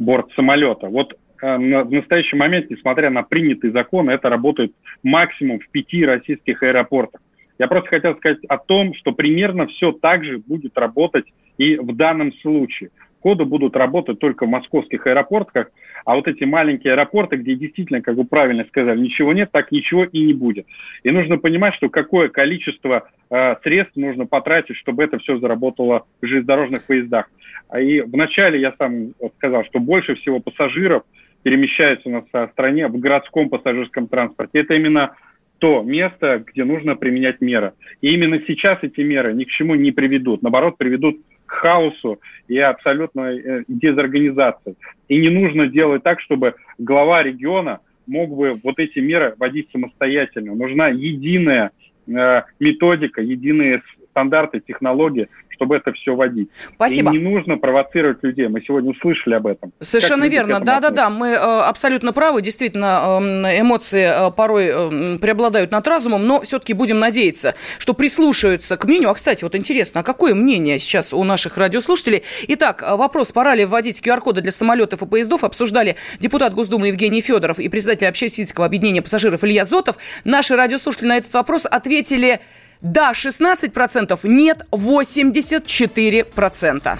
борт 0.00 0.26
самолета. 0.34 0.88
Вот 0.88 1.16
в 1.42 1.90
настоящий 1.90 2.36
момент, 2.36 2.70
несмотря 2.70 3.10
на 3.10 3.22
принятый 3.22 3.72
закон, 3.72 4.08
это 4.08 4.28
работает 4.28 4.72
максимум 5.02 5.58
в 5.58 5.68
пяти 5.70 6.04
российских 6.06 6.62
аэропортах. 6.62 7.20
Я 7.58 7.66
просто 7.66 7.90
хотел 7.90 8.16
сказать 8.16 8.44
о 8.48 8.58
том, 8.58 8.94
что 8.94 9.12
примерно 9.12 9.66
все 9.66 9.92
так 9.92 10.24
же 10.24 10.38
будет 10.38 10.78
работать 10.78 11.26
и 11.58 11.76
в 11.76 11.94
данном 11.96 12.32
случае. 12.34 12.90
Коды 13.20 13.44
будут 13.44 13.76
работать 13.76 14.18
только 14.18 14.46
в 14.46 14.48
московских 14.48 15.06
аэропортах, 15.06 15.70
а 16.04 16.16
вот 16.16 16.26
эти 16.26 16.42
маленькие 16.42 16.94
аэропорты, 16.94 17.36
где 17.36 17.54
действительно, 17.54 18.02
как 18.02 18.16
вы 18.16 18.24
правильно 18.24 18.64
сказали, 18.64 18.98
ничего 18.98 19.32
нет, 19.32 19.50
так 19.52 19.70
ничего 19.70 20.04
и 20.04 20.26
не 20.26 20.32
будет. 20.32 20.66
И 21.04 21.10
нужно 21.12 21.38
понимать, 21.38 21.74
что 21.74 21.88
какое 21.88 22.28
количество 22.28 23.08
э, 23.30 23.54
средств 23.62 23.94
нужно 23.94 24.26
потратить, 24.26 24.76
чтобы 24.76 25.04
это 25.04 25.18
все 25.18 25.38
заработало 25.38 26.04
в 26.20 26.26
железнодорожных 26.26 26.84
поездах. 26.84 27.30
И 27.78 28.00
вначале 28.00 28.60
я 28.60 28.74
сам 28.76 29.12
сказал, 29.36 29.64
что 29.66 29.78
больше 29.78 30.16
всего 30.16 30.40
пассажиров– 30.40 31.02
перемещаются 31.42 32.08
у 32.08 32.12
нас 32.12 32.24
в 32.32 32.50
стране 32.52 32.88
в 32.88 32.98
городском 32.98 33.48
пассажирском 33.48 34.08
транспорте. 34.08 34.60
Это 34.60 34.74
именно 34.74 35.14
то 35.58 35.82
место, 35.82 36.42
где 36.44 36.64
нужно 36.64 36.96
применять 36.96 37.40
меры. 37.40 37.72
И 38.00 38.12
именно 38.12 38.40
сейчас 38.46 38.78
эти 38.82 39.00
меры 39.00 39.32
ни 39.32 39.44
к 39.44 39.48
чему 39.48 39.76
не 39.76 39.92
приведут, 39.92 40.42
наоборот, 40.42 40.76
приведут 40.76 41.18
к 41.46 41.52
хаосу 41.52 42.20
и 42.48 42.58
абсолютной 42.58 43.38
э, 43.38 43.64
дезорганизации. 43.68 44.74
И 45.08 45.18
не 45.18 45.28
нужно 45.28 45.68
делать 45.68 46.02
так, 46.02 46.20
чтобы 46.20 46.54
глава 46.78 47.22
региона 47.22 47.78
мог 48.06 48.34
бы 48.34 48.58
вот 48.62 48.78
эти 48.78 48.98
меры 48.98 49.34
вводить 49.38 49.70
самостоятельно. 49.70 50.54
Нужна 50.54 50.88
единая 50.88 51.70
э, 52.08 52.42
методика, 52.58 53.22
единые 53.22 53.82
стандарты, 54.10 54.60
технологии, 54.60 55.28
чтобы 55.52 55.76
это 55.76 55.92
все 55.92 56.14
водить. 56.14 56.48
Спасибо. 56.74 57.10
И 57.12 57.18
не 57.18 57.24
нужно 57.24 57.56
провоцировать 57.58 58.22
людей. 58.22 58.48
Мы 58.48 58.60
сегодня 58.62 58.90
услышали 58.90 59.34
об 59.34 59.46
этом. 59.46 59.72
Совершенно 59.80 60.28
верно. 60.28 60.60
Да-да-да, 60.60 61.10
мы 61.10 61.28
э, 61.28 61.36
абсолютно 61.36 62.12
правы. 62.12 62.42
Действительно, 62.42 63.20
э, 63.20 63.60
эмоции 63.60 64.28
э, 64.28 64.30
порой 64.32 64.66
э, 64.72 65.18
преобладают 65.18 65.70
над 65.70 65.86
разумом, 65.86 66.26
но 66.26 66.40
все-таки 66.42 66.72
будем 66.72 66.98
надеяться, 66.98 67.54
что 67.78 67.94
прислушаются 67.94 68.76
к 68.76 68.84
мнению. 68.84 69.10
А, 69.10 69.14
кстати, 69.14 69.44
вот 69.44 69.54
интересно, 69.54 70.00
а 70.00 70.02
какое 70.02 70.34
мнение 70.34 70.78
сейчас 70.78 71.12
у 71.12 71.22
наших 71.24 71.56
радиослушателей? 71.56 72.22
Итак, 72.48 72.82
вопрос, 72.82 73.32
пора 73.32 73.54
ли 73.54 73.64
вводить 73.64 74.00
QR-коды 74.00 74.40
для 74.40 74.52
самолетов 74.52 75.02
и 75.02 75.06
поездов, 75.06 75.44
обсуждали 75.44 75.96
депутат 76.18 76.54
Госдумы 76.54 76.88
Евгений 76.88 77.20
Федоров 77.20 77.58
и 77.58 77.68
председатель 77.68 78.06
общественного 78.06 78.66
объединения 78.66 79.02
пассажиров 79.02 79.44
Илья 79.44 79.64
Зотов. 79.64 79.96
Наши 80.24 80.56
радиослушатели 80.56 81.08
на 81.08 81.16
этот 81.16 81.32
вопрос 81.34 81.66
ответили 81.66 82.40
да, 82.82 83.12
16%, 83.12 84.18
нет, 84.24 84.66
84%. 84.72 86.98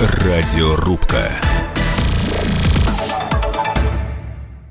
Радиорубка. 0.00 1.32